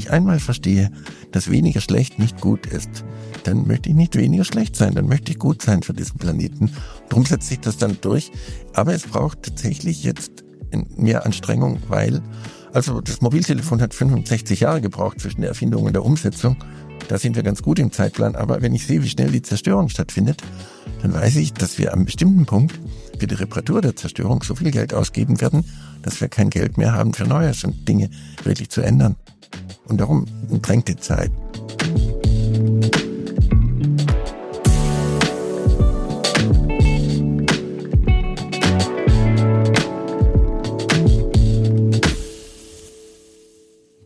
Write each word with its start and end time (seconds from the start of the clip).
ich 0.00 0.10
einmal 0.10 0.40
verstehe, 0.40 0.90
dass 1.32 1.50
weniger 1.50 1.80
schlecht 1.80 2.18
nicht 2.18 2.40
gut 2.40 2.66
ist, 2.66 3.04
dann 3.44 3.66
möchte 3.66 3.88
ich 3.88 3.94
nicht 3.94 4.16
weniger 4.16 4.44
schlecht 4.44 4.76
sein, 4.76 4.94
dann 4.94 5.06
möchte 5.06 5.32
ich 5.32 5.38
gut 5.38 5.62
sein 5.62 5.82
für 5.82 5.94
diesen 5.94 6.18
Planeten. 6.18 6.72
Darum 7.08 7.24
setzt 7.24 7.48
sich 7.48 7.60
das 7.60 7.76
dann 7.76 7.98
durch. 8.00 8.30
Aber 8.74 8.92
es 8.92 9.02
braucht 9.02 9.42
tatsächlich 9.42 10.02
jetzt 10.04 10.44
mehr 10.96 11.24
Anstrengung, 11.24 11.78
weil, 11.88 12.22
also 12.72 13.00
das 13.00 13.20
Mobiltelefon 13.20 13.80
hat 13.80 13.94
65 13.94 14.60
Jahre 14.60 14.80
gebraucht 14.80 15.20
zwischen 15.20 15.40
der 15.40 15.50
Erfindung 15.50 15.84
und 15.84 15.92
der 15.92 16.04
Umsetzung. 16.04 16.56
Da 17.08 17.18
sind 17.18 17.34
wir 17.34 17.42
ganz 17.42 17.62
gut 17.62 17.78
im 17.78 17.92
Zeitplan. 17.92 18.36
Aber 18.36 18.62
wenn 18.62 18.74
ich 18.74 18.86
sehe, 18.86 19.02
wie 19.02 19.08
schnell 19.08 19.30
die 19.30 19.42
Zerstörung 19.42 19.88
stattfindet, 19.88 20.42
dann 21.02 21.12
weiß 21.12 21.36
ich, 21.36 21.52
dass 21.52 21.78
wir 21.78 21.92
am 21.92 22.04
bestimmten 22.04 22.46
Punkt 22.46 22.78
für 23.18 23.26
die 23.26 23.34
Reparatur 23.34 23.80
der 23.80 23.96
Zerstörung 23.96 24.42
so 24.42 24.54
viel 24.54 24.70
Geld 24.70 24.94
ausgeben 24.94 25.40
werden, 25.40 25.64
dass 26.02 26.20
wir 26.20 26.28
kein 26.28 26.50
Geld 26.50 26.78
mehr 26.78 26.92
haben 26.92 27.12
für 27.12 27.24
Neues 27.24 27.64
und 27.64 27.88
Dinge 27.88 28.10
wirklich 28.44 28.70
zu 28.70 28.80
ändern. 28.80 29.16
Und 29.90 29.98
darum 29.98 30.24
drängt 30.62 30.86
die 30.86 30.96
Zeit. 30.96 31.32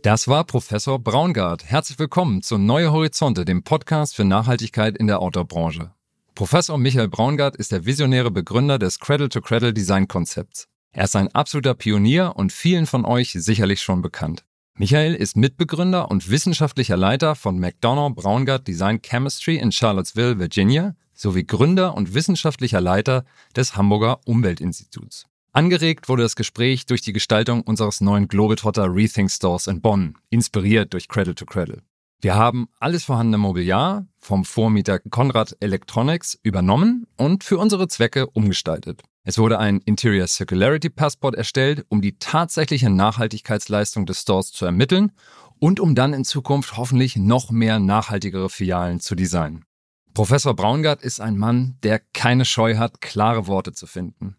Das 0.01 0.29
war 0.29 0.45
Professor 0.45 0.99
Braungart. 0.99 1.65
Herzlich 1.65 1.99
willkommen 1.99 2.43
zu 2.43 2.57
Neue 2.57 2.91
Horizonte, 2.91 3.45
dem 3.45 3.63
Podcast 3.63 4.17
für 4.17 4.25
Nachhaltigkeit 4.25 4.97
in 4.97 5.07
der 5.07 5.21
Outdoor-Branche. 5.21 5.93
Professor 6.35 6.79
Michael 6.79 7.09
Braungart 7.09 7.57
ist 7.57 7.73
der 7.73 7.85
visionäre 7.85 8.31
Begründer 8.31 8.79
des 8.79 9.01
Cradle-to-Cradle 9.01 9.75
Design 9.75 10.09
Konzepts. 10.09 10.67
Er 10.93 11.05
ist 11.05 11.17
ein 11.17 11.29
absoluter 11.35 11.75
Pionier 11.75 12.33
und 12.37 12.53
vielen 12.53 12.87
von 12.87 13.05
euch 13.05 13.33
sicherlich 13.33 13.83
schon 13.83 14.01
bekannt. 14.01 14.45
Michael 14.77 15.15
ist 15.15 15.37
Mitbegründer 15.37 16.11
und 16.11 16.31
wissenschaftlicher 16.31 16.97
Leiter 16.97 17.37
von 17.37 17.61
McDonough 17.61 18.17
Braungart 18.17 18.67
Design 18.67 19.01
Chemistry 19.01 19.57
in 19.57 19.71
Charlottesville, 19.71 20.41
Virginia, 20.41 20.97
sowie 21.13 21.45
Gründer 21.45 21.95
und 21.95 22.13
wissenschaftlicher 22.13 22.81
Leiter 22.81 23.25
des 23.55 23.77
Hamburger 23.77 24.19
Umweltinstituts. 24.25 25.27
Angeregt 25.53 26.09
wurde 26.09 26.25
das 26.25 26.35
Gespräch 26.35 26.87
durch 26.87 27.03
die 27.03 27.13
Gestaltung 27.13 27.61
unseres 27.61 28.01
neuen 28.01 28.27
Globetrotter 28.27 28.93
Rethink 28.93 29.31
Stores 29.31 29.69
in 29.69 29.81
Bonn, 29.81 30.17
inspiriert 30.31 30.93
durch 30.93 31.07
Cradle 31.07 31.37
to 31.37 31.47
Cradle. 31.47 31.83
Wir 32.21 32.35
haben 32.35 32.67
alles 32.81 33.05
vorhandene 33.05 33.39
Mobiliar 33.39 34.09
vom 34.19 34.45
Vormieter 34.45 34.99
Conrad 34.99 35.57
Electronics 35.61 36.37
übernommen 36.43 37.07
und 37.17 37.45
für 37.45 37.59
unsere 37.59 37.87
Zwecke 37.87 38.27
umgestaltet. 38.27 39.03
Es 39.27 39.39
wurde 39.39 39.59
ein 39.59 39.81
Interior 39.81 40.27
Circularity 40.27 40.91
Passport 40.91 41.35
erstellt, 41.35 41.87
um 41.89 42.03
die 42.03 42.19
tatsächliche 42.19 42.91
Nachhaltigkeitsleistung 42.91 44.05
des 44.05 44.21
Stores 44.21 44.53
zu 44.53 44.67
ermitteln 44.67 45.13
und 45.59 45.81
um 45.81 45.95
dann 45.95 46.13
in 46.13 46.27
Zukunft 46.27 46.77
hoffentlich 46.77 47.17
noch 47.17 47.51
mehr 47.51 47.79
nachhaltigere 47.79 48.51
Filialen 48.51 49.01
zu 49.01 49.15
designen. 49.15 49.65
Professor 50.13 50.55
Braungart 50.55 51.03
ist 51.03 51.21
ein 51.21 51.39
Mann, 51.39 51.79
der 51.83 52.01
keine 52.13 52.45
Scheu 52.45 52.77
hat, 52.77 53.01
klare 53.01 53.47
Worte 53.47 53.73
zu 53.73 53.87
finden. 53.87 54.37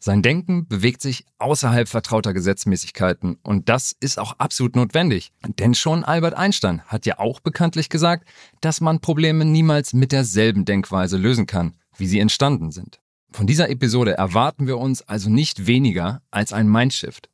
Sein 0.00 0.20
Denken 0.20 0.66
bewegt 0.66 1.00
sich 1.00 1.26
außerhalb 1.38 1.88
vertrauter 1.88 2.34
Gesetzmäßigkeiten 2.34 3.38
und 3.44 3.68
das 3.68 3.92
ist 3.92 4.18
auch 4.18 4.34
absolut 4.38 4.74
notwendig. 4.74 5.32
Denn 5.46 5.74
schon 5.74 6.02
Albert 6.02 6.34
Einstein 6.34 6.82
hat 6.86 7.06
ja 7.06 7.20
auch 7.20 7.38
bekanntlich 7.38 7.88
gesagt, 7.88 8.28
dass 8.60 8.80
man 8.80 9.00
Probleme 9.00 9.44
niemals 9.44 9.92
mit 9.92 10.10
derselben 10.10 10.64
Denkweise 10.64 11.18
lösen 11.18 11.46
kann, 11.46 11.74
wie 11.96 12.08
sie 12.08 12.18
entstanden 12.18 12.72
sind. 12.72 13.00
Von 13.34 13.48
dieser 13.48 13.68
Episode 13.68 14.12
erwarten 14.16 14.68
wir 14.68 14.78
uns 14.78 15.02
also 15.02 15.28
nicht 15.28 15.66
weniger 15.66 16.22
als 16.30 16.52
ein 16.52 16.68
Mindshift. 16.68 17.30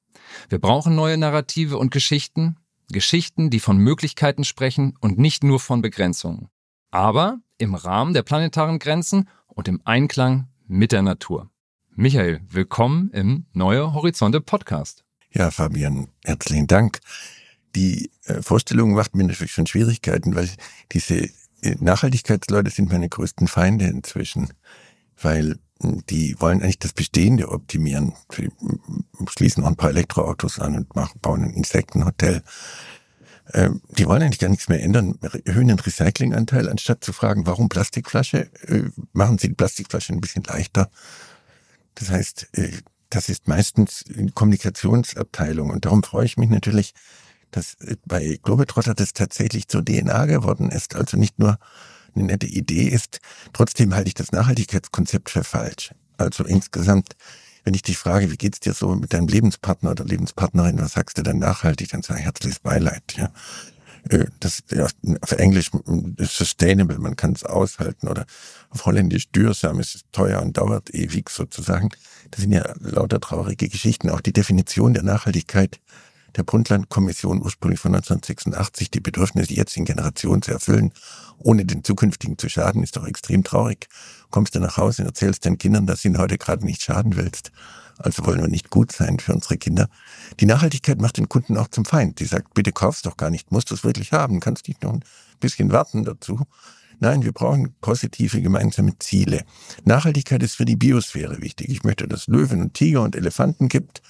Wir 0.49 0.59
brauchen 0.59 0.95
neue 0.95 1.19
Narrative 1.19 1.77
und 1.77 1.91
Geschichten, 1.91 2.57
Geschichten, 2.91 3.51
die 3.51 3.61
von 3.61 3.77
Möglichkeiten 3.77 4.45
sprechen 4.45 4.95
und 5.03 5.19
nicht 5.19 5.45
nur 5.45 5.61
von 5.61 5.83
Begrenzungen. 5.83 6.49
Aber 6.91 7.41
im 7.59 7.75
Rahmen 7.75 8.15
der 8.15 8.23
planetaren 8.23 8.79
Grenzen 8.79 9.29
und 9.47 9.69
im 9.69 9.83
Einklang 9.85 10.49
mit 10.67 10.93
der 10.93 11.03
Natur. 11.03 11.51
Michael, 11.95 12.41
willkommen 12.49 13.11
im 13.11 13.45
Neue 13.53 13.93
Horizonte 13.93 14.41
Podcast. 14.41 15.05
Ja, 15.33 15.51
Fabian, 15.51 16.09
herzlichen 16.25 16.67
Dank. 16.67 17.01
Die 17.77 18.11
äh, 18.25 18.41
Vorstellung 18.41 18.95
macht 18.95 19.15
mir 19.15 19.25
natürlich 19.25 19.53
schon 19.53 19.67
Schwierigkeiten, 19.67 20.35
weil 20.35 20.49
diese 20.93 21.29
äh, 21.61 21.77
Nachhaltigkeitsleute 21.79 22.71
sind 22.71 22.91
meine 22.91 23.11
größten 23.11 23.49
Feinde 23.49 23.85
inzwischen, 23.85 24.55
weil 25.21 25.59
die 25.81 26.41
wollen 26.41 26.63
eigentlich 26.63 26.79
das 26.79 26.93
Bestehende 26.93 27.49
optimieren. 27.49 28.13
Sie 28.31 28.51
schließen 29.29 29.65
auch 29.65 29.69
ein 29.69 29.77
paar 29.77 29.91
Elektroautos 29.91 30.59
an 30.59 30.77
und 30.77 30.95
machen, 30.95 31.19
bauen 31.21 31.45
ein 31.45 31.55
Insektenhotel. 31.55 32.43
Ähm, 33.53 33.81
die 33.99 34.07
wollen 34.07 34.23
eigentlich 34.23 34.39
gar 34.39 34.49
nichts 34.49 34.69
mehr 34.69 34.83
ändern, 34.83 35.19
erhöhen 35.45 35.69
den 35.69 35.79
Recyclinganteil, 35.79 36.69
anstatt 36.69 37.03
zu 37.03 37.13
fragen, 37.13 37.47
warum 37.47 37.69
Plastikflasche, 37.69 38.51
äh, 38.69 38.91
machen 39.13 39.39
sie 39.39 39.49
die 39.49 39.55
Plastikflasche 39.55 40.13
ein 40.13 40.21
bisschen 40.21 40.45
leichter 40.45 40.91
das 41.95 42.11
heißt, 42.11 42.49
äh, 42.53 42.73
das 43.11 43.29
ist 43.29 43.49
meistens 43.49 44.05
Kommunikationsabteilung. 44.35 45.71
Und 45.71 45.85
darum 45.85 46.03
freue 46.03 46.27
ich 46.27 46.37
mich 46.37 46.51
natürlich, 46.51 46.95
dass 47.51 47.75
äh, 47.81 47.97
bei 48.07 48.39
Globetrotter 48.43 48.95
das 48.95 49.13
tatsächlich 49.13 49.69
zur 49.69 49.85
DNA 49.85 50.27
geworden 50.27 50.71
ist. 50.71 50.95
Also 50.95 51.17
nicht 51.17 51.39
nur 51.39 51.59
eine 52.15 52.25
nette 52.27 52.47
Idee 52.47 52.89
ist, 52.89 53.21
trotzdem 53.53 53.95
halte 53.95 54.09
ich 54.09 54.15
das 54.15 54.33
Nachhaltigkeitskonzept 54.33 55.31
für 55.31 55.45
falsch. 55.45 55.93
Also 56.19 56.45
insgesamt, 56.45 57.17
wenn 57.65 57.75
ich 57.75 57.83
dich 57.83 57.99
frage, 57.99 58.31
wie 58.31 58.37
geht's 58.37 58.61
dir 58.61 58.75
so 58.75 58.95
mit 58.95 59.13
deinem 59.13 59.29
Lebenspartner 59.29 59.93
oder 59.93 60.05
Lebenspartnerin, 60.05 60.81
was 60.81 60.93
sagst 60.93 61.19
du 61.19 61.23
dann 61.23 61.39
nachhaltig, 61.39 61.91
dann 61.91 62.03
sage 62.03 62.21
ich 62.21 62.27
herzliches 62.27 62.61
Beileid. 62.61 63.03
Ja. 63.17 63.33
Äh, 64.09 64.27
das 64.41 64.63
ja, 64.71 64.87
auf 65.21 65.33
Englisch 65.33 65.71
sustainable, 66.19 66.99
man 66.99 67.17
kann 67.17 67.33
es 67.33 67.45
aushalten 67.45 68.09
oder 68.09 68.27
auf 68.71 68.87
Holländisch 68.87 69.31
dürsam, 69.31 69.81
es 69.81 69.95
ist 69.95 70.07
teuer 70.13 70.41
und 70.43 70.57
dauert 70.57 70.95
ewig 70.95 71.31
sozusagen. 71.31 71.91
Das 72.31 72.41
sind 72.41 72.53
ja 72.53 72.75
lauter 72.81 73.21
traurige 73.21 73.69
Geschichten. 73.69 74.11
Auch 74.11 74.21
die 74.21 74.33
Definition 74.33 74.95
der 74.95 75.03
Nachhaltigkeit 75.03 75.81
der 76.37 76.43
Brundtland-Kommission 76.43 77.43
ursprünglich 77.43 77.81
von 77.81 77.95
1986, 77.95 78.91
die 78.91 79.01
Bedürfnisse 79.01 79.55
jetzt 79.55 79.77
in 79.77 79.85
Generationen 79.85 80.43
zu 80.43 80.53
erfüllen, 80.53 80.93
ohne 81.39 81.65
den 81.65 81.85
zukünftigen 81.85 82.39
zu 82.39 82.49
schaden, 82.49 82.83
ist 82.83 82.97
doch 82.97 83.07
extrem 83.07 83.45
traurig. 83.45 83.89
Kommst 84.31 84.55
du 84.55 84.61
nach 84.61 84.77
Hause 84.77 85.03
und 85.03 85.09
erzählst 85.09 85.45
deinen 85.47 85.59
Kindern, 85.59 85.87
dass 85.87 86.03
du 86.03 86.09
ihnen 86.09 86.19
heute 86.19 86.39
gerade 86.39 86.65
nicht 86.65 86.83
schaden 86.83 87.17
willst. 87.17 87.53
Also 87.99 88.25
wollen 88.25 88.41
wir 88.41 88.49
nicht 88.49 88.71
gut 88.71 88.93
sein 88.93 89.19
für 89.19 89.35
unsere 89.35 89.59
Kinder. 89.59 89.89
Die 90.41 90.47
Nachhaltigkeit 90.47 91.01
macht 91.01 91.19
den 91.19 91.29
Kunden 91.29 91.59
auch 91.59 91.69
zum 91.69 91.85
Feind. 91.85 92.19
Die 92.21 92.25
sagt, 92.25 92.55
bitte 92.55 92.73
kaufst 92.73 93.05
doch 93.05 93.17
gar 93.17 93.31
nicht, 93.31 93.53
musst 93.53 93.71
du 93.71 93.75
es 93.75 93.85
wirklich 93.85 94.13
haben, 94.13 94.41
kannst 94.41 94.69
nicht 94.69 94.83
noch 94.83 94.95
ein 94.95 95.05
bisschen 95.41 95.71
warten 95.71 96.05
dazu. 96.05 96.41
Nein, 96.99 97.25
wir 97.25 97.33
brauchen 97.33 97.75
positive 97.81 98.43
gemeinsame 98.43 98.99
Ziele. 98.99 99.45
Nachhaltigkeit 99.85 100.43
ist 100.43 100.57
für 100.57 100.67
die 100.67 100.77
Biosphäre 100.77 101.41
wichtig. 101.41 101.71
Ich 101.71 101.83
möchte, 101.83 102.07
dass 102.07 102.27
Löwen 102.27 102.61
und 102.61 102.75
Tiger 102.75 103.03
und 103.03 103.17
Elefanten 103.17 103.69
gibt. 103.69 104.03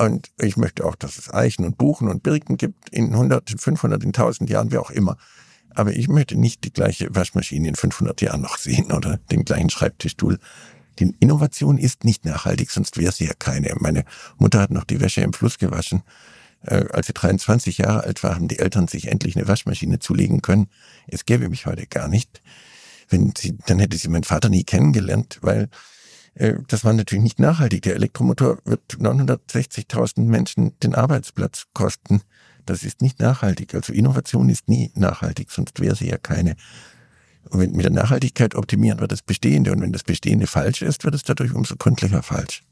Und 0.00 0.30
ich 0.40 0.56
möchte 0.56 0.86
auch, 0.86 0.94
dass 0.94 1.18
es 1.18 1.30
Eichen 1.30 1.66
und 1.66 1.76
Buchen 1.76 2.08
und 2.08 2.22
Birken 2.22 2.56
gibt 2.56 2.88
in 2.88 3.12
100, 3.12 3.50
in 3.50 3.58
500, 3.58 4.02
in 4.02 4.08
1000 4.08 4.48
Jahren, 4.48 4.72
wie 4.72 4.78
auch 4.78 4.90
immer. 4.90 5.18
Aber 5.74 5.94
ich 5.94 6.08
möchte 6.08 6.36
nicht 6.36 6.64
die 6.64 6.72
gleiche 6.72 7.14
Waschmaschine 7.14 7.68
in 7.68 7.74
500 7.74 8.18
Jahren 8.22 8.40
noch 8.40 8.56
sehen 8.56 8.92
oder 8.92 9.18
den 9.30 9.44
gleichen 9.44 9.68
Schreibtischstuhl. 9.68 10.38
Die 10.98 11.14
Innovation 11.20 11.76
ist 11.76 12.04
nicht 12.04 12.24
nachhaltig, 12.24 12.70
sonst 12.70 12.96
wäre 12.96 13.12
sie 13.12 13.26
ja 13.26 13.34
keine. 13.38 13.74
Meine 13.78 14.06
Mutter 14.38 14.60
hat 14.60 14.70
noch 14.70 14.84
die 14.84 15.02
Wäsche 15.02 15.20
im 15.20 15.34
Fluss 15.34 15.58
gewaschen. 15.58 16.02
Äh, 16.62 16.86
als 16.90 17.08
sie 17.08 17.12
23 17.12 17.76
Jahre 17.76 18.04
alt 18.04 18.22
war, 18.22 18.36
haben 18.36 18.48
die 18.48 18.58
Eltern 18.58 18.88
sich 18.88 19.08
endlich 19.08 19.36
eine 19.36 19.48
Waschmaschine 19.48 19.98
zulegen 19.98 20.40
können. 20.40 20.68
Es 21.08 21.26
gäbe 21.26 21.50
mich 21.50 21.66
heute 21.66 21.86
gar 21.86 22.08
nicht. 22.08 22.40
Wenn 23.10 23.34
sie, 23.36 23.58
dann 23.66 23.78
hätte 23.78 23.98
sie 23.98 24.08
meinen 24.08 24.24
Vater 24.24 24.48
nie 24.48 24.64
kennengelernt, 24.64 25.40
weil 25.42 25.68
das 26.34 26.84
war 26.84 26.92
natürlich 26.92 27.24
nicht 27.24 27.38
nachhaltig. 27.38 27.82
Der 27.82 27.94
Elektromotor 27.94 28.58
wird 28.64 28.82
960.000 28.92 30.22
Menschen 30.22 30.78
den 30.80 30.94
Arbeitsplatz 30.94 31.66
kosten. 31.74 32.22
Das 32.66 32.84
ist 32.84 33.02
nicht 33.02 33.18
nachhaltig. 33.20 33.74
Also 33.74 33.92
Innovation 33.92 34.48
ist 34.48 34.68
nie 34.68 34.92
nachhaltig, 34.94 35.50
sonst 35.50 35.80
wäre 35.80 35.96
sie 35.96 36.08
ja 36.08 36.18
keine. 36.18 36.56
Und 37.48 37.74
mit 37.74 37.84
der 37.84 37.92
Nachhaltigkeit 37.92 38.54
optimieren 38.54 39.00
wir 39.00 39.08
das 39.08 39.22
Bestehende. 39.22 39.72
Und 39.72 39.80
wenn 39.80 39.92
das 39.92 40.04
Bestehende 40.04 40.46
falsch 40.46 40.82
ist, 40.82 41.04
wird 41.04 41.14
es 41.14 41.22
dadurch 41.22 41.52
umso 41.52 41.76
gründlicher 41.76 42.22
falsch. 42.22 42.62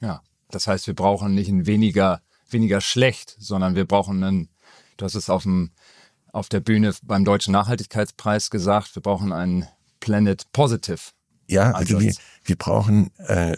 Ja, 0.00 0.22
das 0.50 0.66
heißt, 0.66 0.86
wir 0.86 0.94
brauchen 0.94 1.34
nicht 1.34 1.48
ein 1.48 1.66
weniger, 1.66 2.20
weniger 2.50 2.80
schlecht, 2.80 3.36
sondern 3.38 3.74
wir 3.74 3.86
brauchen 3.86 4.22
einen, 4.22 4.48
du 4.96 5.04
hast 5.04 5.14
es 5.14 5.30
auf, 5.30 5.44
dem, 5.44 5.70
auf 6.32 6.48
der 6.48 6.60
Bühne 6.60 6.92
beim 7.02 7.24
Deutschen 7.24 7.52
Nachhaltigkeitspreis 7.52 8.50
gesagt, 8.50 8.94
wir 8.94 9.02
brauchen 9.02 9.32
einen 9.32 9.66
Planet 10.00 10.50
Positive. 10.52 11.00
Ja, 11.52 11.72
also 11.72 12.00
wir, 12.00 12.14
wir 12.44 12.56
brauchen 12.56 13.10
äh, 13.26 13.56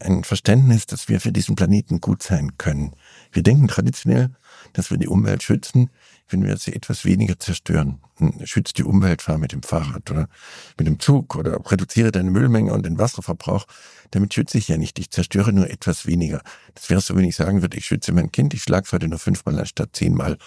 ein 0.00 0.24
Verständnis, 0.24 0.86
dass 0.86 1.08
wir 1.08 1.20
für 1.20 1.32
diesen 1.32 1.54
Planeten 1.54 2.00
gut 2.00 2.22
sein 2.22 2.58
können. 2.58 2.92
Wir 3.30 3.42
denken 3.42 3.68
traditionell, 3.68 4.30
dass 4.72 4.90
wir 4.90 4.98
die 4.98 5.06
Umwelt 5.06 5.42
schützen, 5.42 5.90
wenn 6.28 6.44
wir 6.44 6.56
sie 6.56 6.74
etwas 6.74 7.04
weniger 7.04 7.38
zerstören. 7.38 8.00
Schützt 8.44 8.78
die 8.78 8.84
Umwelt, 8.84 9.22
fahr 9.22 9.38
mit 9.38 9.52
dem 9.52 9.62
Fahrrad 9.62 10.10
oder 10.10 10.28
mit 10.78 10.86
dem 10.86 11.00
Zug 11.00 11.36
oder 11.36 11.58
reduziere 11.70 12.12
deine 12.12 12.30
Müllmenge 12.30 12.72
und 12.72 12.86
den 12.86 12.98
Wasserverbrauch. 12.98 13.66
Damit 14.10 14.34
schütze 14.34 14.58
ich 14.58 14.68
ja 14.68 14.76
nicht. 14.76 14.98
Ich 14.98 15.10
zerstöre 15.10 15.52
nur 15.52 15.68
etwas 15.68 16.06
weniger. 16.06 16.40
Das 16.74 16.88
wäre 16.90 17.00
so, 17.00 17.16
wenn 17.16 17.24
ich 17.24 17.36
sagen 17.36 17.62
würde, 17.62 17.76
ich 17.76 17.86
schütze 17.86 18.12
mein 18.12 18.32
Kind, 18.32 18.54
ich 18.54 18.62
schlage 18.62 18.90
heute 18.92 19.08
nur 19.08 19.18
fünfmal 19.18 19.58
anstatt 19.58 19.90
zehnmal. 19.94 20.38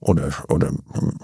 Oder, 0.00 0.32
oder 0.48 0.72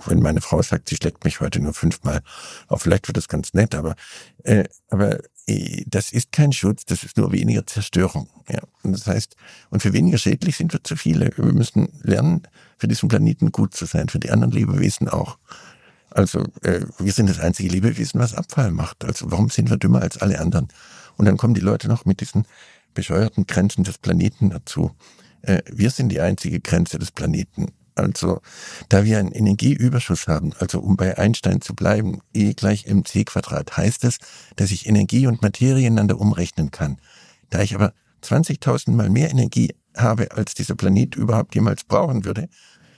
wenn 0.04 0.20
meine 0.20 0.42
Frau 0.42 0.60
sagt, 0.60 0.90
sie 0.90 0.96
schlägt 0.96 1.24
mich 1.24 1.40
heute 1.40 1.60
nur 1.60 1.72
fünfmal. 1.72 2.20
Auch 2.68 2.78
vielleicht 2.78 3.08
wird 3.08 3.16
das 3.16 3.26
ganz 3.26 3.54
nett, 3.54 3.74
aber, 3.74 3.96
äh, 4.44 4.64
aber 4.90 5.18
äh, 5.46 5.82
das 5.86 6.12
ist 6.12 6.30
kein 6.30 6.52
Schutz, 6.52 6.84
das 6.84 7.02
ist 7.02 7.16
nur 7.16 7.32
weniger 7.32 7.66
Zerstörung. 7.66 8.28
Ja. 8.50 8.60
Und 8.82 8.92
das 8.92 9.06
heißt, 9.06 9.34
und 9.70 9.80
für 9.80 9.94
weniger 9.94 10.18
schädlich 10.18 10.58
sind 10.58 10.74
wir 10.74 10.84
zu 10.84 10.94
viele. 10.94 11.30
Wir 11.36 11.46
müssen 11.46 11.88
lernen, 12.02 12.42
für 12.76 12.88
diesen 12.88 13.08
Planeten 13.08 13.52
gut 13.52 13.74
zu 13.74 13.86
sein, 13.86 14.08
für 14.08 14.18
die 14.18 14.30
anderen 14.30 14.52
Lebewesen 14.52 15.08
auch. 15.08 15.38
Also 16.10 16.44
äh, 16.62 16.80
wir 16.98 17.12
sind 17.12 17.28
das 17.28 17.40
einzige 17.40 17.68
Lebewesen, 17.68 18.20
was 18.20 18.34
Abfall 18.34 18.70
macht. 18.70 19.04
Also 19.04 19.30
warum 19.30 19.50
sind 19.50 19.70
wir 19.70 19.76
dümmer 19.76 20.02
als 20.02 20.18
alle 20.18 20.38
anderen? 20.40 20.68
Und 21.16 21.26
dann 21.26 21.36
kommen 21.36 21.54
die 21.54 21.60
Leute 21.60 21.88
noch 21.88 22.04
mit 22.04 22.20
diesen 22.20 22.46
bescheuerten 22.94 23.46
Grenzen 23.46 23.84
des 23.84 23.98
Planeten 23.98 24.50
dazu. 24.50 24.92
Äh, 25.42 25.62
wir 25.70 25.90
sind 25.90 26.10
die 26.10 26.20
einzige 26.20 26.60
Grenze 26.60 26.98
des 26.98 27.10
Planeten. 27.10 27.72
Also, 27.94 28.42
da 28.90 29.04
wir 29.04 29.18
einen 29.18 29.32
Energieüberschuss 29.32 30.26
haben, 30.26 30.52
also 30.58 30.80
um 30.80 30.96
bei 30.96 31.16
Einstein 31.16 31.62
zu 31.62 31.74
bleiben, 31.74 32.20
E 32.34 32.52
gleich 32.52 32.86
mc 32.86 33.24
Quadrat, 33.24 33.74
heißt 33.76 34.04
es, 34.04 34.18
dass 34.56 34.70
ich 34.70 34.86
Energie 34.86 35.26
und 35.26 35.40
Materie 35.40 35.86
einander 35.86 36.20
umrechnen 36.20 36.70
kann. 36.70 36.98
Da 37.48 37.62
ich 37.62 37.74
aber 37.74 37.94
20.000 38.22 38.90
mal 38.90 39.08
mehr 39.08 39.30
Energie 39.30 39.74
habe, 39.96 40.32
als 40.32 40.54
dieser 40.54 40.74
Planet 40.74 41.16
überhaupt 41.16 41.54
jemals 41.54 41.84
brauchen 41.84 42.24
würde, 42.24 42.48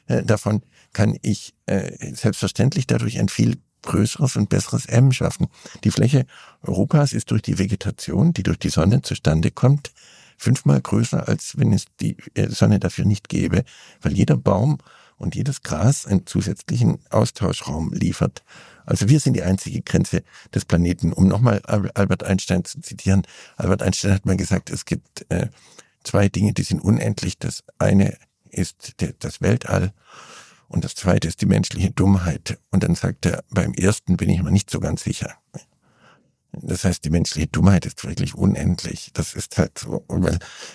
äh, 0.06 0.22
davon 0.24 0.62
kann 0.92 1.16
ich 1.22 1.54
äh, 1.66 2.14
selbstverständlich 2.14 2.86
dadurch 2.86 3.18
ein 3.18 3.28
viel 3.28 3.58
größeres 3.82 4.36
und 4.36 4.48
besseres 4.48 4.86
M 4.86 5.12
schaffen. 5.12 5.48
Die 5.84 5.90
Fläche 5.90 6.26
Europas 6.62 7.12
ist 7.12 7.30
durch 7.30 7.42
die 7.42 7.58
Vegetation, 7.58 8.32
die 8.32 8.42
durch 8.42 8.58
die 8.58 8.70
Sonne 8.70 9.02
zustande 9.02 9.50
kommt, 9.50 9.92
fünfmal 10.36 10.80
größer, 10.80 11.28
als 11.28 11.58
wenn 11.58 11.72
es 11.72 11.86
die 12.00 12.16
äh, 12.34 12.48
Sonne 12.48 12.78
dafür 12.78 13.04
nicht 13.04 13.28
gäbe, 13.28 13.64
weil 14.00 14.12
jeder 14.12 14.36
Baum 14.36 14.78
und 15.16 15.34
jedes 15.34 15.62
Gras 15.62 16.06
einen 16.06 16.26
zusätzlichen 16.26 16.98
Austauschraum 17.10 17.92
liefert. 17.92 18.44
Also 18.86 19.08
wir 19.08 19.20
sind 19.20 19.34
die 19.34 19.42
einzige 19.42 19.82
Grenze 19.82 20.22
des 20.54 20.64
Planeten. 20.64 21.12
Um 21.12 21.26
nochmal 21.26 21.60
Albert 21.64 22.22
Einstein 22.24 22.64
zu 22.64 22.80
zitieren. 22.80 23.22
Albert 23.56 23.82
Einstein 23.82 24.14
hat 24.14 24.26
mal 24.26 24.36
gesagt, 24.36 24.70
es 24.70 24.84
gibt 24.84 25.26
äh, 25.28 25.48
zwei 26.04 26.28
Dinge, 26.28 26.52
die 26.52 26.62
sind 26.62 26.80
unendlich. 26.80 27.38
Das 27.38 27.64
eine 27.78 28.16
ist 28.50 28.94
das 29.20 29.40
Weltall 29.40 29.92
und 30.68 30.84
das 30.84 30.94
zweite 30.94 31.28
ist 31.28 31.40
die 31.40 31.46
menschliche 31.46 31.90
Dummheit. 31.90 32.58
Und 32.70 32.82
dann 32.82 32.94
sagt 32.94 33.26
er, 33.26 33.44
beim 33.50 33.74
ersten 33.74 34.16
bin 34.16 34.30
ich 34.30 34.42
mir 34.42 34.50
nicht 34.50 34.70
so 34.70 34.80
ganz 34.80 35.04
sicher. 35.04 35.34
Das 36.52 36.84
heißt, 36.84 37.04
die 37.04 37.10
menschliche 37.10 37.46
Dummheit 37.46 37.84
ist 37.84 38.02
wirklich 38.04 38.34
unendlich. 38.34 39.10
Das 39.12 39.34
ist 39.34 39.58
halt 39.58 39.78
so. 39.78 40.04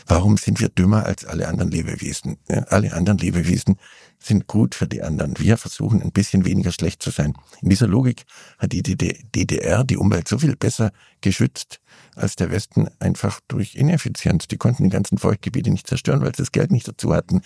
Warum 0.06 0.38
sind 0.38 0.60
wir 0.60 0.70
dümmer 0.70 1.06
als 1.06 1.26
alle 1.26 1.48
anderen 1.48 1.72
Lebewesen? 1.72 2.38
Alle 2.68 2.94
anderen 2.94 3.18
Lebewesen 3.18 3.78
sind 4.20 4.48
gut 4.48 4.76
für 4.76 4.88
die 4.88 5.02
anderen. 5.02 5.34
Wir 5.40 5.58
versuchen 5.58 6.02
ein 6.02 6.12
bisschen 6.12 6.46
weniger 6.46 6.72
schlecht 6.72 7.02
zu 7.02 7.10
sein. 7.10 7.34
In 7.62 7.70
dieser 7.70 7.88
Logik 7.88 8.24
hat 8.60 8.72
die 8.72 8.84
DDR 8.84 9.84
die 9.84 9.98
Umwelt 9.98 10.28
so 10.28 10.38
viel 10.38 10.56
besser 10.56 10.92
geschützt 11.22 11.80
als 12.16 12.36
der 12.36 12.52
Westen 12.52 12.88
einfach 13.00 13.42
durch 13.48 13.76
Ineffizienz. 13.76 14.48
Die 14.48 14.58
konnten 14.58 14.84
die 14.84 14.90
ganzen 14.90 15.18
Feuchtgebiete 15.18 15.72
nicht 15.72 15.88
zerstören, 15.88 16.22
weil 16.22 16.36
sie 16.36 16.44
das 16.44 16.52
Geld 16.52 16.72
nicht 16.72 16.88
dazu 16.88 17.14
hatten. 17.14 17.42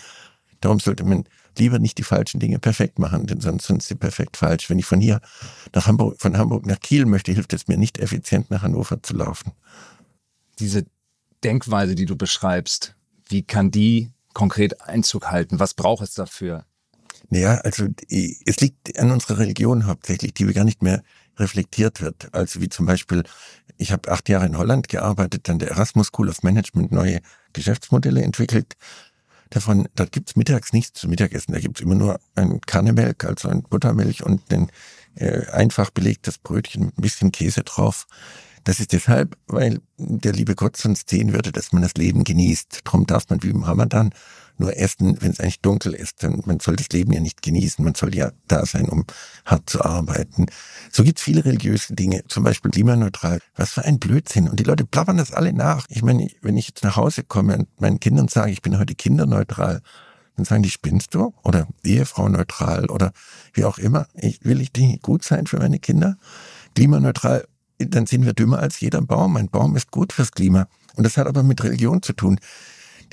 Darum 0.60 0.80
sollte 0.80 1.04
man 1.04 1.24
lieber 1.60 1.80
nicht 1.80 1.98
die 1.98 2.04
falschen 2.04 2.40
Dinge 2.40 2.60
perfekt 2.60 3.00
machen, 3.00 3.28
denn 3.28 3.42
sonst 3.42 3.68
sind 3.68 3.84
sie 3.84 3.96
perfekt 3.96 4.38
falsch. 4.38 4.70
Wenn 4.70 4.80
ich 4.80 4.86
von 4.86 5.02
hier 5.02 5.22
nach 5.74 5.88
Hamburg, 5.88 6.20
von 6.20 6.38
Hamburg 6.38 6.66
nach 6.66 6.80
Kiel 6.80 7.06
möchte, 7.06 7.32
hilft 7.32 7.54
es 7.54 7.68
mir 7.68 7.78
nicht 7.78 7.98
effizient 7.98 8.50
nach 8.52 8.62
Hannover 8.62 9.02
zu 9.02 9.16
laufen. 9.16 9.52
Diese 10.60 10.86
Denkweise, 11.44 11.96
die 11.96 12.06
du 12.06 12.16
beschreibst, 12.16 12.96
wie 13.30 13.44
kann 13.44 13.72
die 13.72 14.12
konkret 14.34 14.82
Einzug 14.82 15.32
halten? 15.32 15.60
Was 15.60 15.74
braucht 15.74 16.04
es 16.04 16.14
dafür? 16.14 16.66
Naja, 17.30 17.56
also 17.56 17.88
es 18.10 18.60
liegt 18.60 18.98
an 18.98 19.12
unserer 19.12 19.40
Religion 19.40 19.86
hauptsächlich, 19.86 20.34
die 20.34 20.46
gar 20.54 20.64
nicht 20.64 20.82
mehr 20.82 21.04
reflektiert 21.38 22.02
wird. 22.02 22.34
Also 22.34 22.62
wie 22.62 22.70
zum 22.70 22.86
Beispiel, 22.86 23.24
ich 23.78 23.92
habe 23.92 24.10
acht 24.12 24.30
Jahre 24.30 24.46
in 24.46 24.58
Holland 24.58 24.88
gearbeitet, 24.88 25.48
dann 25.48 25.60
der 25.60 25.70
Erasmus 25.70 26.08
School 26.08 26.30
of 26.30 26.44
Management 26.44 26.92
neue 26.92 27.20
Geschäftsmodelle 27.54 28.22
entwickelt 28.22 28.76
davon, 29.50 29.88
da 29.96 30.06
gibt's 30.06 30.36
mittags 30.36 30.74
nichts 30.74 31.00
zum 31.00 31.10
Mittagessen. 31.10 31.54
Da 31.54 31.60
gibt's 31.60 31.82
immer 31.82 31.96
nur 31.96 32.20
ein 32.36 32.62
Kannemelk, 32.62 33.26
also 33.26 33.50
ein 33.50 33.64
Buttermilch 33.64 34.24
und 34.24 34.42
ein 34.52 34.70
äh, 35.16 35.48
einfach 35.48 35.90
belegtes 35.90 36.38
Brötchen 36.38 36.86
mit 36.86 36.98
ein 36.98 37.02
bisschen 37.02 37.32
Käse 37.32 37.64
drauf. 37.64 38.08
Das 38.64 38.80
ist 38.80 38.92
deshalb, 38.92 39.38
weil 39.48 39.80
der 39.98 40.34
liebe 40.34 40.54
Gott 40.54 40.76
sonst 40.76 41.10
sehen 41.10 41.34
würde, 41.34 41.52
dass 41.52 41.72
man 41.72 41.82
das 41.82 41.94
Leben 41.94 42.24
genießt. 42.24 42.82
Darum 42.84 43.06
darf 43.06 43.30
man 43.30 43.42
wie 43.42 43.50
im 43.50 43.64
Ramadan 43.64 44.12
nur 44.60 44.78
essen, 44.78 45.18
wenn 45.22 45.32
es 45.32 45.40
eigentlich 45.40 45.62
dunkel 45.62 45.94
ist. 45.94 46.24
Denn 46.24 46.42
man 46.46 46.60
soll 46.60 46.76
das 46.76 46.90
Leben 46.90 47.14
ja 47.14 47.20
nicht 47.20 47.42
genießen. 47.42 47.84
Man 47.84 47.96
soll 47.96 48.16
ja 48.16 48.32
da 48.48 48.66
sein, 48.66 48.90
um 48.90 49.06
hart 49.46 49.70
zu 49.70 49.84
arbeiten. 49.84 50.48
So 50.92 51.04
gibt 51.04 51.20
es 51.20 51.24
viele 51.24 51.46
religiöse 51.46 51.94
Dinge, 51.94 52.24
zum 52.28 52.44
Beispiel 52.44 52.72
klimaneutral. 52.72 53.40
Was 53.56 53.72
für 53.72 53.86
ein 53.86 54.00
Blödsinn. 54.00 54.50
Und 54.50 54.60
die 54.60 54.64
Leute 54.64 54.86
plappern 54.86 55.18
das 55.18 55.34
alle 55.34 55.54
nach. 55.54 55.86
Ich 55.90 56.04
meine, 56.04 56.30
wenn 56.42 56.58
ich 56.58 56.68
jetzt 56.68 56.84
nach 56.84 56.96
Hause 56.96 57.24
komme 57.24 57.58
und 57.58 57.82
meinen 57.82 58.00
Kindern 58.00 58.28
sage, 58.28 58.52
ich 58.52 58.62
bin 58.62 58.78
heute 58.80 58.96
kinderneutral, 58.96 59.82
dann 60.36 60.46
sagen 60.46 60.64
die, 60.64 60.70
spinnst 60.70 61.16
du? 61.16 61.34
Oder 61.44 61.68
Ehefrau 61.84 62.30
neutral 62.30 62.86
oder 62.88 63.12
wie 63.54 63.66
auch 63.66 63.78
immer. 63.78 64.08
Ich, 64.14 64.44
will 64.44 64.62
ich 64.62 64.72
die 64.72 65.00
gut 65.02 65.24
sein 65.24 65.48
für 65.48 65.58
meine 65.58 65.80
Kinder? 65.80 66.18
Klimaneutral 66.76 67.48
dann 67.80 68.06
sind 68.06 68.26
wir 68.26 68.34
dümmer 68.34 68.60
als 68.60 68.80
jeder 68.80 69.02
Baum. 69.02 69.38
Ein 69.38 69.50
Baum 69.50 69.76
ist 69.76 69.92
gut 69.92 70.14
fürs 70.14 70.32
Klima. 70.32 70.68
Und 70.96 71.04
das 71.04 71.18
hat 71.18 71.28
aber 71.28 71.44
mit 71.44 71.64
Religion 71.64 72.02
zu 72.02 72.14
tun. 72.14 72.40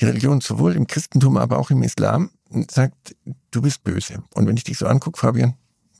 Die 0.00 0.04
Religion 0.04 0.40
sowohl 0.40 0.74
im 0.74 0.86
Christentum, 0.86 1.36
aber 1.36 1.58
auch 1.58 1.70
im 1.70 1.82
Islam 1.82 2.30
sagt, 2.70 3.16
du 3.50 3.62
bist 3.62 3.84
böse. 3.84 4.22
Und 4.34 4.46
wenn 4.46 4.56
ich 4.56 4.64
dich 4.64 4.78
so 4.78 4.86
angucke, 4.86 5.18
Fabian, 5.18 5.54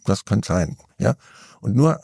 das 0.05 0.25
kann 0.25 0.43
sein. 0.43 0.77
Ja. 0.99 1.17
Und 1.61 1.75
nur 1.75 2.01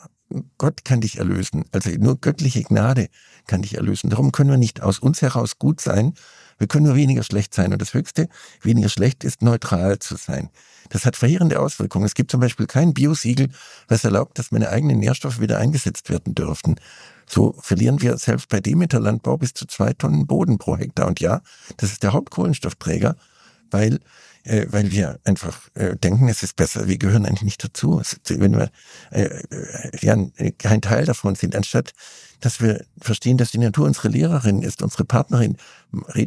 Gott 0.57 0.85
kann 0.85 1.01
dich 1.01 1.17
erlösen. 1.17 1.65
Also 1.71 1.89
nur 1.91 2.19
göttliche 2.19 2.63
Gnade 2.63 3.09
kann 3.47 3.61
dich 3.61 3.75
erlösen. 3.75 4.09
Darum 4.09 4.31
können 4.31 4.49
wir 4.49 4.57
nicht 4.57 4.81
aus 4.81 4.99
uns 4.99 5.21
heraus 5.21 5.59
gut 5.59 5.81
sein. 5.81 6.13
Wir 6.57 6.67
können 6.67 6.85
nur 6.85 6.95
weniger 6.95 7.23
schlecht 7.23 7.53
sein. 7.53 7.73
Und 7.73 7.81
das 7.81 7.93
Höchste, 7.93 8.29
weniger 8.61 8.89
schlecht 8.89 9.23
ist, 9.23 9.41
neutral 9.41 9.99
zu 9.99 10.15
sein. 10.15 10.49
Das 10.89 11.05
hat 11.05 11.15
verheerende 11.15 11.59
Auswirkungen. 11.59 12.05
Es 12.05 12.13
gibt 12.13 12.31
zum 12.31 12.39
Beispiel 12.39 12.67
kein 12.67 12.93
Biosiegel, 12.93 13.49
was 13.87 14.03
erlaubt, 14.03 14.37
dass 14.39 14.51
meine 14.51 14.69
eigenen 14.69 14.99
Nährstoffe 14.99 15.39
wieder 15.39 15.57
eingesetzt 15.57 16.09
werden 16.09 16.35
dürfen. 16.35 16.75
So 17.33 17.55
verlieren 17.59 18.01
wir 18.01 18.17
selbst 18.17 18.49
bei 18.49 18.59
Demeter-Landbau 18.59 19.37
bis 19.37 19.53
zu 19.53 19.65
zwei 19.65 19.93
Tonnen 19.93 20.27
Boden 20.27 20.57
pro 20.57 20.75
Hektar. 20.75 21.07
Und 21.07 21.21
ja, 21.21 21.41
das 21.77 21.93
ist 21.93 22.03
der 22.03 22.11
Hauptkohlenstoffträger, 22.11 23.15
weil 23.71 23.99
äh, 24.43 24.65
weil 24.69 24.91
wir 24.91 25.19
einfach 25.23 25.69
äh, 25.75 25.95
denken, 25.95 26.27
es 26.27 26.41
ist 26.41 26.55
besser. 26.55 26.87
Wir 26.87 26.97
gehören 26.97 27.25
eigentlich 27.25 27.43
nicht 27.43 27.63
dazu. 27.63 27.99
Es, 27.99 28.19
wenn 28.27 28.53
wir 28.57 28.71
äh, 29.11 29.23
äh 29.23 29.91
ja, 30.01 30.17
kein 30.57 30.81
Teil 30.81 31.05
davon 31.05 31.35
sind, 31.35 31.55
anstatt 31.55 31.93
dass 32.41 32.59
wir 32.59 32.83
verstehen, 32.99 33.37
dass 33.37 33.51
die 33.51 33.59
Natur 33.59 33.85
unsere 33.85 34.09
Lehrerin 34.09 34.63
ist, 34.63 34.81
unsere 34.81 35.05
Partnerin, 35.05 35.57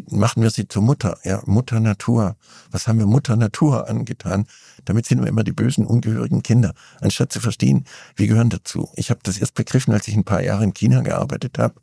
machen 0.09 0.42
wir 0.42 0.50
sie 0.50 0.66
zur 0.68 0.83
Mutter. 0.83 1.18
Ja, 1.25 1.42
Mutter 1.45 1.80
Natur. 1.80 2.37
Was 2.71 2.87
haben 2.87 3.00
wir 3.00 3.07
Mutter 3.07 3.37
Natur 3.37 3.88
angetan? 3.88 4.47
Damit 4.85 5.07
sind 5.07 5.21
wir 5.21 5.28
immer 5.28 5.42
die 5.42 5.52
bösen, 5.52 5.85
ungehörigen 5.85 6.42
Kinder. 6.42 6.73
Anstatt 7.00 7.33
zu 7.33 7.40
verstehen, 7.40 7.85
wir 8.16 8.28
gehören 8.28 8.49
dazu. 8.49 8.88
Ich 8.95 9.11
habe 9.11 9.21
das 9.25 9.38
erst 9.38 9.54
begriffen, 9.54 9.92
als 9.92 10.09
ich 10.09 10.14
ein 10.14 10.25
paar 10.25 10.42
Jahre 10.42 10.64
in 10.64 10.73
China 10.73 11.02
gearbeitet 11.02 11.59
habe. 11.59 11.75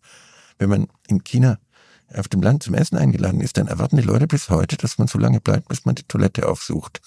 Wenn 0.58 0.70
man 0.70 0.88
in 1.08 1.24
China 1.24 1.60
auf 2.16 2.28
dem 2.28 2.42
Land 2.42 2.64
zum 2.64 2.74
Essen 2.74 2.98
eingeladen 2.98 3.42
ist, 3.42 3.58
dann 3.58 3.68
erwarten 3.68 3.98
die 3.98 4.04
Leute 4.04 4.28
bis 4.28 4.50
heute, 4.50 4.78
dass 4.78 4.98
man 4.98 5.08
so 5.08 5.18
lange 5.20 5.42
bleibt, 5.42 5.68
bis 5.70 5.86
man 5.86 5.96
die 5.96 6.04
Toilette 6.04 6.48
aufsucht. 6.48 7.02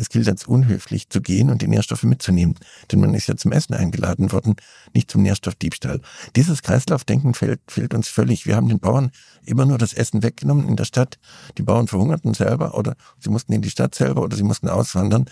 Es 0.00 0.10
gilt 0.10 0.28
als 0.28 0.46
unhöflich 0.46 1.08
zu 1.10 1.20
gehen 1.20 1.50
und 1.50 1.60
die 1.60 1.66
Nährstoffe 1.66 2.04
mitzunehmen, 2.04 2.54
denn 2.92 3.00
man 3.00 3.14
ist 3.14 3.26
ja 3.26 3.36
zum 3.36 3.50
Essen 3.50 3.74
eingeladen 3.74 4.30
worden, 4.30 4.54
nicht 4.94 5.10
zum 5.10 5.22
Nährstoffdiebstahl. 5.22 6.00
Dieses 6.36 6.62
Kreislaufdenken 6.62 7.34
fehlt, 7.34 7.60
fehlt 7.66 7.94
uns 7.94 8.06
völlig. 8.06 8.46
Wir 8.46 8.54
haben 8.54 8.68
den 8.68 8.78
Bauern 8.78 9.10
immer 9.44 9.66
nur 9.66 9.76
das 9.76 9.92
Essen 9.92 10.22
weggenommen 10.22 10.68
in 10.68 10.76
der 10.76 10.84
Stadt. 10.84 11.18
Die 11.58 11.62
Bauern 11.62 11.88
verhungerten 11.88 12.32
selber 12.32 12.78
oder 12.78 12.94
sie 13.18 13.30
mussten 13.30 13.52
in 13.52 13.62
die 13.62 13.70
Stadt 13.70 13.96
selber 13.96 14.22
oder 14.22 14.36
sie 14.36 14.44
mussten 14.44 14.68
auswandern 14.68 15.24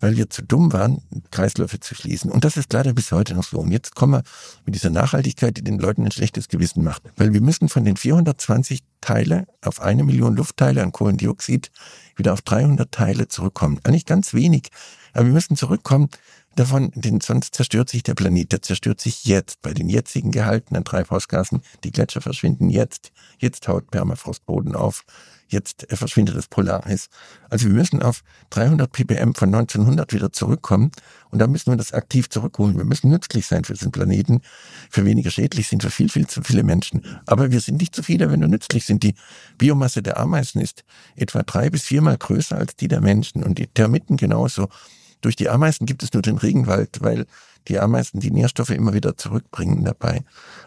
weil 0.00 0.16
wir 0.16 0.30
zu 0.30 0.42
dumm 0.42 0.72
waren, 0.72 1.02
Kreisläufe 1.30 1.78
zu 1.78 1.94
schließen. 1.94 2.30
Und 2.30 2.44
das 2.44 2.56
ist 2.56 2.72
leider 2.72 2.92
bis 2.92 3.12
heute 3.12 3.34
noch 3.34 3.44
so. 3.44 3.58
Und 3.58 3.70
jetzt 3.70 3.94
kommen 3.94 4.14
wir 4.14 4.22
mit 4.64 4.74
dieser 4.74 4.90
Nachhaltigkeit, 4.90 5.56
die 5.56 5.62
den 5.62 5.78
Leuten 5.78 6.04
ein 6.04 6.10
schlechtes 6.10 6.48
Gewissen 6.48 6.82
macht. 6.82 7.02
Weil 7.16 7.32
wir 7.32 7.40
müssen 7.40 7.68
von 7.68 7.84
den 7.84 7.96
420 7.96 8.82
Teile 9.00 9.46
auf 9.62 9.80
eine 9.80 10.02
Million 10.02 10.34
Luftteile 10.36 10.82
an 10.82 10.92
Kohlendioxid 10.92 11.70
wieder 12.16 12.32
auf 12.32 12.42
300 12.42 12.90
Teile 12.90 13.28
zurückkommen. 13.28 13.78
Eigentlich 13.84 14.06
ganz 14.06 14.34
wenig. 14.34 14.70
Aber 15.12 15.26
wir 15.26 15.32
müssen 15.32 15.56
zurückkommen 15.56 16.08
davon, 16.60 16.92
denn 16.94 17.20
sonst 17.20 17.54
zerstört 17.54 17.88
sich 17.88 18.02
der 18.02 18.14
Planet. 18.14 18.52
Der 18.52 18.62
zerstört 18.62 19.00
sich 19.00 19.24
jetzt 19.24 19.62
bei 19.62 19.72
den 19.72 19.88
jetzigen 19.88 20.30
Gehalten 20.30 20.76
an 20.76 20.84
Treibhausgasen. 20.84 21.62
Die 21.84 21.90
Gletscher 21.90 22.20
verschwinden 22.20 22.70
jetzt. 22.70 23.12
Jetzt 23.38 23.66
haut 23.68 23.90
Permafrostboden 23.90 24.74
auf 24.76 25.04
jetzt 25.50 25.86
verschwindet 25.90 26.36
das 26.36 26.46
Polareis. 26.46 27.08
Also 27.48 27.66
wir 27.66 27.74
müssen 27.74 28.02
auf 28.02 28.22
300 28.50 28.90
ppm 28.90 29.34
von 29.34 29.54
1900 29.54 30.12
wieder 30.12 30.32
zurückkommen 30.32 30.92
und 31.30 31.38
da 31.40 31.46
müssen 31.46 31.72
wir 31.72 31.76
das 31.76 31.92
aktiv 31.92 32.28
zurückholen. 32.28 32.76
Wir 32.76 32.84
müssen 32.84 33.10
nützlich 33.10 33.46
sein 33.46 33.64
für 33.64 33.74
diesen 33.74 33.92
Planeten. 33.92 34.40
Für 34.88 35.04
weniger 35.04 35.30
schädlich 35.30 35.68
sind 35.68 35.82
wir 35.82 35.90
viel, 35.90 36.08
viel 36.08 36.26
zu 36.26 36.42
viele 36.42 36.62
Menschen. 36.62 37.02
Aber 37.26 37.50
wir 37.50 37.60
sind 37.60 37.80
nicht 37.80 37.94
zu 37.94 38.02
viele, 38.02 38.30
wenn 38.30 38.40
wir 38.40 38.48
nützlich 38.48 38.86
sind. 38.86 39.02
Die 39.02 39.14
Biomasse 39.58 40.02
der 40.02 40.18
Ameisen 40.18 40.60
ist 40.60 40.84
etwa 41.16 41.42
drei 41.42 41.70
bis 41.70 41.82
viermal 41.82 42.16
größer 42.16 42.56
als 42.56 42.76
die 42.76 42.88
der 42.88 43.00
Menschen 43.00 43.42
und 43.42 43.58
die 43.58 43.66
Termiten 43.66 44.16
genauso. 44.16 44.68
Durch 45.20 45.36
die 45.36 45.48
Ameisen 45.48 45.86
gibt 45.86 46.02
es 46.02 46.12
nur 46.12 46.22
den 46.22 46.38
Regenwald, 46.38 47.02
weil 47.02 47.26
die 47.68 47.78
Ameisen 47.78 48.20
die 48.20 48.30
Nährstoffe 48.30 48.70
immer 48.70 48.94
wieder 48.94 49.16
zurückbringen 49.16 49.84
dabei. 49.84 50.22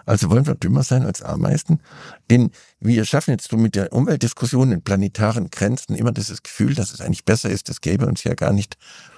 Also 0.06 0.30
wollen 0.30 0.46
wir 0.46 0.56
dümmer 0.56 0.84
sein 0.84 1.04
als 1.06 1.22
Ameisen? 1.22 1.82
Denn 2.30 2.52
wir 2.80 3.06
schaffen 3.06 3.32
jetzt 3.32 3.50
so 3.50 3.58
mit 3.58 3.76
der 3.76 3.94
Umweltdiskussion 3.94 4.72
in 4.72 4.82
planetaren 4.84 5.50
Grenzen 5.50 5.96
immer 5.96 6.12
dieses 6.12 6.44
Gefühl, 6.44 6.76
dass 6.76 6.94
es 6.94 7.02
eigentlich 7.02 7.26
besser 7.26 7.50
ist, 7.50 7.70
das 7.70 7.82
gäbe 7.82 8.06
uns 8.06 8.24
ja 8.24 8.36
gar 8.36 8.54
nicht. 8.54 8.78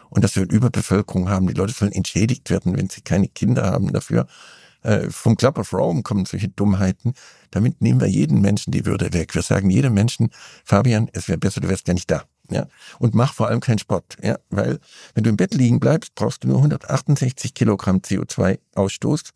Und 0.10 0.24
dass 0.24 0.36
wir 0.36 0.50
Überbevölkerung 0.50 1.30
haben. 1.30 1.48
Die 1.48 1.54
Leute 1.54 1.74
sollen 1.74 1.92
entschädigt 1.92 2.50
werden, 2.50 2.78
wenn 2.78 2.90
sie 2.90 3.02
keine 3.02 3.28
Kinder 3.28 3.66
haben 3.66 3.92
dafür. 3.92 4.28
Äh, 4.84 5.10
vom 5.10 5.36
Club 5.36 5.58
of 5.58 5.74
Rome 5.74 6.04
kommen 6.04 6.26
solche 6.26 6.48
Dummheiten. 6.48 7.14
Damit 7.52 7.82
nehmen 7.82 8.00
wir 8.00 8.08
jeden 8.08 8.40
Menschen 8.40 8.72
die 8.72 8.86
Würde 8.86 9.12
weg. 9.14 9.34
Wir 9.36 9.42
sagen 9.42 9.70
jedem 9.70 9.94
Menschen, 9.94 10.30
Fabian, 10.64 11.10
es 11.12 11.28
wäre 11.28 11.40
besser, 11.40 11.60
du 11.60 11.68
wärst 11.68 11.86
gar 11.86 11.94
nicht 11.94 12.10
da 12.10 12.24
ja, 12.50 12.68
und 13.00 13.16
mach 13.16 13.34
vor 13.34 13.48
allem 13.48 13.60
keinen 13.60 13.80
Sport, 13.80 14.18
ja, 14.22 14.38
weil 14.50 14.80
wenn 15.14 15.24
du 15.24 15.30
im 15.30 15.38
Bett 15.38 15.54
liegen 15.54 15.80
bleibst, 15.80 16.16
brauchst 16.16 16.44
du 16.44 16.48
nur 16.48 16.58
168 16.58 17.54
Kilogramm 17.54 17.98
CO2-Ausstoß. 17.98 19.32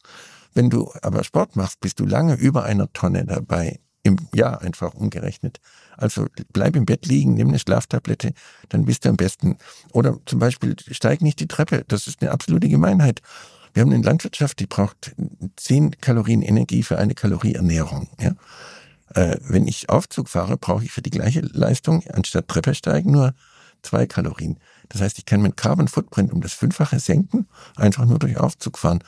Wenn 0.54 0.70
du 0.70 0.92
aber 1.02 1.24
Sport 1.24 1.56
machst, 1.56 1.80
bist 1.80 2.00
du 2.00 2.06
lange 2.06 2.36
über 2.36 2.64
einer 2.64 2.92
Tonne 2.92 3.26
dabei 3.26 3.80
im 4.04 4.18
Jahr 4.34 4.62
einfach 4.62 4.94
umgerechnet. 4.94 5.60
Also 5.98 6.28
bleib 6.54 6.76
im 6.76 6.86
Bett 6.86 7.06
liegen, 7.06 7.34
nimm 7.34 7.50
eine 7.50 7.60
Schlaftablette, 7.60 8.34
dann 8.70 8.86
bist 8.86 9.06
du 9.06 9.10
am 9.10 9.18
besten. 9.18 9.58
Oder 9.92 10.18
zum 10.26 10.40
Beispiel 10.40 10.76
steig 10.92 11.22
nicht 11.22 11.40
die 11.40 11.48
Treppe. 11.48 11.84
Das 11.88 12.08
ist 12.08 12.22
eine 12.22 12.32
absolute 12.32 12.70
Gemeinheit. 12.70 13.22
Wir 13.74 13.82
haben 13.82 13.94
eine 13.94 14.04
Landwirtschaft, 14.04 14.60
die 14.60 14.66
braucht 14.66 15.16
10 15.58 16.02
Kalorien 16.02 16.42
Energie 16.42 16.84
für 16.84 16.98
eine 16.98 17.14
Kalorie 17.14 17.54
Ernährung. 17.54 18.10
Ja? 18.20 18.34
Äh, 19.16 19.38
wenn 19.42 19.68
ich 19.68 19.90
Aufzug 19.90 20.30
fahre, 20.30 20.58
brauche 20.58 20.84
ich 20.84 20.92
für 20.92 21.02
die 21.02 21.10
gleiche 21.10 21.42
Leistung 21.42 22.04
anstatt 22.08 22.48
Treppe 22.48 22.76
steigen 22.76 23.12
nur 23.12 23.34
zwei 23.82 24.06
Kalorien. 24.06 24.60
Das 24.90 25.02
heißt, 25.02 25.18
ich 25.20 25.26
kann 25.26 25.42
meinen 25.42 25.56
Carbon 25.56 25.88
Footprint 25.88 26.34
um 26.34 26.42
das 26.42 26.54
Fünffache 26.54 27.00
senken, 27.00 27.48
einfach 27.76 28.06
nur 28.06 28.20
durch 28.20 28.38
Aufzug 28.38 28.78
fahren. 28.78 29.04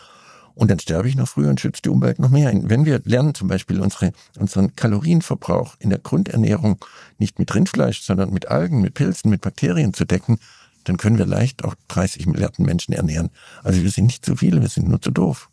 Und 0.53 0.69
dann 0.69 0.79
sterbe 0.79 1.07
ich 1.07 1.15
noch 1.15 1.27
früher 1.27 1.49
und 1.49 1.59
schütze 1.59 1.81
die 1.81 1.89
Umwelt 1.89 2.19
noch 2.19 2.29
mehr. 2.29 2.51
Wenn 2.53 2.85
wir 2.85 3.01
lernen, 3.05 3.33
zum 3.33 3.47
Beispiel 3.47 3.79
unsere, 3.79 4.11
unseren 4.37 4.75
Kalorienverbrauch 4.75 5.75
in 5.79 5.89
der 5.89 5.99
Grundernährung 5.99 6.83
nicht 7.17 7.39
mit 7.39 7.53
Rindfleisch, 7.55 8.01
sondern 8.01 8.31
mit 8.31 8.47
Algen, 8.49 8.81
mit 8.81 8.93
Pilzen, 8.93 9.31
mit 9.31 9.41
Bakterien 9.41 9.93
zu 9.93 10.05
decken, 10.05 10.39
dann 10.83 10.97
können 10.97 11.17
wir 11.17 11.25
leicht 11.25 11.63
auch 11.63 11.75
30 11.87 12.25
Milliarden 12.27 12.65
Menschen 12.65 12.93
ernähren. 12.93 13.29
Also 13.63 13.81
wir 13.81 13.91
sind 13.91 14.07
nicht 14.07 14.25
zu 14.25 14.35
viele, 14.35 14.61
wir 14.61 14.69
sind 14.69 14.89
nur 14.89 15.01
zu 15.01 15.11
doof. 15.11 15.49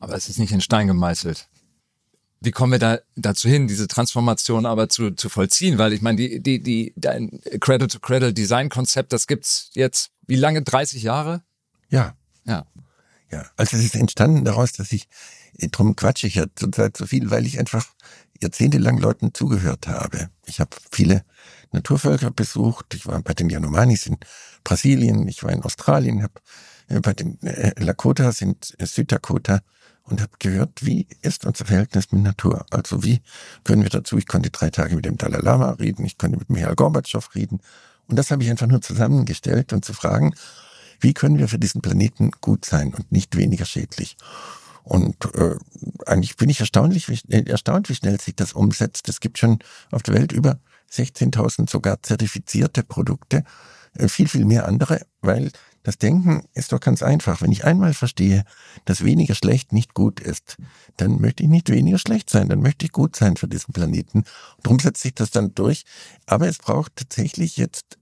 Aber 0.00 0.14
es 0.14 0.28
ist 0.28 0.38
nicht 0.38 0.52
in 0.52 0.60
Stein 0.60 0.86
gemeißelt. 0.86 1.48
Wie 2.40 2.52
kommen 2.52 2.72
wir 2.72 2.78
da 2.78 2.98
dazu 3.16 3.48
hin, 3.48 3.66
diese 3.66 3.88
Transformation 3.88 4.64
aber 4.64 4.88
zu, 4.88 5.10
zu 5.12 5.28
vollziehen? 5.28 5.78
Weil 5.78 5.92
ich 5.92 6.02
meine, 6.02 6.16
die, 6.16 6.40
die, 6.40 6.62
die, 6.62 6.92
dein 6.96 7.40
Cradle-to-Cradle-Design-Konzept, 7.60 9.12
das 9.12 9.26
gibt's 9.26 9.70
jetzt 9.74 10.10
wie 10.26 10.36
lange? 10.36 10.62
30 10.62 11.02
Jahre? 11.02 11.42
Ja. 11.88 12.14
Ja. 12.44 12.66
Ja, 13.30 13.44
also 13.56 13.76
es 13.76 13.84
ist 13.84 13.94
entstanden 13.94 14.44
daraus, 14.44 14.72
dass 14.72 14.92
ich, 14.92 15.08
drum 15.70 15.96
quatsche 15.96 16.26
ich 16.26 16.36
ja 16.36 16.46
zurzeit 16.54 16.96
so 16.96 17.06
viel, 17.06 17.30
weil 17.30 17.46
ich 17.46 17.58
einfach 17.58 17.86
jahrzehntelang 18.40 18.98
Leuten 18.98 19.34
zugehört 19.34 19.86
habe. 19.86 20.30
Ich 20.46 20.60
habe 20.60 20.70
viele 20.90 21.24
Naturvölker 21.72 22.30
besucht. 22.30 22.94
Ich 22.94 23.06
war 23.06 23.20
bei 23.20 23.34
den 23.34 23.50
Yanomanis 23.50 24.06
in 24.06 24.16
Brasilien, 24.64 25.28
ich 25.28 25.42
war 25.42 25.50
in 25.50 25.62
Australien, 25.62 26.22
habe 26.22 26.40
äh, 26.88 27.00
bei 27.00 27.12
den 27.12 27.40
äh, 27.42 27.72
Lakotas 27.82 28.40
in 28.40 28.56
Süddakota 28.80 29.60
und 30.08 30.20
habe 30.20 30.32
gehört, 30.38 30.84
wie 30.84 31.06
ist 31.22 31.44
unser 31.44 31.64
Verhältnis 31.64 32.10
mit 32.12 32.22
Natur? 32.22 32.64
Also 32.70 33.04
wie 33.04 33.20
können 33.64 33.82
wir 33.82 33.90
dazu? 33.90 34.18
Ich 34.18 34.26
konnte 34.26 34.50
drei 34.50 34.70
Tage 34.70 34.96
mit 34.96 35.04
dem 35.04 35.16
Dalai 35.16 35.38
Lama 35.38 35.70
reden, 35.72 36.04
ich 36.04 36.18
konnte 36.18 36.38
mit 36.38 36.50
Michael 36.50 36.74
Gorbatschow 36.74 37.34
reden. 37.34 37.60
Und 38.06 38.16
das 38.16 38.30
habe 38.30 38.42
ich 38.42 38.50
einfach 38.50 38.66
nur 38.66 38.80
zusammengestellt 38.80 39.72
und 39.72 39.84
zu 39.84 39.92
fragen, 39.92 40.34
wie 41.00 41.14
können 41.14 41.38
wir 41.38 41.48
für 41.48 41.58
diesen 41.58 41.82
Planeten 41.82 42.30
gut 42.40 42.64
sein 42.64 42.92
und 42.94 43.12
nicht 43.12 43.36
weniger 43.36 43.64
schädlich? 43.64 44.16
Und 44.82 45.16
äh, 45.34 45.56
eigentlich 46.06 46.36
bin 46.36 46.48
ich 46.48 46.60
erstaunlich, 46.60 47.08
wie, 47.08 47.20
erstaunt, 47.46 47.90
wie 47.90 47.94
schnell 47.94 48.18
sich 48.18 48.34
das 48.34 48.54
umsetzt. 48.54 49.08
Es 49.08 49.20
gibt 49.20 49.38
schon 49.38 49.58
auf 49.90 50.02
der 50.02 50.14
Welt 50.14 50.32
über 50.32 50.58
16.000 50.90 51.68
sogar 51.68 52.02
zertifizierte 52.02 52.82
Produkte, 52.82 53.44
äh, 53.98 54.08
viel, 54.08 54.28
viel 54.28 54.46
mehr 54.46 54.66
andere, 54.66 55.02
weil 55.20 55.52
das 55.88 55.96
Denken 55.96 56.42
ist 56.52 56.72
doch 56.72 56.80
ganz 56.80 57.02
einfach. 57.02 57.40
Wenn 57.40 57.50
ich 57.50 57.64
einmal 57.64 57.94
verstehe, 57.94 58.44
dass 58.84 59.06
weniger 59.06 59.34
schlecht 59.34 59.72
nicht 59.72 59.94
gut 59.94 60.20
ist, 60.20 60.58
dann 60.98 61.18
möchte 61.18 61.42
ich 61.42 61.48
nicht 61.48 61.70
weniger 61.70 61.96
schlecht 61.96 62.28
sein, 62.28 62.50
dann 62.50 62.60
möchte 62.60 62.84
ich 62.84 62.92
gut 62.92 63.16
sein 63.16 63.38
für 63.38 63.48
diesen 63.48 63.72
Planeten. 63.72 64.24
Darum 64.62 64.80
setzt 64.80 65.00
sich 65.00 65.14
das 65.14 65.30
dann 65.30 65.54
durch. 65.54 65.86
Aber 66.26 66.46
es 66.46 66.58
braucht 66.58 66.96
tatsächlich 66.96 67.56
jetzt 67.56 67.96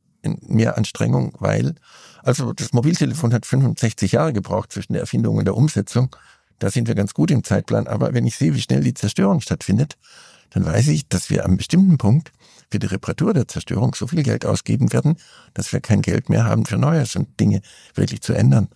mehr 0.48 0.76
Anstrengung, 0.76 1.32
weil, 1.38 1.76
also 2.24 2.52
das 2.52 2.72
Mobiltelefon 2.72 3.32
hat 3.32 3.46
65 3.46 4.10
Jahre 4.10 4.32
gebraucht 4.32 4.72
zwischen 4.72 4.94
der 4.94 5.02
Erfindung 5.02 5.36
und 5.36 5.44
der 5.44 5.56
Umsetzung. 5.56 6.16
Da 6.58 6.72
sind 6.72 6.88
wir 6.88 6.96
ganz 6.96 7.14
gut 7.14 7.30
im 7.30 7.44
Zeitplan. 7.44 7.86
Aber 7.86 8.14
wenn 8.14 8.26
ich 8.26 8.34
sehe, 8.34 8.52
wie 8.56 8.60
schnell 8.62 8.82
die 8.82 8.94
Zerstörung 8.94 9.40
stattfindet, 9.40 9.96
dann 10.50 10.64
weiß 10.64 10.88
ich, 10.88 11.06
dass 11.06 11.30
wir 11.30 11.44
am 11.44 11.56
bestimmten 11.56 11.98
Punkt 11.98 12.32
für 12.70 12.78
die 12.78 12.86
Reparatur 12.86 13.32
der 13.32 13.48
Zerstörung 13.48 13.94
so 13.94 14.06
viel 14.06 14.22
Geld 14.22 14.44
ausgeben 14.44 14.92
werden, 14.92 15.16
dass 15.54 15.72
wir 15.72 15.80
kein 15.80 16.02
Geld 16.02 16.28
mehr 16.28 16.44
haben 16.44 16.66
für 16.66 16.76
Neues 16.76 17.16
und 17.16 17.38
Dinge 17.40 17.60
wirklich 17.94 18.22
zu 18.22 18.32
ändern. 18.32 18.68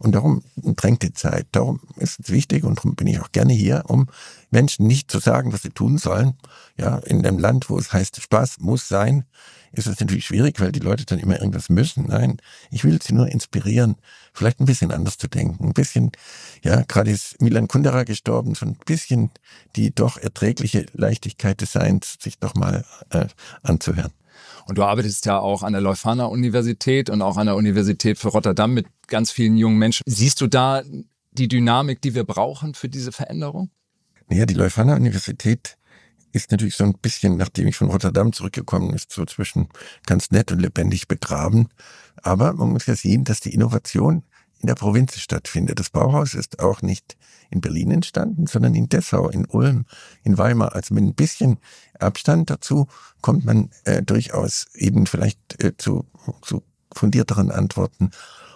Und 0.00 0.12
darum 0.12 0.42
drängt 0.56 1.02
die 1.02 1.12
Zeit. 1.12 1.46
Darum 1.52 1.80
ist 1.96 2.20
es 2.20 2.30
wichtig 2.30 2.64
und 2.64 2.78
darum 2.78 2.94
bin 2.94 3.06
ich 3.06 3.20
auch 3.20 3.32
gerne 3.32 3.52
hier, 3.52 3.84
um 3.86 4.08
Menschen 4.50 4.86
nicht 4.86 5.10
zu 5.10 5.18
sagen, 5.18 5.52
was 5.52 5.60
sie 5.60 5.70
tun 5.70 5.98
sollen. 5.98 6.34
Ja, 6.78 6.96
in 6.98 7.24
einem 7.24 7.38
Land, 7.38 7.68
wo 7.68 7.78
es 7.78 7.92
heißt, 7.92 8.20
Spaß 8.20 8.60
muss 8.60 8.88
sein, 8.88 9.24
ist 9.72 9.86
es 9.86 10.00
natürlich 10.00 10.24
schwierig, 10.24 10.58
weil 10.58 10.72
die 10.72 10.80
Leute 10.80 11.04
dann 11.04 11.18
immer 11.18 11.38
irgendwas 11.38 11.68
müssen. 11.68 12.06
Nein, 12.06 12.38
ich 12.70 12.82
will 12.82 12.98
sie 13.02 13.12
nur 13.12 13.28
inspirieren, 13.28 13.96
vielleicht 14.32 14.58
ein 14.58 14.64
bisschen 14.64 14.90
anders 14.90 15.18
zu 15.18 15.28
denken. 15.28 15.66
Ein 15.66 15.74
bisschen, 15.74 16.12
ja, 16.62 16.80
gerade 16.82 17.10
ist 17.10 17.40
Milan 17.42 17.68
Kundera 17.68 18.04
gestorben, 18.04 18.54
so 18.54 18.64
ein 18.64 18.76
bisschen 18.86 19.30
die 19.76 19.94
doch 19.94 20.16
erträgliche 20.16 20.86
Leichtigkeit 20.94 21.60
des 21.60 21.72
Seins 21.72 22.16
sich 22.20 22.38
doch 22.38 22.54
mal 22.54 22.86
äh, 23.10 23.26
anzuhören. 23.62 24.12
Und 24.70 24.78
du 24.78 24.84
arbeitest 24.84 25.26
ja 25.26 25.36
auch 25.36 25.64
an 25.64 25.72
der 25.72 25.82
Leuphana 25.82 26.26
Universität 26.26 27.10
und 27.10 27.22
auch 27.22 27.36
an 27.36 27.46
der 27.46 27.56
Universität 27.56 28.18
für 28.18 28.28
Rotterdam 28.28 28.72
mit 28.72 28.86
ganz 29.08 29.32
vielen 29.32 29.56
jungen 29.56 29.78
Menschen. 29.78 30.04
Siehst 30.06 30.40
du 30.40 30.46
da 30.46 30.84
die 31.32 31.48
Dynamik, 31.48 32.00
die 32.00 32.14
wir 32.14 32.22
brauchen 32.22 32.74
für 32.74 32.88
diese 32.88 33.10
Veränderung? 33.10 33.70
Naja, 34.28 34.46
die 34.46 34.54
Leuphana 34.54 34.94
Universität 34.94 35.76
ist 36.30 36.52
natürlich 36.52 36.76
so 36.76 36.84
ein 36.84 36.94
bisschen, 36.94 37.36
nachdem 37.36 37.66
ich 37.66 37.74
von 37.74 37.90
Rotterdam 37.90 38.32
zurückgekommen 38.32 38.94
ist, 38.94 39.10
so 39.10 39.24
zwischen 39.24 39.70
ganz 40.06 40.30
nett 40.30 40.52
und 40.52 40.60
lebendig 40.60 41.08
begraben. 41.08 41.66
Aber 42.22 42.52
man 42.52 42.68
muss 42.68 42.86
ja 42.86 42.94
sehen, 42.94 43.24
dass 43.24 43.40
die 43.40 43.52
Innovation 43.52 44.22
in 44.60 44.66
der 44.66 44.74
Provinz 44.74 45.18
stattfindet. 45.18 45.78
Das 45.78 45.90
Bauhaus 45.90 46.34
ist 46.34 46.60
auch 46.60 46.82
nicht 46.82 47.16
in 47.50 47.60
Berlin 47.60 47.90
entstanden, 47.90 48.46
sondern 48.46 48.74
in 48.74 48.88
Dessau, 48.88 49.28
in 49.28 49.46
Ulm, 49.46 49.86
in 50.22 50.38
Weimar. 50.38 50.74
Also 50.74 50.94
mit 50.94 51.02
ein 51.02 51.14
bisschen 51.14 51.58
Abstand 51.98 52.50
dazu 52.50 52.86
kommt 53.22 53.44
man 53.44 53.70
äh, 53.84 54.02
durchaus 54.02 54.66
eben 54.74 55.06
vielleicht 55.06 55.62
äh, 55.62 55.76
zu, 55.76 56.06
zu 56.42 56.62
fundierteren 56.92 57.50
Antworten. 57.50 58.10